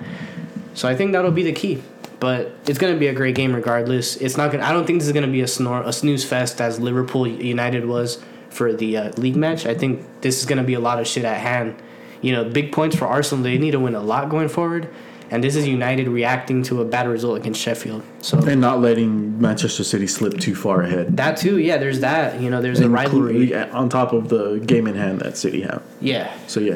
[0.74, 1.82] So I think that'll be the key.
[2.20, 4.16] But it's gonna be a great game regardless.
[4.16, 4.64] It's not gonna.
[4.64, 7.86] I don't think this is gonna be a snore a snooze fest as Liverpool United
[7.86, 9.66] was for the uh, league match.
[9.66, 11.76] I think this is gonna be a lot of shit at hand.
[12.22, 13.44] You know, big points for Arsenal.
[13.44, 14.88] They need to win a lot going forward.
[15.30, 18.02] And this is United reacting to a bad result against Sheffield.
[18.20, 21.16] So And not letting Manchester City slip too far ahead.
[21.16, 21.78] that too, yeah.
[21.78, 22.40] There's that.
[22.40, 23.54] You know, there's a rivalry.
[23.54, 25.82] on top of the game in hand that City have.
[26.00, 26.74] Yeah, So yeah,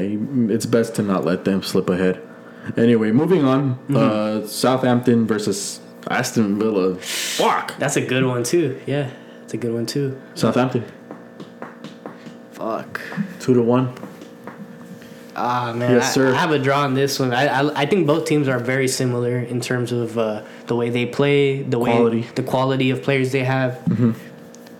[0.52, 2.20] it's best to not let them slip ahead.
[2.76, 3.76] Anyway, moving on.
[3.88, 3.96] Mm-hmm.
[3.96, 5.80] Uh, Southampton versus
[6.10, 6.96] Aston Villa.
[6.96, 7.76] Fuck.
[7.78, 8.80] that's a good one too.
[8.86, 9.10] Yeah,
[9.44, 10.20] it's a good one too.
[10.34, 10.84] Southampton
[12.52, 13.00] Fuck.
[13.40, 13.94] two to one.
[15.38, 16.34] Ah man, Yes, I- sir.
[16.34, 17.32] I, have a draw on this one.
[17.32, 20.90] I, I I think both teams are very similar in terms of uh, the way
[20.90, 22.22] they play, the way Quality.
[22.22, 22.34] Mm-hmm.
[22.34, 23.78] the quality of players they have.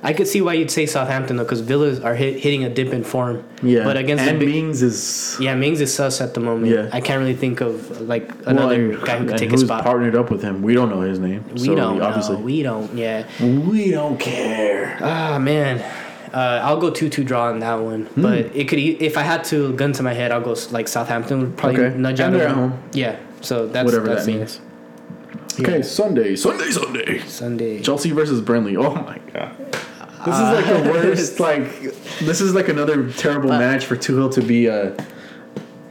[0.00, 2.92] I could see why you'd say Southampton though, because Villas are hit, hitting a dip
[2.92, 3.42] in form.
[3.64, 6.72] Yeah, but against and the Mings is yeah, Mings is sus at the moment.
[6.72, 6.88] Yeah.
[6.92, 9.64] I can't really think of like well, another and- guy who could take a who's
[9.64, 9.82] spot.
[9.82, 10.62] partnered up with him.
[10.62, 11.42] We don't know his name.
[11.52, 12.42] we so don't obviously know.
[12.42, 12.94] We don't.
[12.94, 13.26] Yeah.
[13.40, 14.98] we don't care.
[15.00, 15.82] Ah man,
[16.32, 18.06] uh, I'll go two two draw on that one.
[18.06, 18.22] Hmm.
[18.22, 21.40] But it could if I had to gun to my head, I'll go like Southampton
[21.40, 21.96] would probably Okay.
[21.98, 22.34] nudge out.
[22.34, 22.82] of at home.
[22.92, 24.36] Yeah, so that's Whatever that's that it.
[24.38, 24.60] means.
[25.60, 27.18] Okay, Sunday, Sunday, Sunday.
[27.20, 27.80] Sunday.
[27.80, 28.76] Chelsea versus Burnley.
[28.76, 29.56] Oh my god.
[30.24, 31.40] This is like the worst.
[31.40, 31.80] Like
[32.20, 34.92] this is like another terrible match for Tuchel to be, uh,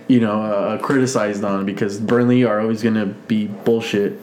[0.08, 4.20] you know, uh, criticized on because Burnley are always gonna be bullshit.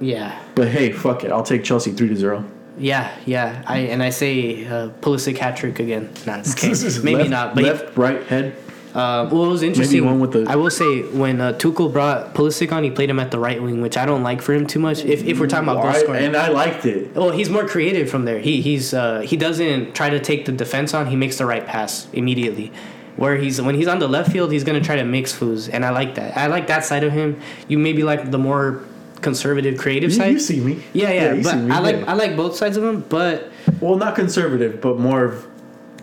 [0.00, 1.32] Yeah, But hey, fuck it.
[1.32, 2.44] I'll take Chelsea three to zero.
[2.78, 3.62] Yeah, yeah.
[3.66, 6.10] I and I say uh, Pulisic hat trick again.
[6.26, 7.02] It's okay.
[7.04, 7.54] maybe left, not.
[7.54, 8.56] But he- left, right, head.
[8.94, 10.06] Uh, well, it was interesting.
[10.06, 13.20] one with the- I will say when uh, Tuchel brought Pulisic on, he played him
[13.20, 15.04] at the right wing, which I don't like for him too much.
[15.04, 17.14] If, if we're talking about goal scoring, and I liked it.
[17.14, 18.38] Well, he's more creative from there.
[18.38, 21.08] He he's uh, he doesn't try to take the defense on.
[21.08, 22.72] He makes the right pass immediately.
[23.16, 25.84] Where he's when he's on the left field, he's gonna try to mix foos, and
[25.84, 26.34] I like that.
[26.36, 27.38] I like that side of him.
[27.68, 28.82] You maybe like the more
[29.22, 30.32] conservative, creative You, side.
[30.32, 30.82] you see me.
[30.92, 31.32] yeah, yeah.
[31.34, 32.10] you but I like yeah.
[32.10, 35.46] I like both sides of him, but well, not conservative, but more of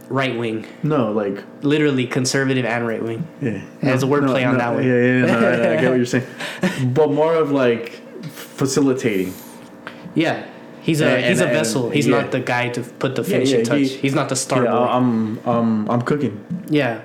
[0.10, 3.26] right wing, no, like literally conservative and right wing.
[3.41, 3.61] yeah.
[3.81, 4.84] There's a wordplay on that one.
[4.85, 6.27] Yeah, yeah, no, I, I get what you're saying,
[6.94, 8.02] but more of like
[8.57, 9.34] facilitating.
[10.15, 10.45] Yeah,
[10.81, 11.90] he's a And- he's a and- vessel.
[11.90, 12.22] He's yeah.
[12.22, 13.80] not the guy to put the finishing yeah, touch.
[13.80, 14.77] he- he's not the star Yeah.
[14.77, 17.02] I'm, um, I'm cooking, yeah,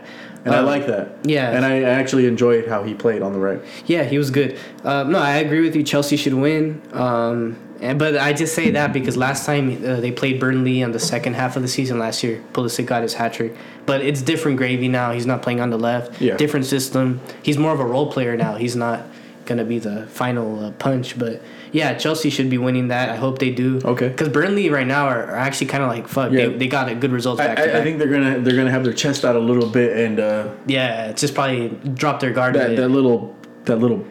[0.48, 1.08] and I Um, like that.
[1.24, 1.50] yeah.
[1.50, 3.60] and I actually enjoyed how he played on the right.
[3.86, 4.56] Yeah, he was good.
[4.84, 5.82] Uh, no, I agree with you.
[5.82, 6.80] Chelsea should win.
[6.92, 10.90] Um, and, but I just say that because last time uh, they played Burnley on
[10.92, 13.54] the second half of the season last year, Pulisic got his hat trick.
[13.86, 15.12] But it's different gravy now.
[15.12, 16.20] He's not playing on the left.
[16.20, 16.36] Yeah.
[16.36, 17.20] Different system.
[17.42, 18.56] He's more of a role player now.
[18.56, 19.02] He's not
[19.46, 21.18] gonna be the final uh, punch.
[21.18, 21.40] But
[21.72, 23.10] yeah, Chelsea should be winning that.
[23.10, 23.80] I hope they do.
[23.84, 24.08] Okay.
[24.08, 26.32] Because Burnley right now are, are actually kind of like fuck.
[26.32, 26.46] Yeah.
[26.46, 27.78] They, they got a good results I, I.
[27.78, 30.54] I think they're gonna they're gonna have their chest out a little bit and uh,
[30.66, 32.76] yeah, it's just probably drop their guard a that bit.
[32.76, 34.04] that little that little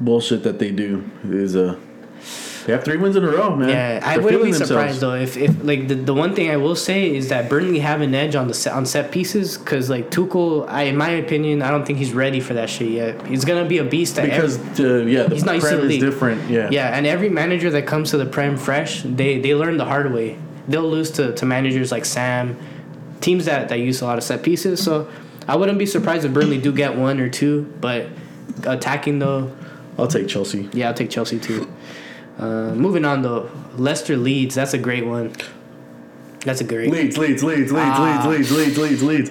[0.00, 1.78] bullshit that they do is uh
[2.68, 3.70] they have three wins in a row, man.
[3.70, 5.00] Yeah, I They're wouldn't be surprised themselves.
[5.00, 8.02] though if, if like the, the one thing I will say is that Burnley have
[8.02, 11.62] an edge on the set, on set pieces because like Tuchel, I in my opinion,
[11.62, 13.26] I don't think he's ready for that shit yet.
[13.26, 15.98] He's gonna be a beast at because every, uh, yeah, the He's not prem is
[15.98, 16.50] different.
[16.50, 19.86] Yeah, yeah, and every manager that comes to the Prem fresh, they they learn the
[19.86, 20.36] hard way.
[20.68, 22.58] They'll lose to, to managers like Sam,
[23.22, 24.82] teams that, that use a lot of set pieces.
[24.82, 25.08] So
[25.48, 28.08] I wouldn't be surprised if Burnley do get one or two, but
[28.64, 29.56] attacking though,
[29.98, 30.68] I'll take Chelsea.
[30.74, 31.66] yeah, I'll take Chelsea too.
[32.38, 34.54] Uh, moving on though, Leicester Leeds.
[34.54, 35.32] That's a great one.
[36.44, 36.90] That's a great.
[36.90, 38.24] Leeds, Leeds, Leeds, Leeds, Ah.
[38.28, 39.30] Leeds, Leeds, Leeds, Leeds,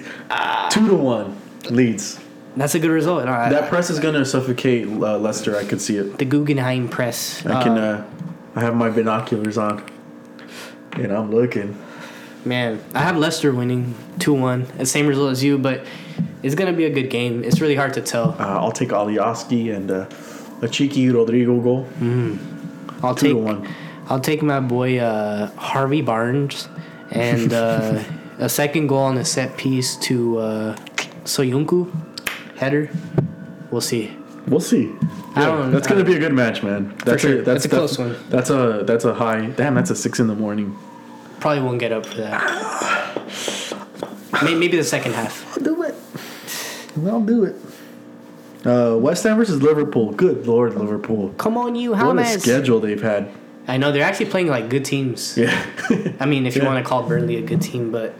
[0.70, 1.36] Two to one,
[1.70, 2.20] Leeds.
[2.56, 3.22] That's a good result.
[3.26, 5.56] Uh, That press is gonna suffocate uh, Leicester.
[5.56, 6.18] I could see it.
[6.18, 7.44] the Guggenheim press.
[7.46, 7.78] I can.
[7.78, 9.82] Uh, Uh, I have my binoculars on,
[10.92, 11.78] and I'm looking.
[12.44, 14.66] man, I have Leicester winning two one.
[14.76, 15.84] The same result as you, but
[16.42, 17.44] it's gonna be a good game.
[17.44, 18.36] It's really hard to tell.
[18.38, 20.06] Uh, I'll take Alioski and uh,
[20.60, 21.86] a cheeky Rodrigo goal.
[23.02, 23.68] I'll take one.
[24.08, 26.68] I'll take my boy uh, Harvey Barnes
[27.10, 28.02] and uh,
[28.38, 30.76] a second goal on a set piece to uh,
[31.24, 31.90] Soyuncu
[32.56, 32.90] header.
[33.70, 34.16] We'll see.
[34.46, 34.90] We'll see.
[35.34, 36.94] I don't- that's gonna be a good match, man.
[37.04, 37.40] That's sure.
[37.40, 38.30] a, that's It's a close that's- one.
[38.30, 39.46] That's a that's a high.
[39.50, 40.76] Damn, that's a six in the morning.
[41.38, 42.42] Probably won't get up for that.
[44.42, 45.44] Maybe, maybe the second half.
[45.56, 45.94] I'll do it.
[47.06, 47.56] I'll do it.
[48.64, 50.12] Uh, West Ham versus Liverpool.
[50.12, 51.32] Good lord, Liverpool.
[51.38, 52.40] Come on, you What a Hamas.
[52.40, 53.28] schedule they've had.
[53.68, 55.36] I know they're actually playing like good teams.
[55.36, 55.64] Yeah.
[56.20, 56.68] I mean, if you Yeah.
[56.68, 58.14] want to call Burnley a good team, but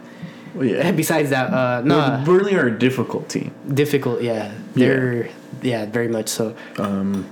[0.55, 0.91] well, yeah.
[1.03, 3.51] besides that, uh, no, Well, Burnley are a difficult team.
[3.73, 4.21] difficult.
[4.21, 5.29] Yeah, they're
[5.61, 5.85] yeah.
[5.87, 6.55] very much so.
[6.77, 7.25] Um,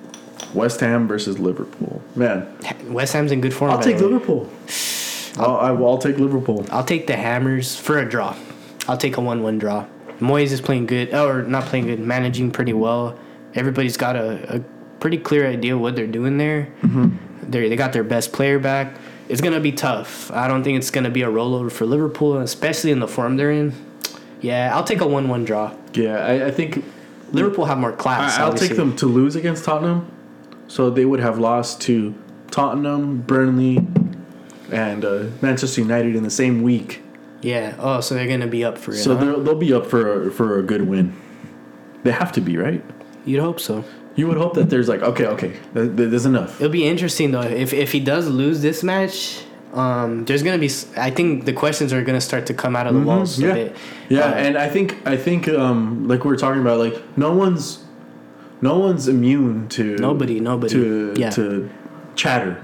[0.54, 2.02] West Ham versus Liverpool.
[2.16, 2.48] Man,
[2.90, 3.72] West Ham's in good form.
[3.72, 4.14] I'll by take the way.
[4.14, 4.50] Liverpool.
[5.38, 6.66] I'll, I will I'll take Liverpool.
[6.72, 8.36] I'll take the Hammers for a draw.
[8.88, 9.86] I'll take a one-one draw.
[10.20, 13.18] Moyes is playing good, or not playing good, managing pretty well.
[13.54, 14.60] Everybody's got a, a
[15.00, 16.68] pretty clear idea what they're doing there.
[16.82, 17.52] Mm-hmm.
[17.52, 18.98] They they got their best player back.
[19.30, 20.32] It's gonna be tough.
[20.32, 23.52] I don't think it's gonna be a rollover for Liverpool, especially in the form they're
[23.52, 23.74] in.
[24.42, 25.76] Yeah, I'll take a one-one draw.
[25.94, 26.84] Yeah, I, I think
[27.32, 28.38] Liverpool have more class.
[28.38, 28.70] I, I'll obviously.
[28.70, 30.12] take them to lose against Tottenham.
[30.68, 32.14] So they would have lost to
[32.52, 33.86] Tottenham, Burnley,
[34.72, 37.02] and uh, Manchester United in the same week.
[37.42, 37.76] Yeah.
[37.80, 38.98] Oh, so they're gonna be up for it.
[38.98, 39.24] So huh?
[39.24, 41.14] they'll, they'll be up for a, for a good win.
[42.04, 42.84] They have to be right.
[43.26, 43.84] You'd hope so.
[44.16, 46.60] You would hope that there's like okay, okay, th- th- there's enough.
[46.60, 49.44] It'll be interesting though if if he does lose this match.
[49.74, 50.72] Um, there's gonna be.
[50.96, 53.46] I think the questions are gonna start to come out of the walls Mm-hmm.
[53.46, 53.52] yeah.
[53.52, 53.76] a bit.
[54.10, 57.32] Yeah, Uh, and I think I think um, like we are talking about, like no
[57.34, 57.84] one's
[58.62, 60.74] no one's immune to Nobody, nobody.
[60.74, 61.30] to Yeah.
[61.32, 61.70] to
[62.16, 62.64] chatter,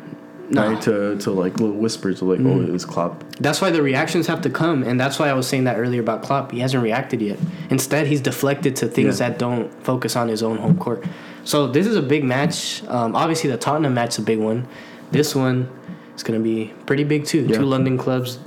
[0.53, 0.69] No.
[0.71, 0.81] Right?
[0.84, 3.23] To to like little whispers of like, oh, it was Klopp.
[3.39, 5.99] That's why the reactions have to come, and that's why I was saying that earlier
[5.99, 6.51] about Klopp.
[6.51, 7.39] He hasn't reacted yet.
[7.71, 9.30] Instead, he's deflected to things Yeah.
[9.30, 11.03] that don't focus on his own home court.
[11.43, 12.84] So this is a big match.
[12.88, 14.67] Um, obviously, the Tottenham match is a big one.
[15.11, 15.67] This one
[16.15, 17.45] is going to be pretty big too.
[17.47, 17.57] Yeah.
[17.57, 18.38] Two London clubs,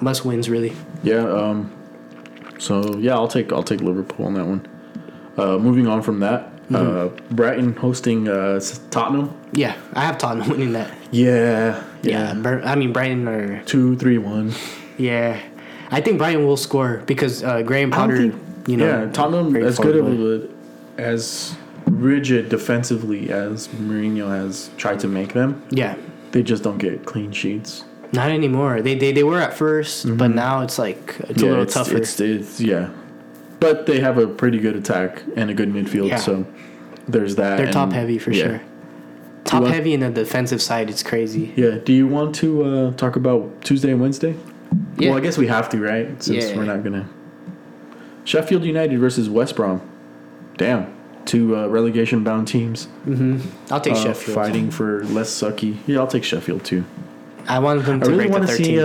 [0.00, 0.72] must wins really.
[1.02, 1.28] Yeah.
[1.28, 1.70] Um.
[2.58, 4.66] So yeah, I'll take I'll take Liverpool on that one.
[5.36, 7.34] Uh, moving on from that, uh, Mm-hmm.
[7.34, 8.60] Brighton hosting uh,
[8.90, 9.34] Tottenham.
[9.52, 10.92] Yeah, I have Tottenham winning that.
[11.10, 11.82] Yeah.
[12.02, 13.62] Yeah, Bur- I mean Brighton are.
[13.64, 14.52] Two, three, one.
[14.96, 15.40] Yeah,
[15.90, 18.16] I think Brighton will score because uh, Graham Potter.
[18.16, 18.34] think-
[18.66, 20.48] you know, yeah, Tottenham as good of a,
[21.00, 21.56] as
[21.86, 25.62] rigid defensively as Mourinho has tried to make them.
[25.70, 25.96] Yeah,
[26.32, 27.84] They just don't get clean sheets.
[28.12, 28.82] not anymore.
[28.82, 31.62] They they, they were at 1st but now it's like it's a little Mm-hmm.
[31.62, 31.96] it's, tougher.
[31.96, 32.90] It's, it's yeah,
[33.60, 36.08] but they have a pretty good attack and a good midfield.
[36.08, 36.16] Yeah.
[36.16, 36.46] So
[37.06, 37.56] there's that.
[37.56, 38.44] They're and- top heavy for yeah.
[38.44, 38.60] sure.
[39.44, 41.52] Top want- heavy in the defensive side, it's crazy.
[41.56, 41.78] Yeah.
[41.84, 44.34] Do you want to uh, talk about Tuesday and Wednesday?
[44.98, 45.10] Yeah.
[45.10, 46.22] Well, I guess we have to, right?
[46.22, 46.56] Since Yeah.
[46.56, 47.08] we're not gonna.
[48.24, 49.80] Sheffield United versus West Brom.
[50.56, 50.92] Damn,
[51.24, 53.72] two uh, relegation-bound teams Mm-hmm.
[53.72, 54.34] I'll take uh, Sheffield.
[54.34, 55.78] fighting for less sucky.
[55.86, 56.84] Yeah, I'll take Sheffield too.
[57.48, 58.64] I want them I to really break want the to 13.
[58.66, 58.80] see.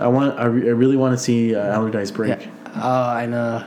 [0.00, 0.38] Uh, I want.
[0.38, 2.40] I, re- I really want to see uh, Allardyce break.
[2.40, 2.50] yeah.
[2.76, 3.64] Oh, I know.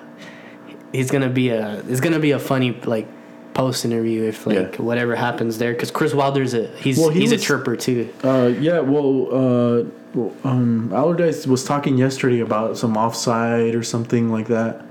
[0.93, 1.83] He's gonna be a.
[1.89, 3.07] It's gonna be a funny like
[3.53, 4.81] post interview if like Yeah.
[4.81, 8.07] whatever happens there because Chris Wilder's a he's Well, he he's a was- chirper too.
[8.23, 9.83] Uh, yeah, well, uh,
[10.13, 14.85] well, um, Allardyce was talking yesterday about some offside or something like that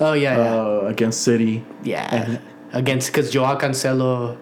[0.00, 1.64] Oh yeah, yeah, uh, against City.
[1.82, 2.14] yeah.
[2.14, 2.38] and-
[2.74, 4.38] Against because Joao Cancelo,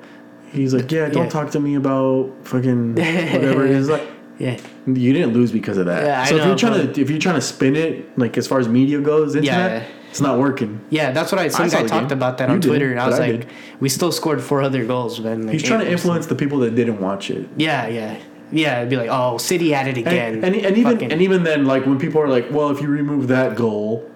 [0.52, 1.30] He's like, yeah, don't Yeah.
[1.30, 3.88] talk to me about fucking whatever it is.
[3.88, 4.02] Like,
[4.38, 4.56] yeah,
[4.86, 6.04] you didn't lose because of that.
[6.04, 8.36] Yeah, I so if know, you're trying to if you're trying to spin it like
[8.38, 9.88] as far as media goes, internet, Yeah.
[10.10, 10.80] It's not working.
[10.90, 11.10] yeah.
[11.12, 11.48] That's what I.
[11.48, 12.18] Some saw guy talked game.
[12.18, 13.48] about that You on Twitter, and I was I like, did.
[13.80, 15.44] we still scored four other goals, man.
[15.46, 17.48] Like, He's trying to influence the people that didn't watch it.
[17.56, 18.18] Yeah, yeah,
[18.52, 18.78] yeah.
[18.78, 20.34] It'd be like, oh, City at it again.
[20.36, 22.80] And, and, and even Fucking- and even then, like when people are like, "Well, if
[22.82, 24.08] you remove that goal,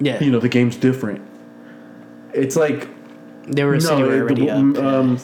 [0.00, 1.20] yeah, you know, the game's different."
[2.34, 2.86] It's like
[3.46, 5.16] They were City were it- already the- um,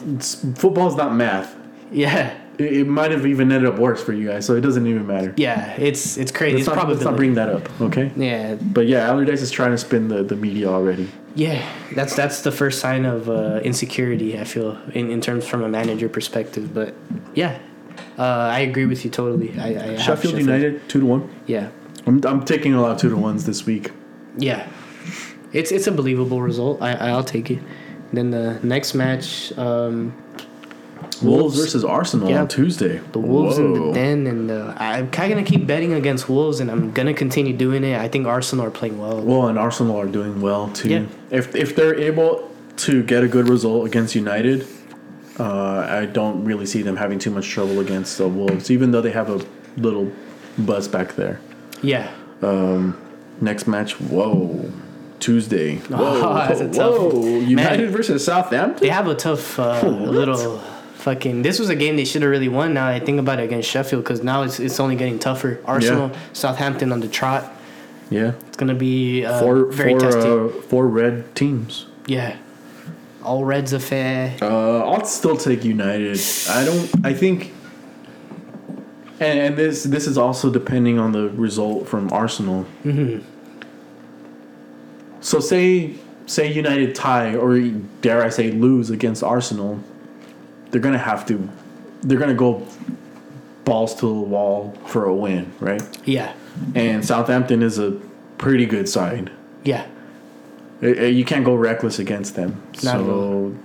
[0.55, 1.55] football's not math.
[1.91, 4.85] yeah, It, it might have even ended up worse for you guys, so it doesn't
[4.87, 5.33] even matter.
[5.37, 5.71] yeah.
[5.77, 6.53] It's it's crazy.
[6.57, 8.11] Let's it's not, probably let's not bring that up, okay?
[8.15, 11.09] yeah, But yeah, Allardyce is trying to spin the, the media already.
[11.35, 11.61] yeah.
[11.95, 14.39] That's that's the first sign of uh, insecurity.
[14.39, 16.73] I feel in, in terms from a manager perspective.
[16.73, 16.93] But
[17.33, 17.59] yeah,
[18.17, 18.23] uh,
[18.57, 19.57] I agree with you totally.
[19.59, 21.29] I, I have Sheffield United two to one.
[21.47, 21.69] Yeah,
[22.07, 23.91] I'm, I'm taking a lot of two to ones this week.
[24.37, 24.67] yeah.
[25.53, 26.81] It's it's a believable result.
[26.81, 27.59] I I'll take it.
[28.11, 30.13] Then the next match, um,
[31.21, 32.41] Wolves versus Arsenal Yeah.
[32.41, 32.99] on Tuesday.
[33.11, 36.59] the Wolves in the den, and uh, I'm kind of gonna keep betting against Wolves,
[36.59, 37.97] and I'm gonna continue doing it.
[37.99, 39.21] I think Arsenal are playing well.
[39.21, 40.89] Well, and Arsenal are doing well too.
[40.89, 41.05] Yeah.
[41.31, 44.65] If if they're able to get a good result against United,
[45.39, 49.01] uh, I don't really see them having too much trouble against the Wolves, even though
[49.01, 49.39] they have a
[49.77, 50.11] little
[50.57, 51.39] buzz back there.
[51.81, 52.09] Yeah,
[52.41, 52.97] Um,
[53.41, 54.71] Next match, whoa,
[55.19, 55.75] Tuesday.
[55.89, 57.25] Whoa, Oh, that's a tough whoa.
[57.39, 57.91] United Man.
[57.91, 58.79] versus Southampton.
[58.81, 60.61] they have a tough uh, little
[61.05, 61.43] fucking.
[61.43, 62.73] This was a game they should have really won.
[62.73, 65.61] Now I think about it against Sheffield because now it's it's only getting tougher.
[65.65, 67.43] Arsenal, Southampton on the trot.
[68.09, 70.49] Yeah, It's gonna be uh, four very four testing.
[70.49, 71.85] uh, four red teams.
[72.07, 72.37] yeah,
[73.23, 74.35] all Reds affair.
[74.41, 76.19] Uh, I'll still take United.
[76.49, 77.05] I don't.
[77.05, 77.51] I think,
[79.19, 82.65] and, and this this is also depending on the result from Arsenal.
[82.83, 83.23] Mm-hmm.
[85.21, 85.95] So say
[86.27, 87.59] say United tie or
[88.01, 89.79] dare I say lose against Arsenal,
[90.75, 91.47] they're gonna have to,
[92.01, 92.67] they're gonna go
[93.63, 95.81] balls to the wall for a win, right?
[96.05, 96.33] Yeah,
[96.75, 97.91] And Southampton is a
[98.37, 99.31] pretty good side.
[99.63, 99.85] yeah.
[100.83, 102.61] Uh, uh, You can't go reckless against them.
[102.83, 103.55] Not so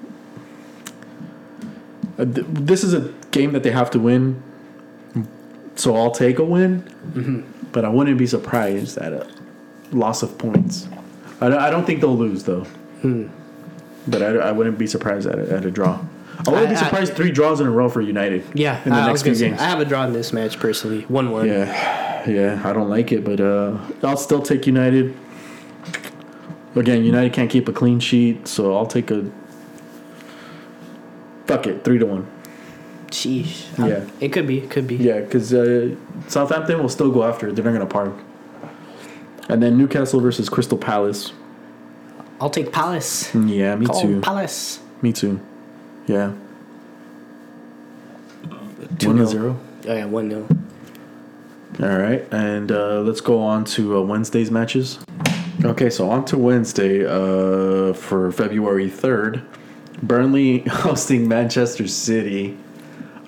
[2.16, 4.40] Uh, th- this is a game that they have to win.
[5.74, 6.82] So I'll take a win,
[7.14, 7.40] Mm-hmm.
[7.72, 9.26] but I wouldn't be surprised at a
[9.90, 10.86] loss of points.
[11.40, 12.64] I don't, I don't think they'll lose though.
[13.02, 13.26] Hmm.
[14.06, 15.98] But I, I wouldn't be surprised at a, at a draw.
[16.46, 18.44] I wouldn't I- be I- surprised three draws in a row for United.
[18.54, 19.60] Yeah, in the I, I next few gonna say, games.
[19.60, 21.46] I have a draw in this match personally, one one.
[21.48, 25.14] Yeah, yeah, I don't like it, but uh, I'll still take United.
[26.76, 29.30] Again, United can't keep a clean sheet, so I'll take a.
[31.46, 32.30] Fuck it, three to one.
[33.10, 33.66] Sheesh.
[33.76, 34.08] Yeah.
[34.20, 34.94] it could be, it could be.
[34.94, 35.96] Yeah, because uh,
[36.28, 37.56] Southampton will still go after it.
[37.56, 38.12] They're not gonna park.
[39.48, 41.32] And then Newcastle versus Crystal Palace.
[42.40, 43.34] I'll take Palace.
[43.34, 44.20] Yeah, me Call too.
[44.20, 44.78] Palace.
[45.02, 45.40] Me too.
[46.06, 46.32] Yeah.
[48.98, 49.26] Two One to nil.
[49.26, 49.60] zero.
[49.88, 50.46] Oh yeah, one 0
[51.80, 54.98] All right, and uh, let's go on to uh, Wednesday's matches.
[55.64, 59.42] Okay, so on to Wednesday uh, for February 3rd.
[60.02, 62.56] Burnley hosting Manchester City.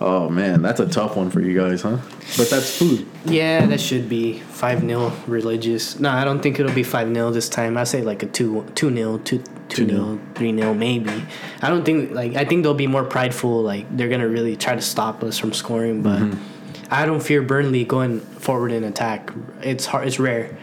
[0.04, 1.98] Oh man, that's a tough one for you guys, huh?
[2.36, 3.06] But that's food.
[3.24, 6.00] Yeah, that should be five 0 religious.
[6.00, 7.76] No, I don't think it'll be five 0 this time.
[7.76, 11.24] I say like a two two 0 two two 0 three 0 maybe.
[11.60, 13.62] I don't think like I think they'll be more prideful.
[13.62, 16.92] Like they're gonna really try to stop us from scoring, but mm-hmm.
[16.92, 19.32] I don't fear Burnley going forward in attack.
[19.62, 20.08] It's hard.
[20.08, 20.56] It's rare.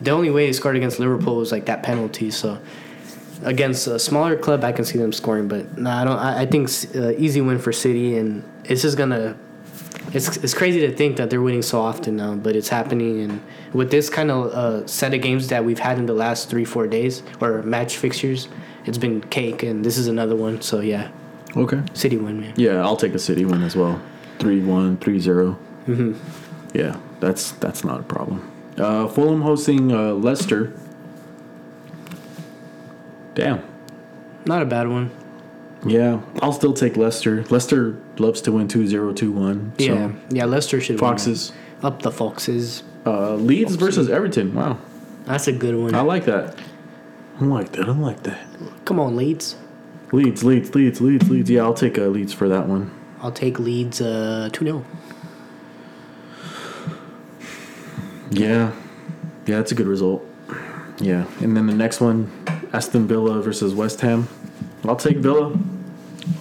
[0.00, 2.30] The only way they scored against Liverpool was like that penalty.
[2.30, 2.60] So
[3.42, 6.18] against a smaller club, I can see them scoring, but no, I don't.
[6.18, 9.36] I, I think uh, easy win for City, and it's just gonna.
[10.12, 13.40] It's it's crazy to think that they're winning so often now, but it's happening, and
[13.72, 16.64] with this kind of uh, set of games that we've had in the last three
[16.64, 18.48] four days or match fixtures,
[18.84, 20.60] it's been cake, and this is another one.
[20.62, 21.10] So yeah,
[21.56, 21.80] Okay.
[21.94, 22.52] City win, man.
[22.56, 24.00] Yeah, I'll take a City win as well.
[24.38, 25.56] 3-1, 3-0.
[25.86, 26.76] Mm-hmm.
[26.76, 28.50] Yeah, that's that's not a problem.
[28.76, 30.72] Uh, Fulham hosting uh, Leicester.
[33.34, 33.62] Damn.
[34.46, 35.10] Not a bad one.
[35.86, 37.44] Yeah, I'll still take Leicester.
[37.44, 39.80] Leicester loves to win 2-0, 2-1.
[39.80, 39.84] So.
[39.84, 40.44] Yeah, yeah.
[40.46, 41.10] Leicester should win.
[41.10, 41.52] Foxes.
[41.82, 42.82] up the Foxes.
[43.04, 44.54] Uh, Leeds versus Everton.
[44.54, 44.78] Wow,
[45.26, 45.94] That's a good one.
[45.94, 46.58] I like that.
[47.40, 47.88] I like that.
[47.88, 48.46] I like that.
[48.86, 49.56] Come on, Leeds.
[50.12, 51.50] Leeds, Leeds, Leeds, Leeds, Leeds.
[51.50, 52.90] Yeah, I'll take uh, Leeds for that one.
[53.20, 54.84] I'll take Leeds uh, 2 0.
[58.30, 58.72] Yeah,
[59.46, 60.24] yeah, that's a good result.
[60.98, 62.30] Yeah, and then the next one,
[62.74, 64.28] Aston Villa versus West Ham.
[64.84, 65.56] I'll take Villa.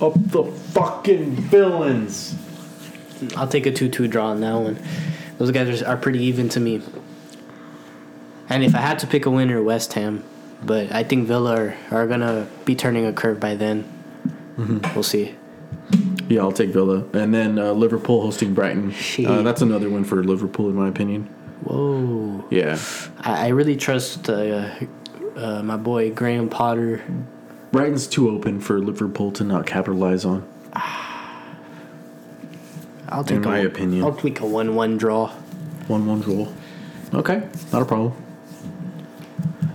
[0.02, 2.36] Up the fucking villains.
[3.38, 4.80] I'll take a 2 2 draw on that one.
[5.38, 6.82] Those guys are, are pretty even to me.
[8.50, 10.24] And if I had to pick a winner, West Ham.
[10.64, 13.88] But I think Villa are, are going to be turning a curve by then.
[14.96, 15.36] We'll see.
[16.30, 18.94] Yeah, I'll take Villa, and then uh, Liverpool hosting Brighton.
[19.26, 21.26] Uh, that's another win for Liverpool, in my opinion.
[21.64, 22.46] Whoa.
[22.50, 22.80] Yeah,
[23.20, 24.70] I, I really trust uh,
[25.36, 27.04] uh, my boy Graham Potter.
[27.72, 30.48] Brighton's too open for Liverpool to not capitalize on.
[33.10, 34.04] I'll take In a, my opinion.
[34.04, 35.30] I'll tweak a 1 1 draw.
[35.88, 36.48] One one draw.
[37.14, 38.14] Okay, not a problem.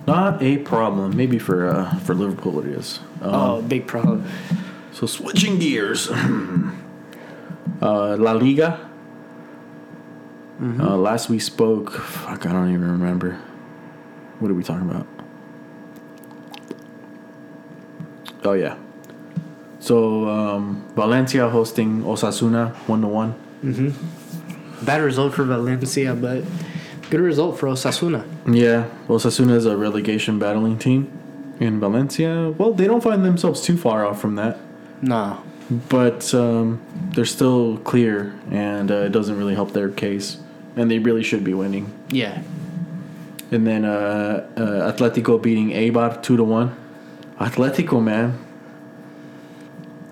[0.06, 1.14] Not a problem.
[1.16, 2.98] Maybe for uh, for Liverpool it is.
[3.20, 4.24] Um, oh, big problem.
[4.92, 6.08] So switching gears.
[7.82, 8.88] uh, La Liga.
[10.60, 13.40] Uh, last we spoke, fuck, I don't even remember.
[14.40, 15.06] What are we talking about?
[18.44, 18.76] Oh yeah.
[19.80, 23.34] So um, Valencia hosting Osasuna one to one.
[24.82, 26.44] Bad result for Valencia, but
[27.10, 28.24] good result for Osasuna.
[28.46, 31.10] Yeah, Osasuna is a relegation battling team
[31.60, 32.50] in Valencia.
[32.56, 34.58] Well, they don't find themselves too far off from that,
[35.02, 35.42] No.
[35.88, 36.80] but um,
[37.14, 40.38] they're still clear, and uh, it doesn't really help their case.
[40.76, 41.92] And they really should be winning.
[42.10, 42.40] Yeah.
[43.50, 46.76] And then uh, uh, Atletico beating Eibar two to one.
[47.38, 48.38] Atletico, man,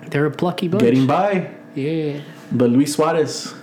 [0.09, 0.81] They're a plucky bunch.
[0.83, 1.51] getting by.
[1.75, 2.21] yeah.
[2.51, 3.53] But Luis Suarez,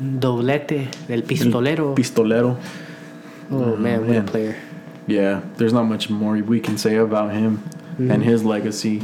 [0.00, 1.94] Doblete del pistolero.
[1.96, 2.56] pistolero.
[3.50, 4.28] oh, man, what man.
[4.28, 4.56] a player.
[5.08, 7.64] Yeah, there's not much more we can say about him
[7.98, 8.22] and mm-hmm.
[8.22, 9.02] his legacy.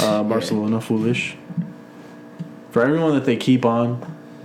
[0.00, 1.36] Uh, Barcelona foolish.
[2.72, 4.00] For everyone that they keep on,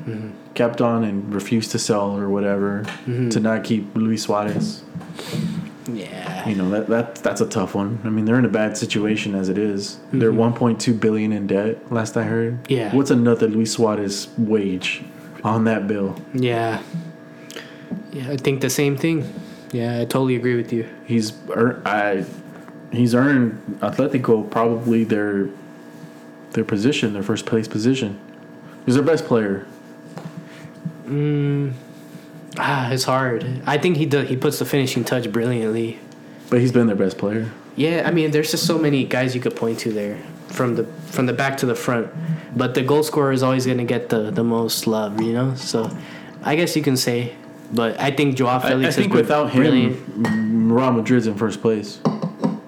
[0.06, 0.30] mm-hmm.
[0.53, 3.30] kept on and refused to sell or whatever, mm-hmm.
[3.30, 4.84] to not keep Luis Suarez.
[5.95, 6.48] Yeah.
[6.48, 7.99] You know that that that's a tough one.
[8.03, 9.99] I mean, they're in a bad situation as it is.
[10.11, 11.91] They're 1.2 billion in debt.
[11.91, 12.70] Last I heard.
[12.70, 12.95] Yeah.
[12.95, 15.03] What's another Luis Suarez wage
[15.44, 16.20] on that bill?
[16.34, 16.82] Yeah.
[18.11, 19.32] Yeah, I think the same thing.
[19.72, 20.90] Yeah, I totally agree with you.
[21.06, 21.88] He's earned.
[21.88, 22.26] I.
[22.91, 25.49] He's earned Atletico probably their
[26.52, 28.20] their position, their first place position.
[28.86, 29.68] He's their best player.
[31.06, 31.74] Mm,
[32.60, 33.45] ah, it's hard.
[33.65, 34.30] I think he does.
[34.30, 35.99] He puts the finishing touch brilliantly.
[36.49, 37.52] But he's been their best player.
[37.76, 40.18] Yeah, I mean, there's just so many guys you could point to there,
[40.48, 42.10] from the from the back to the front.
[42.56, 45.56] But the goal scorer is always gonna get the the most love, you know.
[45.56, 45.90] So,
[46.44, 47.36] I guess you can say.
[47.72, 50.72] But I think Joao I, Felix I has think without him, brilliant.
[50.72, 51.99] Real Madrid's in first place.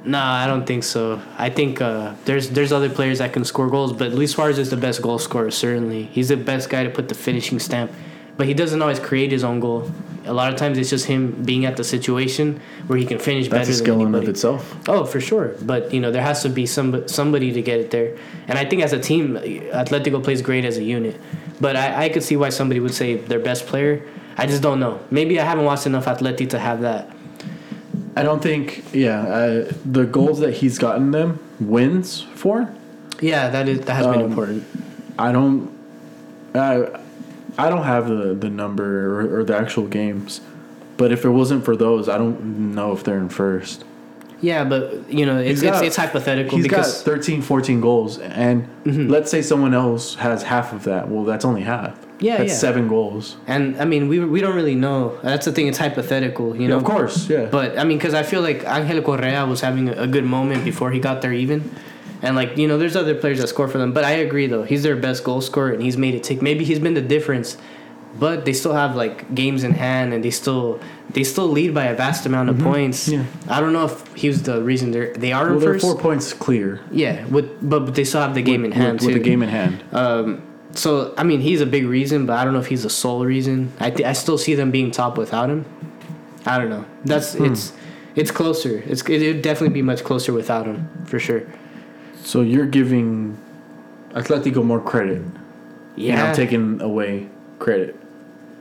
[0.03, 1.21] No, I don't think so.
[1.37, 4.69] I think uh, there's there's other players that can score goals, but Luis Suarez is
[4.69, 5.51] the best goal scorer.
[5.51, 7.91] Certainly, he's the best guy to put the finishing stamp.
[8.37, 9.91] But he doesn't always create his own goal.
[10.25, 13.47] A lot of times, it's just him being at the situation where he can finish
[13.47, 14.75] That's better a skill than in of itself.
[14.87, 15.55] Oh, for sure.
[15.61, 18.17] But you know, there has to be some somebody to get it there.
[18.47, 21.19] And I think as a team, Atletico plays great as a unit.
[21.59, 24.05] But I, I could see why somebody would say their best player.
[24.37, 24.99] I just don't know.
[25.11, 27.09] Maybe I haven't watched enough Atleti to have that.
[28.15, 28.83] I don't think.
[28.93, 32.71] Yeah, uh, the goals that he's gotten them wins for.
[33.21, 34.63] Yeah, that is that has been Um, important.
[35.17, 35.71] I don't.
[36.53, 36.87] I
[37.61, 40.41] I don't have the the number or, or the actual games,
[40.97, 43.85] but if it wasn't for those, I don't know if they're in first.
[44.41, 48.17] Yeah, but you know, it's got- it's, it's hypothetical He's because got 13, 14 goals,
[48.17, 49.07] and mm-hmm.
[49.07, 51.09] let's say someone else has half of that.
[51.09, 51.95] Well, that's only half.
[52.19, 52.57] Yeah, that's yeah.
[52.57, 53.37] seven goals.
[53.47, 55.17] and I mean we we don't really know.
[55.21, 55.67] That's the thing.
[55.67, 56.77] It's hypothetical, you know.
[56.77, 57.45] of course, yeah.
[57.45, 60.91] But I mean, because I feel like Angel Correa was having a good moment before
[60.91, 61.59] he got there, even.
[62.21, 64.63] And like you know, there's other players that score for them, but I agree though
[64.63, 66.41] he's their best goal scorer and he's made it take.
[66.41, 67.57] Maybe he's been the difference,
[68.19, 70.79] but they still have like games in hand and they still
[71.09, 73.07] they still lead by a vast amount of points.
[73.07, 73.25] Yeah.
[73.49, 75.85] I don't know if he was the reason they're they are well, they're first.
[75.85, 76.79] four points clear.
[76.91, 79.19] Yeah, with but, but they still have the game with, in hand with, with the
[79.29, 79.83] game in hand.
[79.91, 80.43] Um,
[80.73, 83.25] so I mean, he's a big reason, but I don't know if he's the sole
[83.25, 83.73] reason.
[83.79, 85.65] I th- I still see them being top without him.
[86.45, 86.85] I don't know.
[87.03, 87.45] That's Hmm.
[87.45, 87.73] it's
[88.15, 88.83] it's closer.
[88.85, 91.43] It's it would definitely be much closer without him for sure.
[92.23, 93.37] So you're giving
[94.11, 95.21] Atletico more credit.
[95.95, 97.27] Yeah, And I'm taking away
[97.59, 97.95] credit.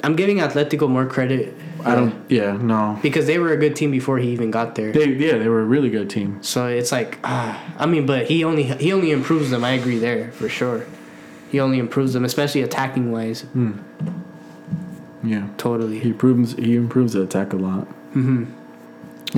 [0.02, 1.54] I'm giving Atletico more credit.
[1.84, 2.14] I don't.
[2.30, 2.98] Yeah, no.
[3.02, 4.92] because they were a good team before he even got there.
[4.92, 6.42] They yeah, they were a really good team.
[6.42, 9.62] So it's like, ah, I mean, but he only he only improves them.
[9.64, 10.86] I agree there for sure.
[11.50, 13.44] He only improves them, especially attacking wise.
[15.22, 15.98] Yeah, Totally.
[15.98, 16.54] he improves.
[16.54, 17.86] He improves the attack a lot.
[18.14, 18.44] Mm-hmm.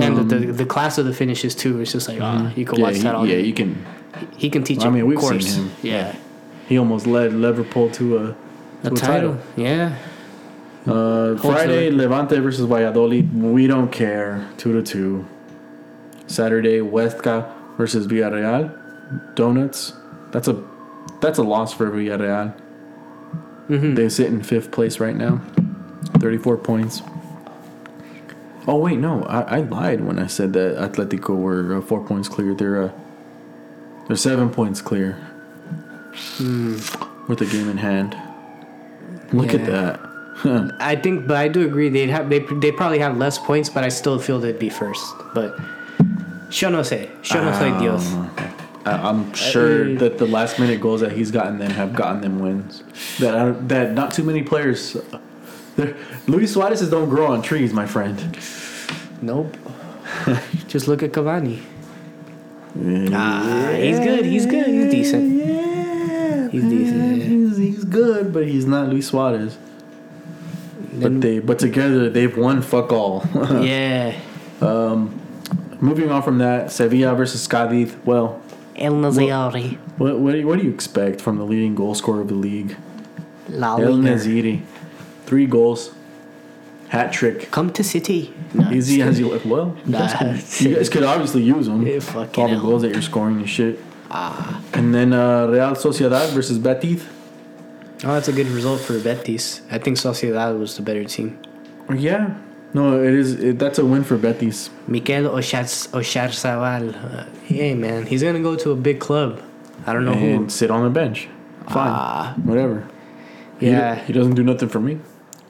[0.01, 1.79] And Um, the, the the class of the finishes too.
[1.81, 3.41] It's just like ah, you can yeah, watch that all yeah, day.
[3.43, 3.85] you can.
[4.37, 4.83] He can teach.
[4.85, 5.45] I mean, we've course.
[5.47, 5.71] seen him.
[5.81, 6.15] Yeah,
[6.67, 8.35] He almost led Liverpool to a,
[8.83, 9.37] a to a title.
[9.55, 9.95] Yeah,
[10.85, 13.33] Uh, Friday, Levante versus Valladolid.
[13.41, 14.47] We don't care.
[14.57, 15.25] Two to two.
[16.27, 18.71] Saturday, Huesca versus Villarreal.
[19.35, 19.93] Donuts.
[20.31, 20.61] That's a
[21.21, 22.53] that's a loss for Villarreal.
[23.69, 23.95] Mhm.
[23.95, 25.41] They sit in fifth place right now,
[26.19, 27.01] thirty-four points.
[28.67, 32.27] Oh wait, no, I, I lied when I said that Atletico were uh, four points
[32.29, 32.53] clear.
[32.53, 32.91] They're uh,
[34.07, 35.13] they're seven points clear
[36.37, 36.73] hmm.
[37.27, 38.17] with the game in hand.
[39.31, 39.61] Look at.
[39.61, 39.65] Yeah.
[39.67, 40.09] that.
[40.79, 41.89] I think, but I do agree.
[41.89, 45.13] They'd have they they probably have less points, but I still feel they'd be first.
[45.33, 45.57] But
[46.51, 47.79] yo no sé, yo no soy ah.
[47.79, 48.13] Dios.
[48.85, 49.97] I'm sure Uh, eh.
[49.99, 52.83] that the last minute goals that he's gotten them have gotten them wins.
[53.19, 54.97] That I, that not too many players.
[56.27, 58.37] Luis Suarez don't grow on trees, my friend.
[59.21, 59.55] Nope.
[60.67, 61.61] Just look at Cavani.
[62.75, 64.25] Ah, he's good.
[64.25, 64.67] He's good.
[64.67, 65.33] He's decent.
[65.33, 67.23] Yeah, He's decent, yeah.
[67.25, 69.57] He's, he's good, but he's not Luis Suarez.
[70.91, 73.23] Then- But they, but together they've won fuck all.
[73.61, 74.15] yeah.
[74.61, 75.19] Um,
[75.79, 77.93] Moving on from that, Sevilla versus Cadiz.
[78.05, 78.41] Well,
[78.75, 79.77] El Nazari.
[79.97, 82.35] what what do you, what do you expect from the leading goal scorer of the
[82.35, 82.77] league,
[83.49, 83.97] La El.
[83.97, 84.61] Naziri?
[85.25, 85.91] Three goals,
[86.93, 87.49] hat trick.
[87.51, 88.31] Come to City.
[88.53, 89.43] No, Easy as you like.
[89.45, 90.19] Well, you guys, Nah.
[90.19, 91.85] could, you guys could obviously use them.
[91.85, 92.63] Yeah, fucking all the hell.
[92.65, 93.79] goals that you're scoring and shit.
[94.11, 94.61] Ah.
[94.73, 97.03] And then uh, Real Sociedad versus Betis.
[98.05, 99.61] Oh, that's a good result for Betis.
[99.71, 101.39] I think Sociedad was the better team.
[101.93, 102.37] Yeah.
[102.75, 103.33] No, it is.
[103.47, 104.69] It, that's a win for Betis.
[104.87, 106.85] Mikel Oshaz- Oyarzabal.
[106.95, 108.05] Uh, hey, man.
[108.05, 109.41] He's going to go to a big club.
[109.87, 110.49] I don't know and who.
[110.49, 111.27] sit on the bench.
[111.69, 111.91] Fine.
[111.95, 112.33] Ah.
[112.43, 112.87] Whatever.
[113.59, 113.95] He- Yeah.
[114.05, 114.99] He, doesn't do nothing for me.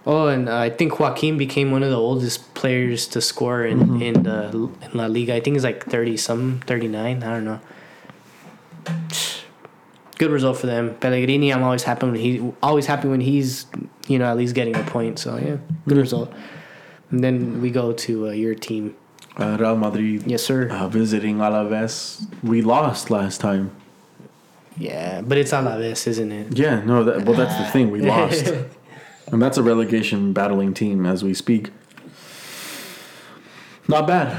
[0.05, 4.01] Oh, and uh, I think Joaquin became one of the oldest players to score in
[4.01, 5.33] in, the, in La Liga.
[5.35, 7.23] I think he's like thirty some, thirty nine.
[7.23, 7.59] I don't know.
[10.17, 10.93] Good result for them.
[10.95, 13.65] Pellegrini, I'm always happy when he always happy when he's
[14.07, 15.19] you know at least getting a point.
[15.19, 15.57] So yeah,
[15.87, 16.31] good result.
[17.09, 18.95] And then we go to uh, your team.
[19.37, 20.69] Uh, Real Madrid Yes, sir.
[20.69, 22.27] uh, visiting Alaves.
[22.43, 23.71] We lost last time.
[24.77, 26.57] Yeah, but it's Alaves, isn't it?
[26.57, 27.89] Yeah, no, that, well, that's the thing.
[27.89, 28.53] We lost.
[29.33, 31.71] And that's a relegation battling team as we speak.
[33.87, 34.31] Not bad.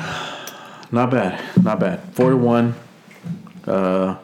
[0.93, 1.43] Not bad.
[1.63, 2.01] Not bad.
[2.15, 2.75] 4 to 1.
[3.67, 4.17] Uh,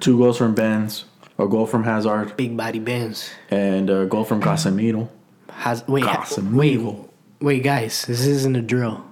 [0.00, 1.04] two goals from Benz,
[1.38, 3.30] a goal from Hazard, Big body bands.
[3.50, 5.08] and a goal from Casemiro.
[5.50, 6.52] Has wait, Casemiro.
[6.94, 7.08] wait,
[7.40, 8.04] wait, guys.
[8.06, 9.04] This isn't a drill.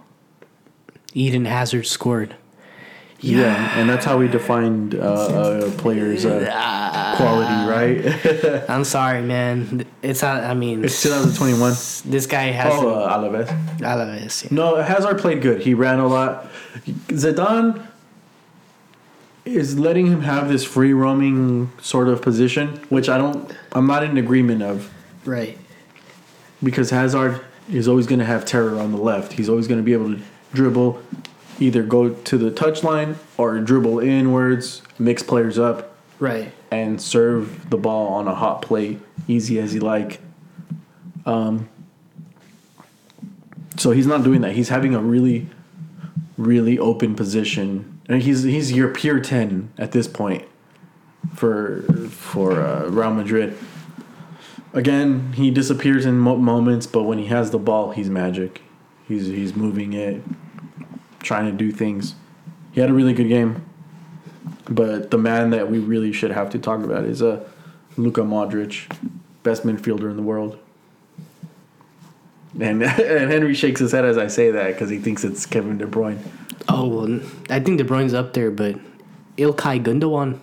[1.15, 2.35] Eden Hazard scored.
[3.21, 8.65] Yeah, and that's how we defined uh, a player's uh, quality, right?
[8.71, 9.85] I'm sorry, man.
[10.03, 10.45] It's not.
[10.45, 11.73] I mean, it's 2021.
[12.05, 12.73] this guy has.
[12.73, 13.49] Oh, uh, Alaves.
[13.79, 14.45] Alaves.
[14.45, 14.49] yeah.
[14.53, 15.63] No, Hazard played good.
[15.63, 16.47] He ran a lot.
[17.09, 17.85] Zidane
[19.45, 23.51] is letting him have this free roaming sort of position, which I don't.
[23.73, 24.93] I'm not in agreement of
[25.25, 25.59] Right.
[26.63, 27.41] because Hazard
[27.71, 29.33] is always going to have terror on the left.
[29.33, 30.21] He's always going to be able to
[30.55, 31.03] dribble,
[31.61, 36.53] either go to the touchline or dribble inwards, mix players up, Right.
[36.71, 40.21] and serve the ball on a hot plate, easy as you like.
[41.27, 41.69] Um,
[43.77, 44.53] so he's not doing that.
[44.53, 45.49] He's having a really,
[46.37, 50.45] really open position, and he's he's your pure ten at this point
[51.35, 53.57] for for uh, Real Madrid.
[54.73, 58.63] Again, he disappears in moments, but when he has the ball, he's magic.
[59.07, 60.23] He's he's moving it,
[61.21, 62.15] trying to do things.
[62.73, 63.65] He had a really good game.
[64.71, 67.43] But the man that we really should have to talk about is uh,
[67.97, 68.91] Luka Modric,
[69.43, 70.59] best midfielder in the world.
[72.61, 75.79] And and Henry shakes his head as I say that because he thinks it's Kevin
[75.79, 76.19] De Bruyne.
[76.69, 78.77] Oh, well, I think De Bruyne's up there, but
[79.39, 80.39] Ilkay Gundogan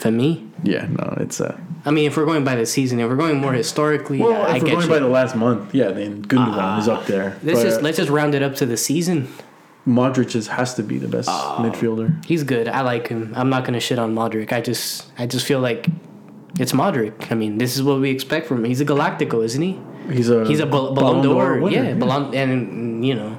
[0.00, 0.46] for me.
[0.62, 1.58] Yeah, no, it's uh.
[1.84, 4.56] I mean, if we're going by the season, if we're going more historically, Well, I
[4.56, 4.92] if we're get going you.
[4.92, 7.36] by the last month, yeah, then Gundogan is up there.
[7.42, 9.28] let's But, just uh, let's just round it up to the season.
[9.86, 11.58] Modric is, has to be the best Ah.
[11.60, 12.24] midfielder.
[12.24, 12.68] He's good.
[12.68, 13.32] I like him.
[13.36, 14.52] I'm not gonna shit on Modric.
[14.52, 15.88] I just I just feel like
[16.60, 17.32] it's Modric.
[17.32, 18.64] I mean, this is what we expect from him.
[18.66, 19.78] He's a Galactico, isn't he?
[20.10, 21.58] He's a He's a Bal- Ballon d'Or.
[21.60, 23.36] winner, Yeah, Ballon, and you know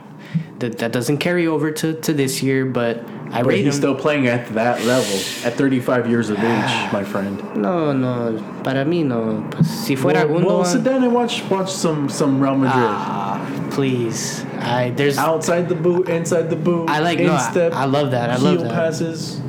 [0.64, 3.72] that that doesn't carry over to, to this year, but I But he's him.
[3.82, 7.38] still playing at that level at 35 years of age, my friend.
[7.56, 9.44] no, no, para mí no.
[9.64, 12.88] Si fuera well, well, sit Gundogan, down and watch watch some some Real Madrid.
[12.88, 13.42] ah,
[13.72, 14.46] please.
[14.60, 16.90] I there's Outside the boot, inside the boot.
[16.90, 18.30] I like no, I, I love that.
[18.30, 18.72] I love that.
[18.72, 19.42] passes.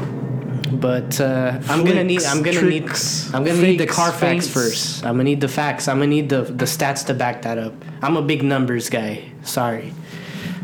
[0.73, 2.25] But uh, I'm gonna need.
[2.25, 2.89] I'm gonna need.
[3.33, 5.05] I'm gonna need the fakes, Carfax first.
[5.05, 5.87] I'm gonna need the facts.
[5.89, 7.75] I'm gonna need the the stats to back that up.
[8.03, 9.23] I'm a big numbers guy.
[9.45, 9.93] Sorry.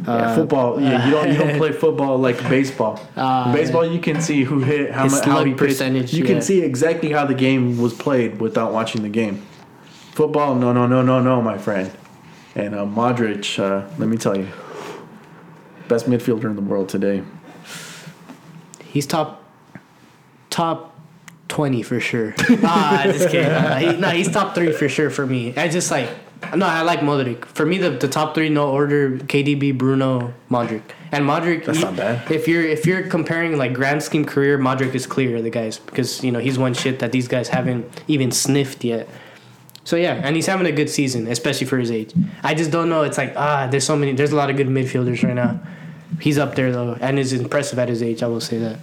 [0.07, 0.81] Yeah, Uh, football.
[0.81, 3.01] Yeah, you don't you don't play football like baseball.
[3.17, 5.59] Uh, baseball, you can see who hit, how much, how he pitched.
[5.59, 6.31] percentage, You yeah.
[6.33, 9.43] can see exactly how the game was played without watching the game.
[10.13, 11.91] Football, no, no, no, no, no, my friend.
[12.55, 14.49] And uh, Modric, uh, let me tell you,
[15.89, 17.23] best midfielder in the world today.
[18.85, 19.45] He's top
[20.51, 20.99] top
[21.49, 22.35] twenty for sure.
[22.65, 23.51] ah, just kidding.
[23.51, 25.55] Uh, he, no, he's top three for sure for me.
[25.57, 26.09] I just like
[26.57, 27.45] no, I like Modric.
[27.45, 31.65] For me, the, the top three no order: KDB, Bruno, Modric, and Modric.
[31.65, 32.31] That's he- not bad.
[32.31, 35.79] If you're if you're comparing like grand scheme career, Modric is clear of the guys
[35.79, 39.09] because you know he's one shit that these guys haven't even sniffed yet.
[39.85, 42.13] So yeah, and he's having a good season, especially for his age.
[42.43, 43.03] I just don't know.
[43.03, 44.13] It's like ah, there's so many.
[44.13, 45.61] There's a lot of good midfielders right now.
[46.21, 48.23] He's up there though, and is impressive at his age.
[48.23, 48.79] I will say that.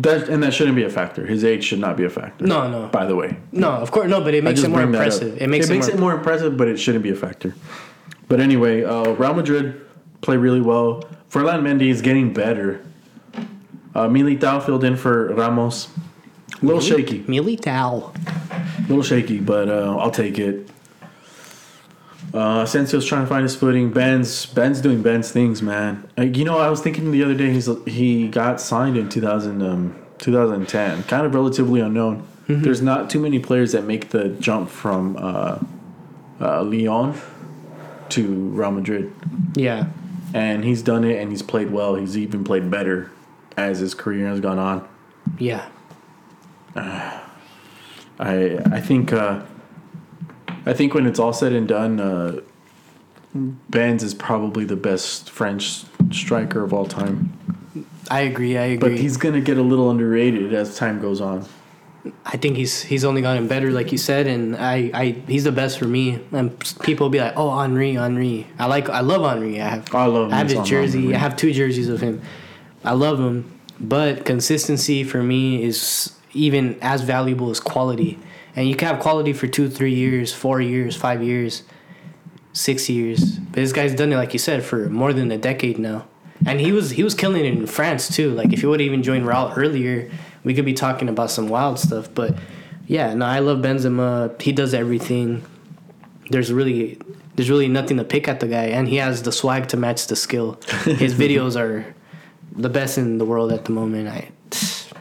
[0.00, 1.24] That and that shouldn't be a factor.
[1.24, 2.44] His age should not be a factor.
[2.46, 3.70] No, no, By the way, no.
[3.70, 4.20] Of course, no.
[4.20, 5.04] But it makes it more bring that up.
[5.04, 5.40] impressive.
[5.40, 7.54] It makes it, makes more, it more impressive, but it shouldn't be a factor.
[8.28, 9.80] But anyway, uh, Real Madrid
[10.20, 11.04] play really well.
[11.28, 12.84] Ferland Mendy is getting better.
[13.94, 15.88] Uh, Militao filled in for Ramos.
[16.60, 18.14] A little shaky, Militao.
[18.16, 20.63] a little shaky, but uh, I'll take it.
[22.34, 23.92] Uh, Asensio's trying to find his footing.
[23.92, 26.08] Ben's Ben's doing Ben's things, man.
[26.18, 29.62] Uh, you know, I was thinking the other day he's he got signed in 2000,
[29.62, 32.26] um, 2010, kind of relatively unknown.
[32.48, 35.58] There's not too many players that make the jump from uh,
[36.40, 37.14] uh, Lyon
[38.10, 39.14] to Real Madrid,
[39.54, 39.86] Yeah.
[40.34, 41.94] and he's done it, and he's played well.
[41.94, 43.10] He's even played better
[43.56, 44.86] as his career has gone on.
[45.38, 45.68] Yeah.
[46.76, 47.20] I
[48.18, 49.40] I think uh,
[50.66, 52.40] I think when it's all said and done, uh,
[53.34, 57.32] Benz is probably the best French striker of all time.
[58.10, 58.56] I agree.
[58.56, 58.90] I agree.
[58.90, 61.46] But he's gonna get a little underrated as time goes on.
[62.26, 65.52] I think he's he's only gotten better, like you said, and I, I he's the
[65.52, 66.20] best for me.
[66.32, 69.60] And people will be like, "Oh, Henri, Henri." I like I love Henri.
[69.60, 71.00] I have I love I have his jersey.
[71.00, 71.14] Henry.
[71.14, 72.20] I have two jerseys of him.
[72.84, 78.18] I love him, but consistency for me is even as valuable as quality.
[78.56, 81.64] And you can have quality for two, three years, four years, five years,
[82.52, 83.38] six years.
[83.38, 86.06] But this guy's done it, like you said, for more than a decade now.
[86.46, 88.30] And he was he was killing it in France too.
[88.30, 90.10] Like if he would have even joined Real earlier,
[90.42, 92.08] we could be talking about some wild stuff.
[92.14, 92.36] But
[92.86, 94.40] yeah, no, I love Benzema.
[94.40, 95.44] He does everything.
[96.30, 96.98] There's really
[97.34, 100.06] there's really nothing to pick at the guy, and he has the swag to match
[100.06, 100.60] the skill.
[100.84, 101.94] His videos are
[102.52, 104.08] the best in the world at the moment.
[104.08, 104.30] I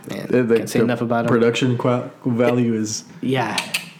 [0.10, 1.30] man The- the- can't say enough about him.
[1.30, 1.78] Production
[2.26, 3.58] value is Yeah,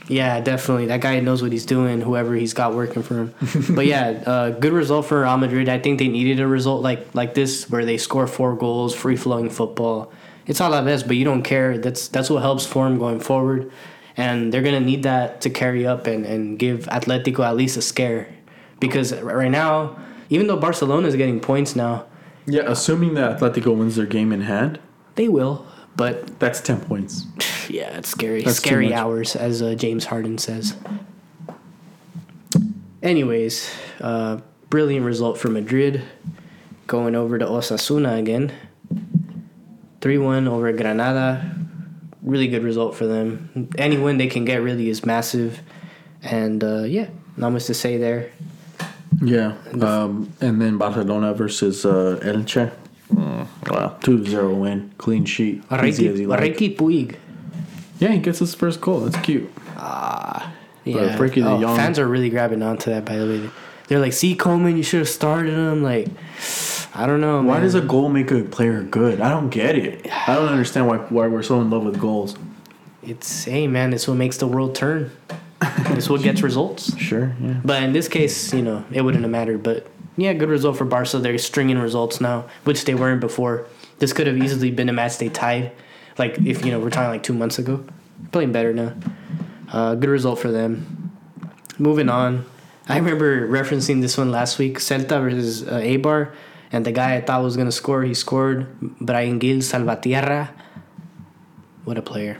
[0.08, 0.88] yeah, definitely.
[0.88, 2.02] That guy knows what he's doing.
[2.02, 3.34] Whoever he's got working for him.
[3.76, 5.70] but yeah, uh, good result for Real Madrid.
[5.70, 9.16] I think they needed a result like like this where they score four goals, free
[9.16, 10.12] flowing football.
[10.46, 11.78] It's all that best, but you don't care.
[11.78, 13.72] That's that's what helps form going forward,
[14.18, 17.82] and they're gonna need that to carry up and and give Atletico at least a
[17.82, 18.28] scare,
[18.82, 19.96] because right now,
[20.30, 22.04] even though Barcelona is getting points now,
[22.46, 22.64] yeah.
[22.68, 24.80] Assuming that Atletico wins their game in hand,
[25.16, 25.66] they will.
[25.96, 27.26] But that's ten points.
[27.70, 28.44] Yeah, it's scary.
[28.44, 30.76] That's scary hours, as uh, James Harden says.
[33.02, 33.70] Anyways,
[34.02, 34.40] uh,
[34.70, 36.04] brilliant result for Madrid.
[36.88, 38.52] Going over to Osasuna again.
[40.02, 41.56] 3 1 over Granada.
[42.22, 43.70] Really good result for them.
[43.78, 45.62] Any win they can get really is massive.
[46.22, 47.08] And uh, yeah,
[47.38, 48.32] not much to say there.
[49.22, 49.56] Yeah.
[49.82, 52.72] Um, and then Barcelona versus uh, Elche.
[53.12, 53.98] Mm, wow.
[54.02, 54.92] 2-0 win.
[54.98, 55.64] Clean sheet.
[55.84, 56.40] Easy as Riqui, you like.
[56.42, 57.18] Riqui Puig.
[58.00, 59.02] Yeah, he gets his first goal.
[59.02, 59.50] That's cute.
[59.78, 60.54] Ah.
[60.84, 63.06] yeah, Frenkie de oh, Jong- fans are really grabbing onto that.
[63.06, 63.50] By the way,
[63.88, 66.08] they're like, "See, Koeman, you should have started him." Like,
[66.94, 67.42] I don't know.
[67.42, 67.62] Why man.
[67.62, 69.22] does a goal make a player good?
[69.22, 70.08] I don't get it.
[70.28, 72.36] I don't understand why why we're so in love with goals.
[73.02, 75.12] It's hey man, it's what makes the world turn.
[75.62, 76.98] it's what gets results.
[76.98, 77.62] Sure, yeah.
[77.64, 79.64] But in this case, you know, it wouldn't have mattered.
[79.64, 81.18] But yeah, good result for Barca.
[81.18, 83.66] They're stringing results now, which they weren't before.
[84.00, 85.72] This could have easily been a match they tied.
[86.18, 87.84] Like if you know we're talking like two months ago,
[88.32, 88.94] playing better now.
[89.72, 91.12] Uh, good result for them.
[91.80, 92.46] Moving on,
[92.88, 96.32] I remember referencing this one last week: Celta versus uh, Eibar,
[96.72, 98.80] and the guy I thought was gonna score, he scored.
[99.00, 100.54] Bryan Gil Salvatierra.
[101.86, 102.40] What a player!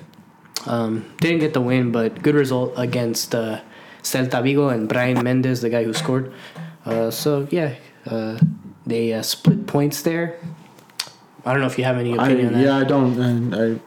[0.68, 3.62] Um, didn't get the win, but good result against uh,
[4.04, 6.32] Celta Vigo and Brian Mendes, the guy who scored.
[6.86, 8.38] Uh, so yeah, uh,
[8.86, 10.38] they uh, split points there.
[11.46, 12.64] I don't know if you have any I, opinion on that.
[12.64, 13.20] yeah, I don't.
[13.20, 13.80] And I,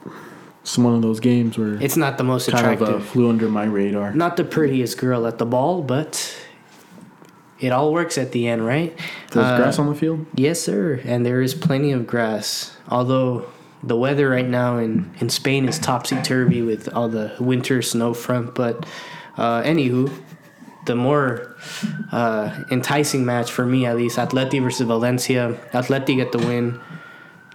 [0.62, 2.88] it's one of those games where It's not the most kind attractive.
[2.88, 4.12] of uh, flew under my radar.
[4.14, 6.36] not the prettiest girl at the ball, but
[7.60, 8.98] it all works at the end, right?
[9.30, 10.26] There's Uh, grass on the field.
[10.34, 11.00] Yes, sir.
[11.04, 12.76] And there is plenty of grass.
[12.88, 13.46] Although
[13.82, 18.12] the weather right now in, in Spain is topsy turvy with all the winter snow
[18.12, 18.54] front.
[18.54, 18.84] But
[19.38, 20.10] uh, anywho,
[20.86, 21.54] the more
[22.12, 25.58] uh, enticing match for me, at least, Atleti versus Valencia.
[25.72, 26.80] Atleti get the win.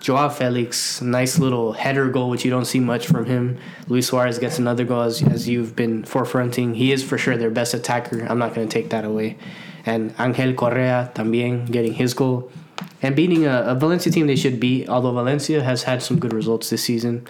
[0.01, 3.59] Joao Felix, nice little header goal, which you don't see much from him.
[3.87, 6.75] Luis Suarez gets another goal, as, as you've been forefronting.
[6.75, 8.25] He is for sure their best attacker.
[8.25, 9.37] I'm not going to take that away.
[9.85, 12.51] And Angel Correa también getting his goal.
[13.03, 16.33] And beating a, a Valencia team they should beat, although Valencia has had some good
[16.33, 17.27] results this season.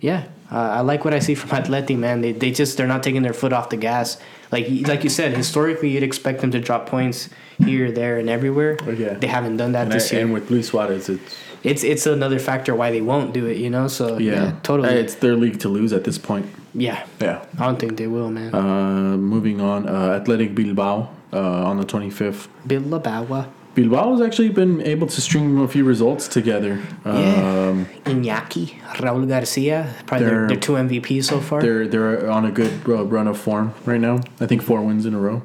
[0.00, 2.20] Yeah, uh, I like what I see from Atleti, man.
[2.20, 4.18] They, they just they're not taking their foot off the gas.
[4.54, 7.28] Like like you said, historically you'd expect them to drop points
[7.68, 8.72] here, there, and everywhere.
[9.04, 9.14] Yeah.
[9.22, 11.36] They haven't done that And, this I, year and with Luis Suarez, it's
[11.70, 13.86] it's it's another factor why they won't do it, you know.
[13.88, 14.90] So yeah, yeah, totally.
[15.04, 16.46] It's their league to lose at this point.
[16.86, 17.44] yeah, Yeah.
[17.58, 18.54] I don't think they will, man.
[18.54, 22.48] Uh, moving on, uh, Athletic Bilbao uh, on the 25th.
[22.66, 23.42] Bilbao, Bilbao
[23.76, 26.80] has actually been able to string a few results together.
[27.04, 27.10] Yeah.
[27.10, 31.60] Um, Iñaki, Raúl Garcia, probably their, their two MVPs so far.
[31.60, 34.20] they're they're on a good uh, run of form right now.
[34.40, 35.42] I think four wins in a row.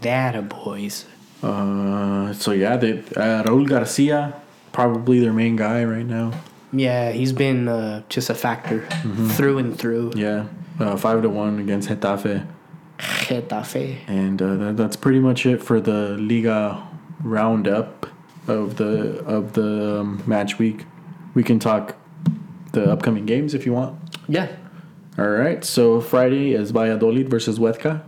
[0.00, 1.06] That a boys.
[1.42, 4.34] Uh, so yeah, they uh, Raúl Garcia
[4.72, 6.32] probably their main guy right now.
[6.72, 8.86] Yeah, he's been uh, just a factor
[9.36, 10.12] through and through.
[10.16, 10.46] Yeah,
[10.80, 12.46] uh, five to one against Getafe,
[12.98, 13.98] Getafe.
[14.08, 16.82] and uh, that, that's pretty much it for the Liga
[17.22, 18.06] roundup
[18.48, 20.84] of the of the um, match week.
[21.34, 21.96] We can talk
[22.72, 23.98] the upcoming games if you want.
[24.28, 24.48] Yeah.
[25.16, 28.02] All right, so Friday is Valladolid versus Huesca.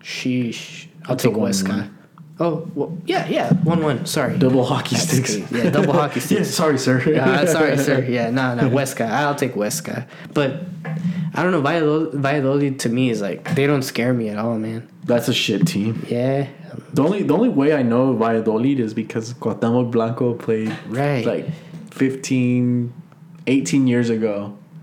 [0.00, 0.88] Sheesh.
[1.04, 1.90] I'll That's take Huesca.
[2.40, 3.52] Oh, well, yeah, yeah.
[3.52, 4.06] 1 1.
[4.06, 4.38] Sorry.
[4.38, 5.36] Double hockey That's sticks.
[5.36, 5.64] good.
[5.64, 6.50] Yeah, double hockey yeah, sticks.
[6.50, 7.00] sorry, sir.
[7.18, 8.04] Uh, sorry, sir.
[8.08, 9.08] Yeah, no, no, Huesca.
[9.10, 10.06] I'll take Huesca.
[10.34, 10.62] But
[11.34, 11.60] I don't know.
[11.62, 14.88] Valladolid, Valladolid to me is like, they don't scare me at all, man.
[15.04, 16.06] That's a shit team.
[16.08, 16.46] Yeah.
[16.92, 21.24] The only the only way I know Valladolid is because Cuauhtemoc Blanco played Right.
[21.24, 21.46] like
[21.92, 22.92] 15,
[23.46, 24.56] 18 years ago.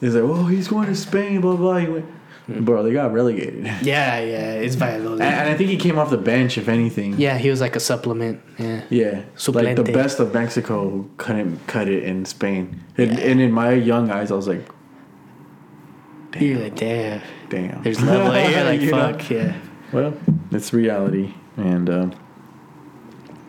[0.00, 1.78] He's like, oh, he's going to Spain, blah, blah.
[1.78, 2.04] He went,
[2.46, 2.64] hmm.
[2.64, 3.64] bro, they got relegated.
[3.82, 4.52] Yeah, yeah.
[4.54, 5.20] It's Valladolid.
[5.20, 7.18] and I think he came off the bench, if anything.
[7.18, 8.40] yeah, he was like a supplement.
[8.58, 8.82] Yeah.
[8.90, 9.22] Yeah.
[9.36, 12.80] So like the best of Mexico couldn't cut it in Spain.
[12.96, 13.24] And, Yeah.
[13.24, 14.64] and in my young eyes, I was like,
[16.32, 17.20] damn, You're like, damn.
[17.50, 17.82] damn.
[17.82, 18.32] There's level.
[18.50, 19.12] You're like, You know?
[19.12, 19.54] fuck, yeah.
[19.92, 20.14] Well,
[20.50, 21.34] it's reality.
[21.56, 22.14] And um,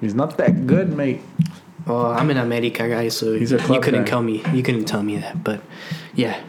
[0.02, 1.22] he's not that good, mate.
[1.86, 4.10] Well, I'm an America guy, so He's a you couldn't guy.
[4.10, 4.44] tell me.
[4.54, 5.62] You couldn't tell me that, but
[6.14, 6.40] yeah.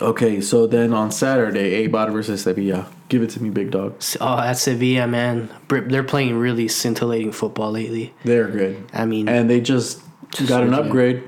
[0.00, 2.90] Okay, so then on Saturday, Eibar versus Sevilla.
[3.08, 3.94] Give it to me, big dog.
[4.20, 5.48] Oh, that's Sevilla, man.
[5.68, 8.12] They're playing really scintillating football lately.
[8.24, 8.84] They're good.
[8.92, 10.02] I mean, And they just,
[10.32, 11.22] Just got an upgrade.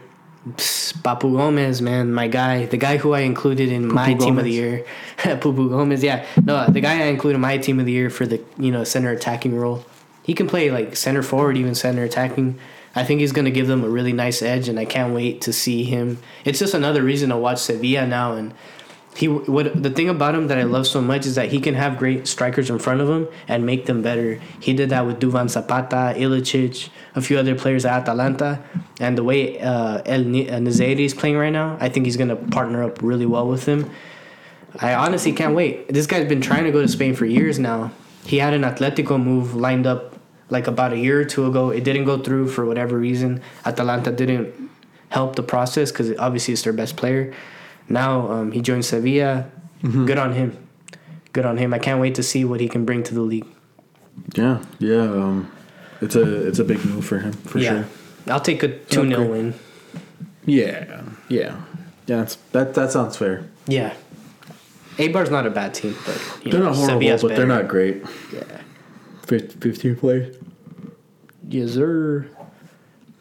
[0.57, 4.45] Papu Gomez, man, my guy, the guy who I included in my Pupu team of
[4.45, 4.85] the year,
[5.19, 6.03] Pupu Gomez.
[6.03, 8.71] Yeah, no, the guy I included in my team of the year for the you
[8.71, 9.85] know center attacking role.
[10.23, 12.59] He can play like center forward, even center attacking.
[12.95, 15.53] I think he's gonna give them a really nice edge, and I can't wait to
[15.53, 16.19] see him.
[16.45, 18.55] It's just another reason to watch Sevilla now, and
[19.19, 21.75] he what the thing about him that I love so much is that he can
[21.75, 24.41] have great strikers in front of him and make them better.
[24.61, 28.63] He did that with Duvan Zapata, Ilicic, a few other players at Atalanta,
[29.01, 32.17] and the way uh, El Ni- uh, Nesyri is playing right now, I think he's
[32.17, 33.91] gonna partner up really well with him.
[34.79, 35.89] I honestly can't wait.
[35.89, 37.91] This guy's been trying to go to Spain for years now.
[38.25, 40.15] He had an Atletico move lined up
[40.49, 41.71] like about a year or two ago.
[41.71, 43.43] It didn't go through for whatever reason.
[43.65, 44.55] Atalanta didn't
[45.09, 47.35] help the process because obviously it's their best player.
[47.89, 49.51] Now um, he joined Sevilla.
[49.83, 50.57] Good on him.
[51.33, 51.73] Good on him.
[51.73, 53.47] I can't wait to see what he can bring to the league.
[54.35, 55.03] Yeah, yeah.
[55.03, 55.51] Um,
[56.01, 57.71] it's a it's a big move for him for yeah.
[57.71, 57.87] sure.
[58.29, 59.55] I'll take a 2 0 win.
[60.45, 61.61] Yeah, yeah,
[62.07, 62.17] yeah.
[62.19, 63.49] That's, that that sounds fair.
[63.67, 63.95] Yeah.
[64.97, 67.69] Eibar's not a bad team, but you They're know, not horrible, Sevilla's but they're not
[67.69, 68.03] great.
[68.33, 68.63] Yeah.
[69.27, 70.37] Fif- 15 players.
[71.49, 72.27] Yes, sir.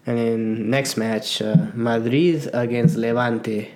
[0.07, 3.69] And then next match, uh, Madrid against Levante.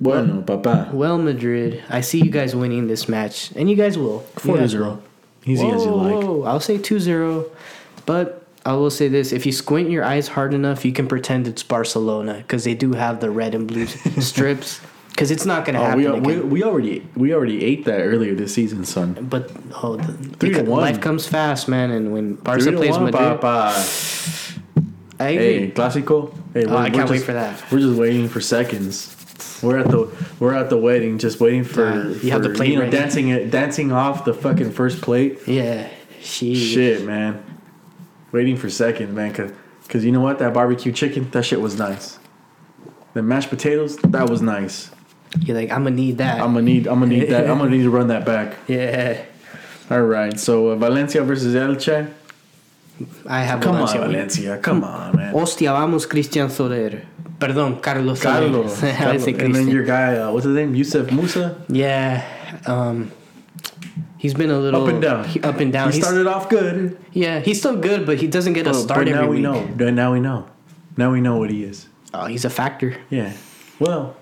[0.00, 0.90] Bueno, papa.
[0.92, 4.24] Well, Madrid, I see you guys winning this match, and you guys will.
[4.34, 4.84] You 4 to guys 0.
[4.84, 5.02] will.
[5.44, 6.14] Easy as you like.
[6.24, 7.46] whoa, I'll say 2 0.
[8.04, 11.46] But I will say this if you squint your eyes hard enough, you can pretend
[11.48, 13.86] it's Barcelona because they do have the red and blue
[14.20, 14.80] strips.
[15.10, 16.22] Because it's not going to Oh, happen we, again.
[16.22, 19.14] we, we already we already ate that earlier this season, son.
[19.30, 19.50] but
[19.82, 20.82] oh, the, Three to one.
[20.82, 21.90] life comes fast, man.
[21.90, 23.72] And when Barca plays one, Madrid, papa.
[25.18, 25.58] I agree.
[25.60, 26.34] Hey, Clásico.
[26.52, 27.62] Hey, Oh, I can't wait for that.
[27.72, 29.15] We're just waiting for seconds.
[29.62, 32.72] We're at the we're at the wedding, just waiting for Nah, you have the plate
[32.72, 35.38] you know, dancing it, dancing off the fucking first plate.
[35.46, 35.88] Yeah,
[36.20, 36.54] she.
[36.54, 37.42] Shit, man.
[38.32, 39.32] Waiting for second, man.
[39.32, 39.52] Cause,
[39.88, 40.38] cause you know what?
[40.40, 42.18] That barbecue chicken, that shit was nice.
[43.14, 44.90] The mashed potatoes, that was nice.
[45.40, 46.40] You're like, I'm gonna need that.
[46.40, 47.48] I'm gonna need, I'm gonna need that.
[47.50, 48.56] I'm gonna need to run that back.
[48.68, 49.24] yeah,
[49.90, 50.38] All right.
[50.38, 52.12] So uh, Valencia versus Elche.
[53.28, 54.00] I have Come Valencia.
[54.02, 54.58] on, Valencia.
[54.58, 55.32] Come on, man.
[55.32, 57.02] Hostia, vamos, Christian Soler.
[57.38, 58.80] Perdón, Carlos Carlos.
[58.98, 59.26] Carlos.
[59.26, 60.74] And then your guy, uh, what's his name?
[60.74, 61.54] Yusuf Musah.
[61.68, 62.24] Yeah,
[62.66, 63.10] um,
[64.16, 65.24] he's been a little Up and down.
[65.24, 65.90] he- up and down.
[65.90, 66.96] He He's- started off good.
[67.12, 69.42] yeah, he's still good, but he doesn't get a start but now we week.
[69.42, 69.90] know.
[69.90, 70.46] Now we know.
[70.96, 71.88] Now we know what he is.
[72.14, 72.96] Oh, he's a factor.
[73.10, 73.32] Yeah.
[73.78, 74.16] Well,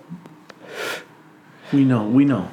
[1.71, 2.03] we know.
[2.07, 2.49] We know.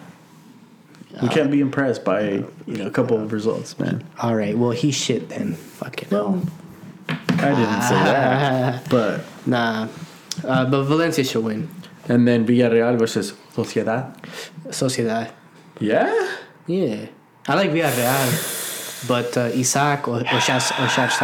[1.20, 4.02] We can't be impressed by you know a couple of results, man.
[4.20, 5.55] All right, well he shit then.
[5.55, 6.40] Fucking Well,
[7.09, 9.89] I didn't say that, but nah.
[10.44, 11.68] Uh, but Valencia should win.
[12.09, 14.16] and then Villarreal versus Sociedad.
[14.68, 15.30] Sociedad.
[15.78, 16.09] Yeah.
[16.66, 17.06] Yeah,
[17.48, 21.20] I like Villarreal, but uh, Isaac or Oshach Oshach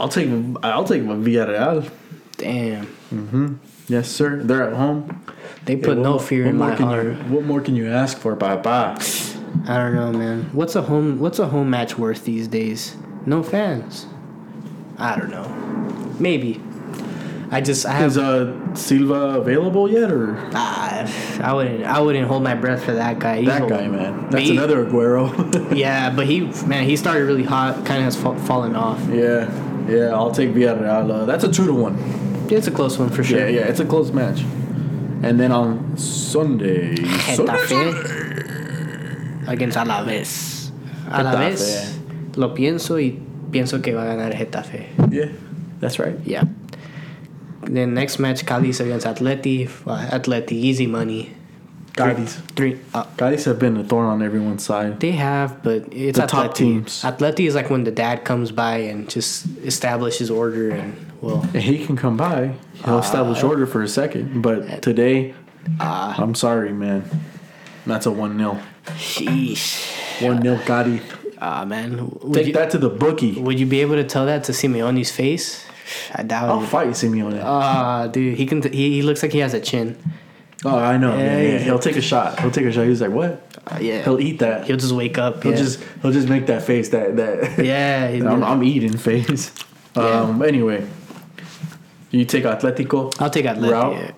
[0.00, 0.28] I'll take
[0.62, 1.88] I'll take Villarreal.
[2.36, 4.42] Damn, Yes, sir.
[4.42, 5.22] They're at home.
[5.64, 7.04] They put no fear in my heart.
[7.06, 8.96] You, what more can you ask for, Papa?
[9.66, 10.50] I don't know, man.
[10.52, 12.96] What's a home What's a home match worth these days?
[13.26, 14.06] No fans.
[14.98, 15.48] I don't know.
[16.18, 16.60] Maybe.
[17.50, 21.06] I just I Is have uh Silva available yet, or ah,
[21.40, 23.38] I wouldn't I wouldn't hold my breath for that guy.
[23.38, 23.70] He's that old.
[23.70, 24.28] guy, man?
[24.30, 25.74] That's he- another Aguero.
[25.76, 27.76] Yeah, but he man he started really hot.
[27.86, 29.00] Kind of has fa- fallen off.
[29.08, 29.48] yeah,
[29.88, 31.10] Yeah, I'll take Villarreal.
[31.10, 31.96] Uh, that's a two to one.
[32.50, 33.38] It's a close one for sure.
[33.38, 34.42] Yeah, yeah, it's a close match.
[35.24, 37.94] And then on Sunday, Getafe
[39.48, 40.70] against Alaves.
[41.08, 41.96] Alaves,
[42.36, 43.18] lo pienso y
[43.50, 44.86] pienso que va a ganar Getafe.
[45.10, 45.30] yeah,
[45.80, 46.18] that's right.
[46.24, 46.44] Yeah.
[47.62, 49.66] Then next match, Cadiz against Atleti.
[49.86, 51.30] Atleti, easy money.
[51.96, 52.34] Cadiz.
[52.56, 52.78] Three.
[52.92, 55.00] Uh, Cadiz have been a thorn on everyone's side.
[55.00, 56.28] they have, but it's The Atleti.
[56.28, 57.02] top teams.
[57.02, 60.94] Atleti is like when the dad comes by and just establishes order and
[61.24, 62.54] well, he can come by.
[62.84, 64.42] He'll establish order for a second.
[64.42, 65.34] But today,
[65.80, 67.08] I'm sorry, man.
[67.86, 68.60] That's a 1 0.
[68.96, 70.22] sheesh.
[70.22, 71.02] 1 0 Cadiz.
[71.40, 73.38] Ah man, would Take you, that to the bookie.
[73.38, 75.66] would you be able to tell that to Simeone's face?
[76.14, 76.52] I doubt it.
[76.52, 76.68] I'll it.
[76.68, 77.42] fight Simeone.
[77.44, 78.62] Ah, dude, he can.
[78.62, 79.98] he, he looks like he has a chin.
[80.64, 81.14] oh, I know.
[81.16, 81.58] Yeah, Yeah, yeah.
[81.58, 82.40] He'll take a shot.
[82.40, 82.86] He'll take a shot.
[82.86, 83.46] He's like, what?
[83.66, 84.66] Uh, yeah, He'll eat that.
[84.66, 85.42] He'll just wake up.
[85.42, 85.58] He'll yeah.
[85.58, 88.06] just he'll just make that face that that yeah.
[88.30, 89.52] I'm, I'm eating face.
[89.96, 90.86] Um anyway.
[92.14, 93.12] You take Atletico.
[93.20, 93.92] I'll take Atletico.
[93.98, 94.12] Yeah.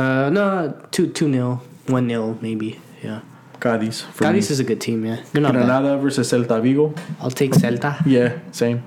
[0.00, 2.78] Uh, no, two two nil, one nil maybe.
[3.02, 3.22] Yeah,
[3.58, 4.04] Cadiz.
[4.16, 4.52] Cadiz me.
[4.54, 5.04] is a good team.
[5.04, 5.66] Yeah, they're not bad.
[5.66, 6.94] Granada versus Celta Vigo.
[7.20, 8.00] I'll take Celta.
[8.06, 8.84] Yeah, same.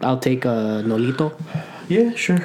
[0.00, 1.32] I'll take uh, Nolito.
[1.88, 2.40] Yeah, sure.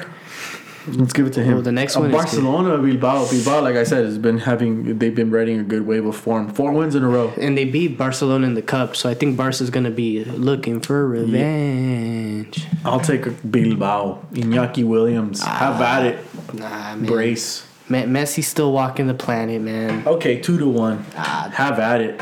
[0.96, 1.58] Let's give it to him.
[1.58, 2.14] Oh, the next Uh, one is.
[2.16, 3.28] Barcelona, Bilbao.
[3.30, 4.98] Bilbao, like I said, has been having.
[4.98, 6.48] They've been riding a good wave of form.
[6.48, 7.32] Four wins in a row.
[7.40, 11.06] And they beat Barcelona in the cup, so I think Barca's gonna be looking for
[11.06, 12.66] revenge.
[12.84, 14.20] I'll take Bilbao.
[14.32, 15.42] Iñaki Williams.
[15.42, 16.18] Have at it.
[16.54, 17.04] Nah, man.
[17.06, 17.64] Brace.
[17.88, 20.02] Me- Messi's still walking the planet, man.
[20.06, 21.04] Okay, two to one.
[21.16, 21.50] Ah.
[21.54, 22.20] Have at it.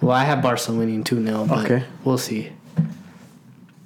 [0.00, 1.84] Well, I have Barca winning 2 0, but Okay.
[2.04, 2.50] we'll see.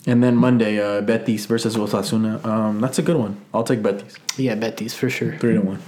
[0.08, 2.44] And then Monday, uh, Betis versus Osasuna.
[2.44, 3.40] Um, that's a good one.
[3.52, 4.14] I'll take Betis.
[4.36, 5.36] Yeah, Betis for sure.
[5.38, 5.82] Three to one.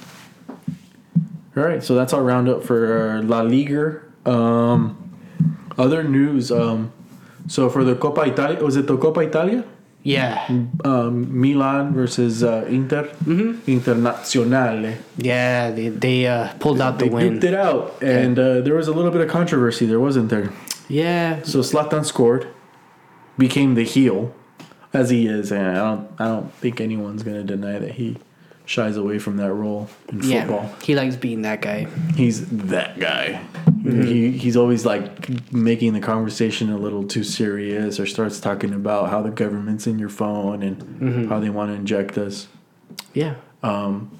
[1.57, 4.01] All right, so that's our roundup for uh, La Liga.
[4.27, 4.97] Um,
[5.77, 6.51] other news.
[6.53, 6.93] Um,
[7.47, 9.65] so for the Coppa Italia, was it the Coppa Italia?
[10.03, 10.47] Yeah.
[10.85, 13.05] Um, Milan versus uh, Inter.
[13.25, 13.71] Mm-hmm.
[13.71, 14.97] Internazionale.
[15.17, 17.33] Yeah, they, they uh, pulled out the They win.
[17.35, 20.51] duped it out, and uh, there was a little bit of controversy there, wasn't there?
[20.89, 21.43] Yeah.
[21.43, 22.47] So Zlatan scored,
[23.39, 24.35] became the heel,
[24.93, 28.17] as he is, and I don't, I don't think anyone's gonna deny that he
[28.67, 30.41] shies away from that role in Yeah.
[30.41, 30.71] football.
[30.83, 31.87] He likes being that guy.
[32.17, 33.41] He's that guy.
[33.67, 34.03] Mm-hmm.
[34.03, 39.09] He he's always like making the conversation a little too serious, or starts talking about
[39.11, 41.29] how the government's in your phone and Mm-hmm.
[41.29, 42.49] how they want to inject us.
[43.15, 43.37] Yeah.
[43.63, 44.11] Um.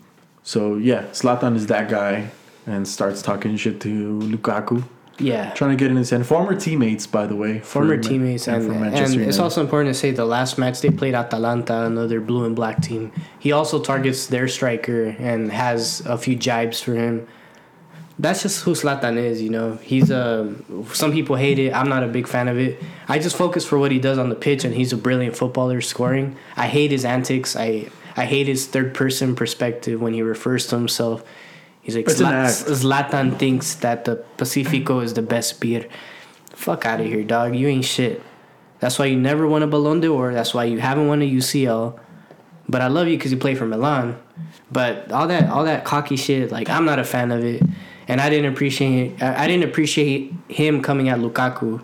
[0.43, 2.31] So yeah, Zlatan is that guy,
[2.67, 4.85] and starts talking shit to Lukaku,
[5.19, 5.51] Yeah.
[5.55, 6.27] trying to get in his hand.
[6.27, 7.61] Former teammates, by the way.
[7.61, 10.91] Former for teammates, and, and Manchester it's also important to say the last match they
[10.91, 13.13] played Atalanta, another blue and black team.
[13.39, 17.27] He also targets their striker and has a few jibes for him.
[18.21, 19.77] That's just who Zlatan is, you know.
[19.77, 20.55] He's a.
[20.93, 21.73] Some people hate it.
[21.73, 22.83] I'm not a big fan of it.
[23.09, 25.81] I just focus for what he does on the pitch, and he's a brilliant footballer
[25.81, 26.37] scoring.
[26.57, 27.55] I hate his antics.
[27.55, 31.23] I I hate his third person perspective when he refers to himself.
[31.89, 35.89] He's like Zlat- Zlatan thinks that the Pacifico is the best beer.
[36.53, 37.57] Fuck out of here, dog.
[37.57, 38.21] You ain't shit.
[38.79, 40.35] That's why you never won a Ballon d'Or.
[40.35, 41.99] That's why you haven't won a UCL.
[42.69, 44.19] But I love you because you play for Milan.
[44.71, 47.63] But all that, all that cocky shit, like I'm not a fan of it,
[48.07, 49.23] and I didn't appreciate.
[49.23, 51.83] I I didn't appreciate him coming at Lukaku.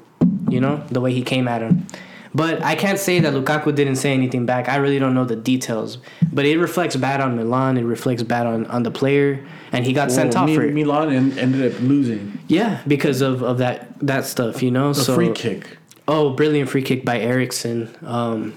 [0.50, 1.86] You know the way he came at him.
[2.34, 4.68] But I can't say that Lukaku didn't say anything back.
[4.68, 5.98] I really don't know the details.
[6.32, 7.76] But it reflects bad on Milan.
[7.78, 10.74] It reflects bad on, on the player, and he got sent off for it.
[10.74, 14.90] Milan en- ended up losing Yeah, because of, of that that stuff, you know.
[14.90, 15.78] a so free kick.
[16.08, 17.88] oh, brilliant free kick by Eriksen.
[18.04, 18.52] Um,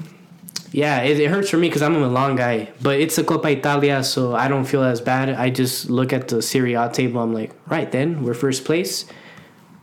[0.71, 3.51] yeah, it, it hurts for me because I'm a Milan guy, but it's a Coppa
[3.55, 5.29] Italia, so I don't feel as bad.
[5.29, 7.21] I just look at the Serie A table.
[7.21, 9.05] I'm like, right then, we're first place,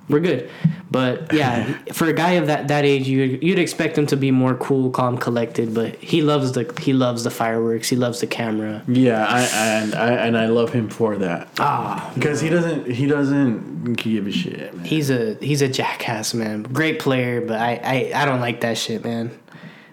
[0.08, 0.50] we're good.
[0.90, 4.30] But yeah, for a guy of that, that age, you you'd expect him to be
[4.30, 5.74] more cool, calm, collected.
[5.74, 7.88] But he loves the he loves the fireworks.
[7.88, 8.82] He loves the camera.
[8.86, 13.06] Yeah, I, and I and I love him for that Ah, because he doesn't he
[13.06, 14.84] doesn't give a shit, man.
[14.84, 16.62] He's a he's a jackass, man.
[16.64, 19.30] Great player, but I, I, I don't like that shit, man.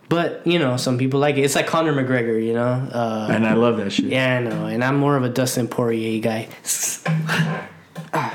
[0.09, 1.41] But you know, some people like it.
[1.41, 2.67] It's like Conor McGregor, you know.
[2.91, 4.05] Uh, and I love that shit.
[4.05, 4.65] yeah, I know.
[4.65, 6.49] And I'm more of a Dustin Poirier guy.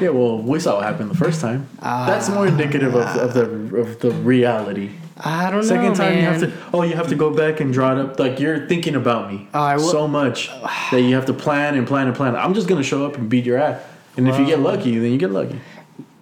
[0.00, 1.68] Yeah, well, we saw what happened the first time.
[1.80, 4.90] That's more indicative of, of the of the reality.
[5.18, 6.18] I don't Second know, time man.
[6.18, 8.66] you have to oh you have to go back and draw it up like you're
[8.68, 10.50] thinking about me oh, I will- so much
[10.90, 12.36] that you have to plan and plan and plan.
[12.36, 13.80] I'm just gonna show up and beat your ass,
[14.18, 15.58] and if you get lucky, then you get lucky.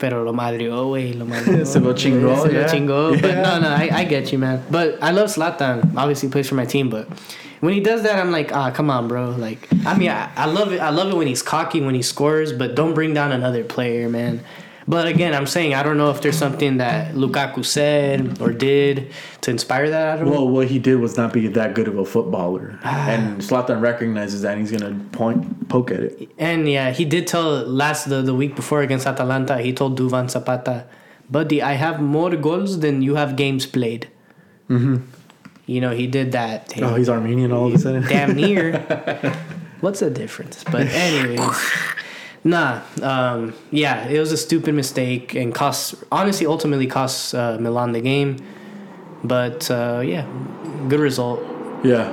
[0.05, 1.64] Pero lo madrió, güey, lo madrió.
[1.64, 3.20] Se lo chingó, Se lo yeah.
[3.22, 4.62] But no, no, I, I get you, man.
[4.70, 5.97] But I love Zlatan.
[5.97, 6.90] Obviously, he plays for my team.
[6.90, 7.09] But
[7.60, 9.31] when he does that, I'm like, ah, come on, bro.
[9.31, 10.81] Like, I mean, I, I love it.
[10.81, 14.10] I love it when he's cocky when he scores, but don't bring down another player,
[14.10, 14.44] man.
[14.86, 19.12] But again, I'm saying I don't know if there's something that Lukaku said or did
[19.40, 20.31] to inspire that him.
[20.31, 24.43] Well, what he did was not be that good of a footballer, and Zlatan recognizes
[24.43, 26.31] that, and he's gonna point poke at it.
[26.39, 30.31] And yeah, he did tell last the, the week before against Atalanta, he told Duvan
[30.31, 30.86] Zapata,
[31.31, 34.09] Buddy, I have more goals than you have games played.
[34.69, 34.97] Mm-hmm.
[35.66, 36.74] You know, he did that.
[36.82, 38.02] Oh, he's Armenian all of a sudden.
[38.02, 38.81] Damn near.
[39.81, 40.62] What's the difference?
[40.65, 41.40] But anyways,
[42.45, 42.83] nah.
[43.03, 45.95] Um, yeah, it was a stupid mistake and cost.
[46.12, 48.37] Honestly, ultimately cost uh, Milan the game.
[49.25, 50.27] But uh, yeah,
[50.89, 51.41] good result
[51.83, 52.12] yeah.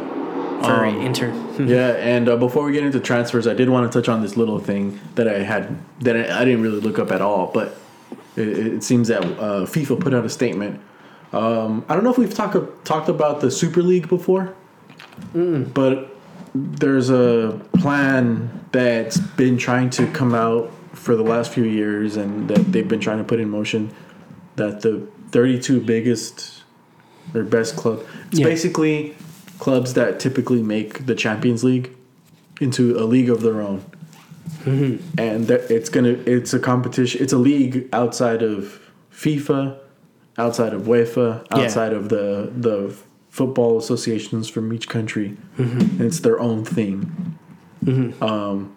[0.64, 1.34] for Um, Inter.
[1.62, 4.36] Yeah, and uh, before we get into transfers, I did want to touch on this
[4.36, 7.78] little thing that I had that I, I didn't really look up at all, but
[8.36, 10.80] it, it seems that uh, FIFA put out a statement.
[11.34, 14.56] Um, I don't know if we've talked talked about the Super League before,
[15.74, 16.11] but
[16.54, 22.50] there's a plan that's been trying to come out for the last few years, and
[22.50, 23.94] that they've been trying to put in motion.
[24.58, 26.64] That the 32 biggest
[27.34, 28.04] or best club.
[28.30, 28.46] It's Yeah.
[28.46, 29.16] basically
[29.60, 31.92] clubs that typically make the Champions League
[32.60, 33.82] into a league of their own.
[34.66, 35.20] Mm-hmm.
[35.20, 37.22] And that it's gonna it's a competition.
[37.24, 38.80] It's a league outside of
[39.14, 39.78] FIFA,
[40.38, 41.64] outside of UEFA, Yeah.
[41.64, 42.94] outside of the the
[43.32, 47.38] football associations from each country, and it's their own thing.
[48.22, 48.76] Um,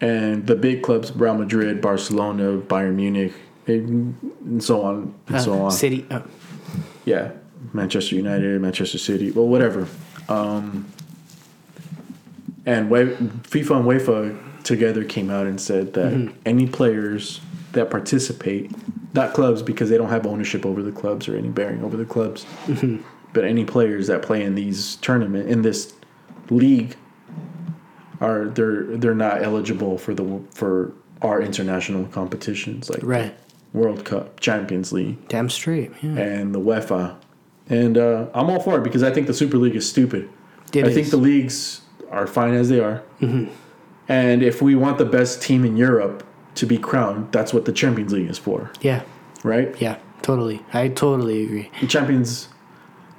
[0.00, 3.32] and the big clubs: Real Madrid, Barcelona, Bayern Munich,
[3.66, 4.14] and
[4.44, 6.04] and so on and so Uh, on City.
[6.10, 6.20] Uh,
[7.06, 7.30] yeah,
[7.72, 9.86] Manchester United, Manchester City, well, whatever.
[10.28, 10.86] Um,
[12.66, 13.16] and we-
[13.50, 16.34] FIFA and UEFA together came out and said that Mm-hmm.
[16.46, 17.40] any players
[17.72, 18.70] that participate,
[19.14, 22.04] not clubs because they don't have ownership over the clubs or any bearing over the
[22.04, 22.98] clubs, Mm-hmm.
[23.32, 25.94] But any players that play in these tournament in this
[26.50, 26.96] league
[28.20, 30.92] are they're they're not eligible for the for
[31.22, 33.34] our international competitions like right.
[33.72, 35.90] World Cup, Champions League Damn straight.
[36.02, 36.10] Yeah.
[36.18, 37.16] and the UEFA.
[37.70, 40.28] And uh, I'm all for it because I think the Super League is stupid.
[40.74, 41.80] It I think the leagues
[42.10, 43.02] are fine as they are.
[44.08, 46.26] And if we want the best team in Europe
[46.56, 49.02] to be crowned, that's what the Champions League is for, Yeah.
[49.42, 49.74] right?
[49.80, 49.96] Yeah.
[50.22, 50.60] Totally.
[50.74, 51.70] I totally agree.
[51.80, 52.48] The Champions,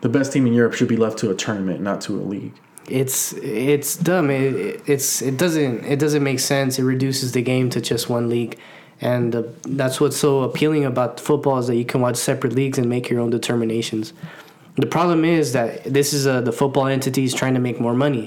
[0.03, 2.53] the best team in Europe should be left to a tournament, not to a league.
[2.89, 4.29] It's it's dumb.
[4.29, 6.71] It, it- it's it doesn't it doesn't make sense.
[6.77, 8.57] It reduces the game to just one league,
[8.99, 9.43] and uh,
[9.81, 13.09] that's what's so appealing about football is that you can watch separate leagues and make
[13.09, 14.11] your own determinations.
[14.75, 18.25] The problem is that this is uh, the football entities trying to make more money,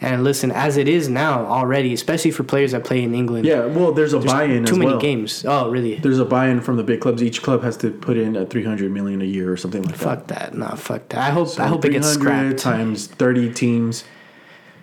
[0.00, 3.44] and listen, as it is now already, especially for players that play in England.
[3.44, 4.98] Yeah, well, there's a buy-in Too many well.
[5.00, 5.44] games.
[5.46, 5.96] Oh, really?
[5.96, 7.22] There's a buy-in from the big clubs.
[7.22, 10.02] Each club has to put in a 300 million a year or something like that.
[10.04, 10.54] Fuck that.
[10.54, 11.18] Nah, fuck that.
[11.18, 12.76] I hope So I hope it gets 300 scrapped.
[12.78, 14.04] times 30 teams.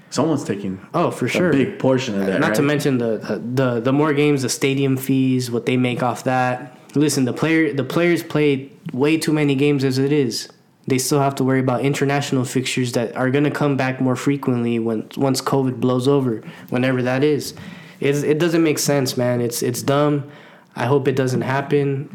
[0.10, 1.52] Someone's taking Oh, for a sure.
[1.52, 2.39] big portion of uh, that.
[2.39, 2.56] Not right?
[2.56, 6.77] to mention the, the the more games, the stadium fees, what they make off that.
[6.95, 10.48] Listen, the player the players play way too many games as it is.
[10.88, 14.80] They still have to worry about international fixtures that are gonna come back more frequently
[14.80, 17.53] when once COVID blows over, whenever that is.
[17.99, 19.41] It's, it doesn't make sense, man.
[19.41, 20.30] It's it's dumb.
[20.76, 22.09] I hope it doesn't happen.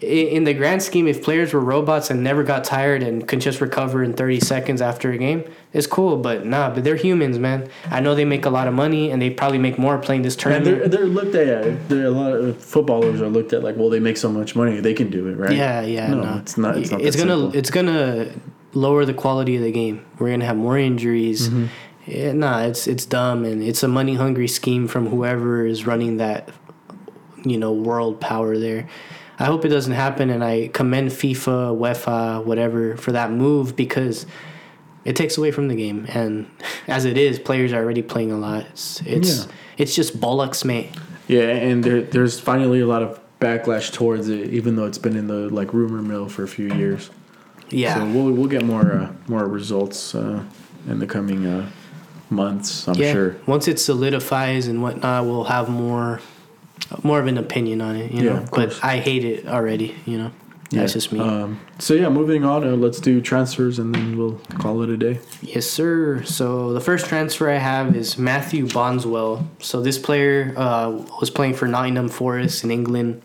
[0.00, 3.62] In the grand scheme, if players were robots and never got tired and could just
[3.62, 5.42] recover in 30 seconds after a game,
[5.72, 6.18] it's cool.
[6.18, 7.68] But nah, but they're humans, man.
[7.90, 10.34] I know they make a lot of money and they probably make more playing this
[10.34, 10.78] And tournament.
[10.80, 11.88] they're, they're looked at.
[11.88, 14.80] There a lot of footballers are looked at like, well, they make so much money,
[14.80, 15.52] they can do it, right?
[15.56, 16.08] Yeah, yeah.
[16.08, 16.76] No, No, it's not.
[16.76, 17.00] It's not.
[17.00, 17.56] that gonna simple.
[17.56, 18.32] it's gonna
[18.74, 20.04] lower the quality of the game.
[20.18, 21.48] We're gonna have more injuries.
[21.48, 21.66] Mm-hmm.
[22.04, 26.18] Yeah, nah, it's it's dumb and it's a money hungry scheme from whoever is running
[26.18, 26.50] that,
[27.44, 28.88] you know, world power there.
[29.38, 34.24] I hope it doesn't happen, and I commend FIFA, UEFA, whatever for that move because
[35.04, 36.06] it takes away from the game.
[36.08, 36.50] And
[36.88, 38.66] as it is, players are already playing a lot.
[38.70, 39.52] It's it's, Yeah.
[39.78, 40.90] it's just bollocks, mate.
[41.28, 45.16] Yeah, and there, there's finally a lot of backlash towards it, even though it's been
[45.16, 47.10] in the like rumor mill for a few years.
[47.68, 47.94] Yeah.
[47.94, 50.42] So we'll we'll get more uh, more results uh,
[50.88, 51.68] in the coming uh,
[52.30, 52.86] months.
[52.88, 53.12] I'm yeah.
[53.12, 53.36] sure.
[53.46, 56.20] Once it solidifies and whatnot, we'll have more
[57.02, 58.12] more of an opinion on it.
[58.12, 59.94] You Yeah, know, but I hate it already.
[60.06, 60.30] You know,
[60.70, 60.80] Yeah.
[60.80, 61.20] that's just me.
[61.20, 62.64] Um, so yeah, moving on.
[62.64, 65.18] Uh, let's do transfers, and then we'll call it a day.
[65.42, 66.22] yes, sir.
[66.24, 69.46] So the first transfer I have is Matthew Bondswell.
[69.60, 70.90] So this player uh,
[71.20, 73.22] was playing for Nottingham Forest in England.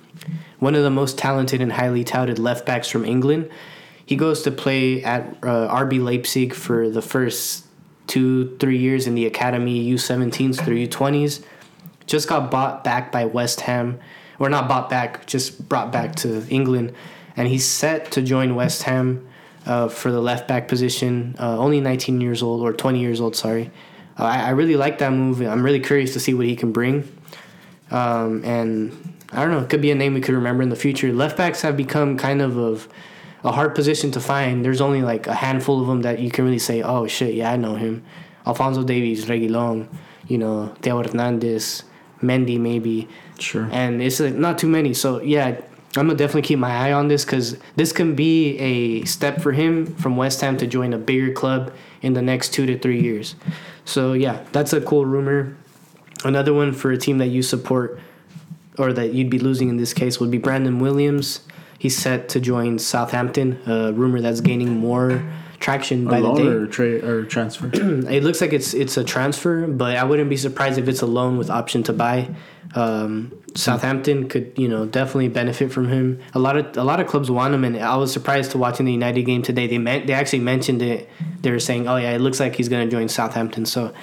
[0.59, 3.49] One of the most talented and highly touted left backs from England.
[4.05, 7.65] He goes to play at uh, RB Leipzig for the first
[8.07, 11.41] two, three years in the academy, U17s through U20s.
[12.11, 13.97] Just got bought back by West Ham,
[14.37, 16.93] or not bought back, just brought back to England,
[17.37, 19.25] and he's set to join West Ham
[19.65, 21.37] uh, for the left back position.
[21.39, 23.71] Uh, only 19 years old or 20 years old, sorry.
[24.19, 25.39] Uh, I, I really like that move.
[25.39, 27.09] I'm really curious to see what he can bring.
[27.91, 29.59] Um, and I don't know.
[29.59, 31.13] It could be a name we could remember in the future.
[31.13, 32.89] Left backs have become kind of of
[33.45, 34.65] a hard position to find.
[34.65, 37.53] There's only like a handful of them that you can really say, oh shit, yeah,
[37.53, 38.03] I know him.
[38.45, 39.87] Alphonso Davies, Reguilon,
[40.27, 41.83] you know, Theo Hernandez,
[42.21, 43.07] Mendy maybe.
[43.39, 43.67] Sure.
[43.71, 44.93] And it's like, not too many.
[44.93, 45.61] So yeah,
[45.97, 49.51] I'm gonna definitely keep my eye on this because this can be a step for
[49.51, 53.01] him from West Ham to join a bigger club in the next two to three
[53.01, 53.35] years.
[53.83, 55.57] So yeah, that's a cool rumor.
[56.23, 57.99] Another one for a team that you support
[58.77, 61.41] or that you'd be losing in this case would be Brandon Williams.
[61.77, 63.59] He's set to join Southampton.
[63.65, 65.23] A rumor that's gaining more
[65.61, 66.47] traction by a the day.
[66.47, 67.69] or trade or transfer.
[68.11, 71.05] It looks like it's it's a transfer, but I wouldn't be surprised if it's a
[71.05, 72.29] loan with option to buy.
[72.75, 76.19] Um, Southampton could you know definitely benefit from him.
[76.33, 78.85] A lot of a lot of clubs want him, and I was surprised to watching
[78.85, 79.67] the United game today.
[79.67, 81.09] They meant they actually mentioned it.
[81.41, 83.93] They were saying, "Oh yeah, it looks like he's going to join Southampton." So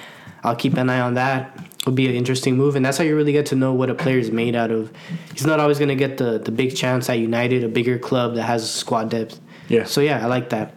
[0.43, 1.57] I'll keep an eye on that.
[1.81, 3.95] It'll be an interesting move, and that's how you really get to know what a
[3.95, 4.91] player is made out of.
[5.33, 8.35] He's not always going to get the the big chance at United, a bigger club
[8.35, 9.39] that has squad depth.
[9.67, 9.85] Yeah.
[9.85, 10.75] So yeah, I like that.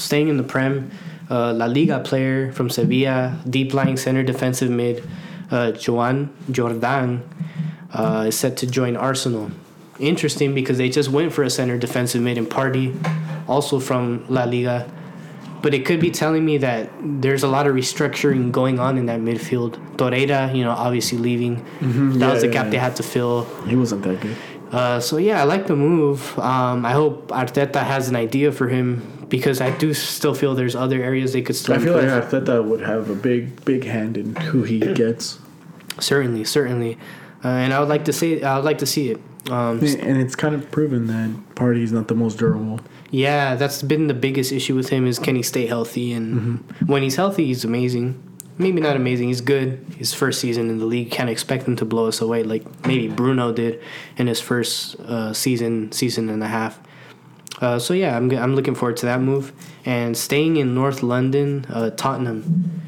[0.00, 0.90] Staying in the Prem,
[1.30, 5.06] uh, La Liga player from Sevilla, deep lying center defensive mid,
[5.50, 7.22] uh, Joan Jordan,
[7.92, 9.50] uh, is set to join Arsenal.
[9.98, 12.96] Interesting because they just went for a center defensive mid in Partey,
[13.46, 14.90] also from La Liga.
[15.60, 19.04] But it could be telling me that there's a lot of restructuring going on in
[19.06, 19.72] that midfield.
[19.96, 21.56] Torreira, you know, obviously leaving.
[21.82, 22.70] That Yeah, was the yeah, gap yeah.
[22.70, 23.44] they had to fill.
[23.66, 24.36] He wasn't that good.
[24.72, 26.38] Uh, so yeah, I like the move.
[26.38, 30.76] Um, I hope Arteta has an idea for him because I do still feel there's
[30.76, 32.44] other areas they could still I feel like improve.
[32.44, 35.38] Arteta would have a big, big hand in who he gets,
[35.98, 36.98] certainly, certainly,
[37.42, 38.42] uh, and I would like to see.
[38.42, 39.20] I would like to see it.
[39.50, 42.80] Um, and it's kind of proven that Partey's not the most durable.
[43.10, 46.12] yeah, that's been the biggest issue with him is can he stay healthy?
[46.12, 48.22] And when he's healthy, he's amazing.
[48.58, 49.28] Maybe not amazing.
[49.28, 49.82] He's good.
[49.96, 53.08] His first season in the league, can't expect him to blow us away like maybe
[53.08, 53.80] Bruno did
[54.18, 56.78] in his first uh, season, season and a half.
[57.60, 59.52] Uh, so yeah, I'm, I'm looking forward to that move.
[59.84, 62.80] And staying in North London, uh, Tottenham,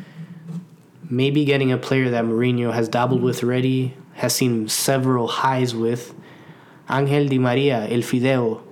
[1.09, 6.15] maybe getting a player that Mourinho has dabbled with already, has seen several highs with,
[6.91, 8.63] Angel Di Maria, El Fideo.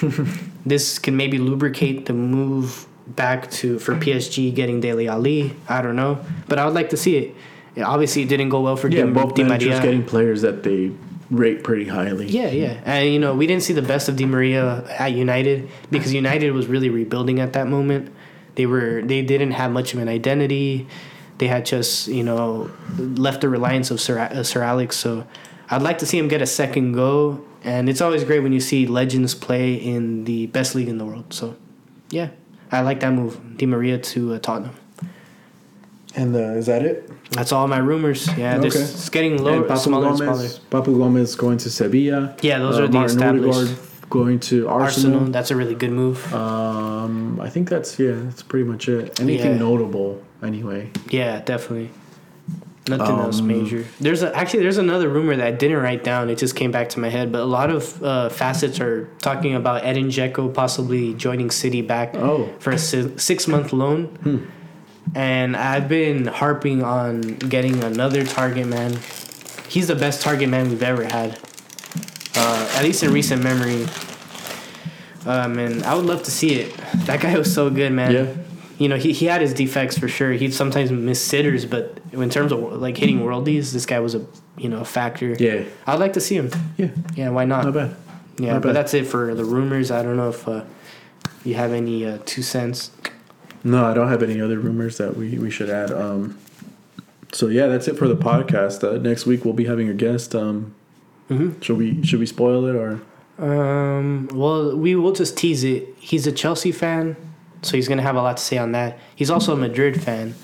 [0.66, 5.54] this can maybe lubricate the move back to for PSG getting Dele Alli.
[5.68, 6.18] I don't know,
[6.48, 7.34] but I would like to see it.
[7.82, 9.80] Obviously, it didn't go well for Yeah, Di, both Di Maria.
[9.82, 10.92] getting players that they
[11.30, 12.26] rate pretty highly.
[12.26, 12.80] Yeah, yeah.
[12.84, 16.52] And you know, we didn't see the best of Di Maria at United because United
[16.52, 18.14] was really rebuilding at that moment.
[18.54, 20.86] They were they didn't have much of an identity.
[21.38, 24.96] They had just, you know, left the reliance of Sir, uh, Sir Alex.
[24.96, 25.26] So
[25.68, 27.44] I'd like to see him get a second go.
[27.62, 31.04] And it's always great when you see legends play in the best league in the
[31.04, 31.34] world.
[31.34, 31.56] So,
[32.10, 32.30] yeah,
[32.70, 33.58] I like that move.
[33.58, 34.74] Di Maria to uh, Tottenham.
[36.16, 37.10] And uh, is that it?
[37.32, 38.26] That's all my rumors.
[38.38, 38.68] Yeah, Okay.
[38.68, 40.84] it's getting and lower, Papu smaller and Gomez, smaller.
[40.84, 42.34] Papu Gomez going to Sevilla.
[42.40, 43.58] Yeah, those Uh, are the Martin established.
[43.58, 43.78] Odegaard
[44.08, 45.14] going to Arsenal.
[45.18, 45.32] Arsenal.
[45.32, 46.32] that's a really good move.
[46.32, 49.20] Um, I think that's yeah, that's pretty much it.
[49.20, 49.58] Anything Yeah.
[49.58, 50.90] notable, anyway.
[51.10, 51.90] Yeah, definitely.
[52.88, 53.84] Nothing else Um, major.
[54.00, 56.30] There's a, actually there's another rumor that I didn't write down.
[56.30, 57.32] It just came back to my head.
[57.32, 62.14] But a lot of uh, facets are talking about Edin Dzeko possibly joining City back
[62.16, 62.48] Oh.
[62.60, 64.04] for a si- six month loan.
[64.22, 64.36] Hmm.
[65.14, 68.98] And I've been harping on getting another target man.
[69.68, 71.38] He's the best target man we've ever had,
[72.36, 73.86] uh, at least in recent memory.
[75.26, 76.76] Um, and I would love to see it.
[77.06, 78.32] That guy was so good, man Yeah.
[78.78, 80.32] you know, he, he had his defects for sure.
[80.32, 84.24] He'd sometimes miss sitters, but in terms of like hitting worldies, this guy was a
[84.56, 85.34] you know a factor.
[85.38, 85.64] Yeah.
[85.86, 86.50] I'd like to see him.
[86.76, 86.90] Yeah.
[87.14, 87.64] Yeah, why not?
[87.64, 87.96] Not bad.
[88.38, 88.76] yeah, not but bad.
[88.76, 89.90] that's it for the rumors.
[89.90, 90.64] I don't know if uh,
[91.44, 92.90] you have any uh, two cents.
[93.66, 95.90] No, I don't have any other rumors that we, we should add.
[95.90, 96.38] Um,
[97.32, 98.84] so yeah, that's it for the podcast.
[98.84, 100.34] Uh, next week we'll be having a guest.
[100.34, 100.74] Um,
[101.28, 101.60] Mm-hmm.
[101.60, 103.00] should we should we spoil it or?
[103.44, 105.88] Um, well, we will just tease it.
[105.98, 107.16] He's a Chelsea fan,
[107.62, 108.98] so he's gonna have a lot to say on that.
[109.16, 110.36] He's also a Madrid fan,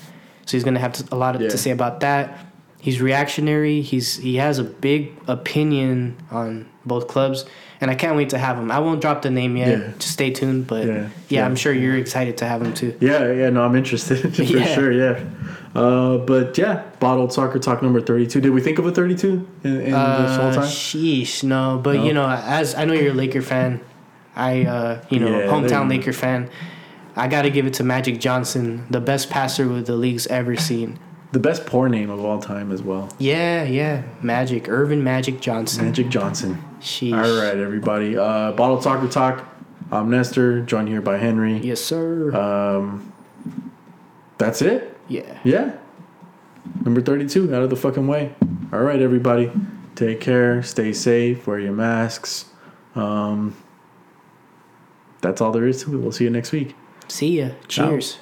[0.45, 1.47] so he's gonna have to, a lot Yeah.
[1.49, 2.37] to say about that.
[2.81, 3.81] He's reactionary.
[3.81, 7.45] He's he has a big opinion on both clubs,
[7.83, 8.71] and I can't wait to have him.
[8.71, 9.67] I won't drop the name yet.
[9.77, 9.91] Yeah.
[9.99, 10.65] Just stay tuned.
[10.65, 10.93] But Yeah.
[10.93, 11.45] yeah, Yeah.
[11.45, 12.95] I'm sure you're excited to have him too.
[12.99, 14.91] Yeah, yeah, no, I'm interested for sure.
[14.91, 15.19] Yeah,
[15.75, 18.41] uh, but yeah, bottled soccer talk number thirty-two.
[18.41, 19.93] Did we think of a thirty-two in, in this
[20.37, 20.63] whole Uh, time?
[20.63, 21.79] sheesh, no.
[21.83, 22.05] But No?
[22.05, 23.81] you know, as I know you're a Laker fan,
[24.35, 26.49] I uh, you know hometown Laker fan.
[27.15, 30.55] I got to give it to Magic Johnson, the best passer with the league's ever
[30.55, 30.97] seen.
[31.33, 35.85] The best poor name of all time as well, Yeah, yeah, Magic, Earvin Magic Johnson.
[35.85, 36.63] Magic Johnson.
[36.79, 37.11] Sheesh.
[37.11, 38.15] All right, everybody.
[38.15, 39.43] Uh, bottled soccer talk.
[39.91, 41.57] I'm Nestor, joined here by Henry.
[41.57, 42.31] Yes, sir.
[42.35, 43.11] Um,
[44.37, 44.95] that's it.
[45.07, 45.39] yeah.
[45.43, 45.73] Yeah.
[46.85, 48.35] Number 32 out of the fucking way.
[48.71, 49.51] All right, everybody.
[49.95, 50.61] Take care.
[50.61, 51.47] Stay safe.
[51.47, 52.45] Wear your masks.
[52.95, 53.55] Um,
[55.21, 55.97] that's all there is to it.
[55.97, 56.75] We'll see you next week.
[57.07, 57.49] See ya.
[57.67, 57.89] Ciao.
[57.89, 58.19] Cheers.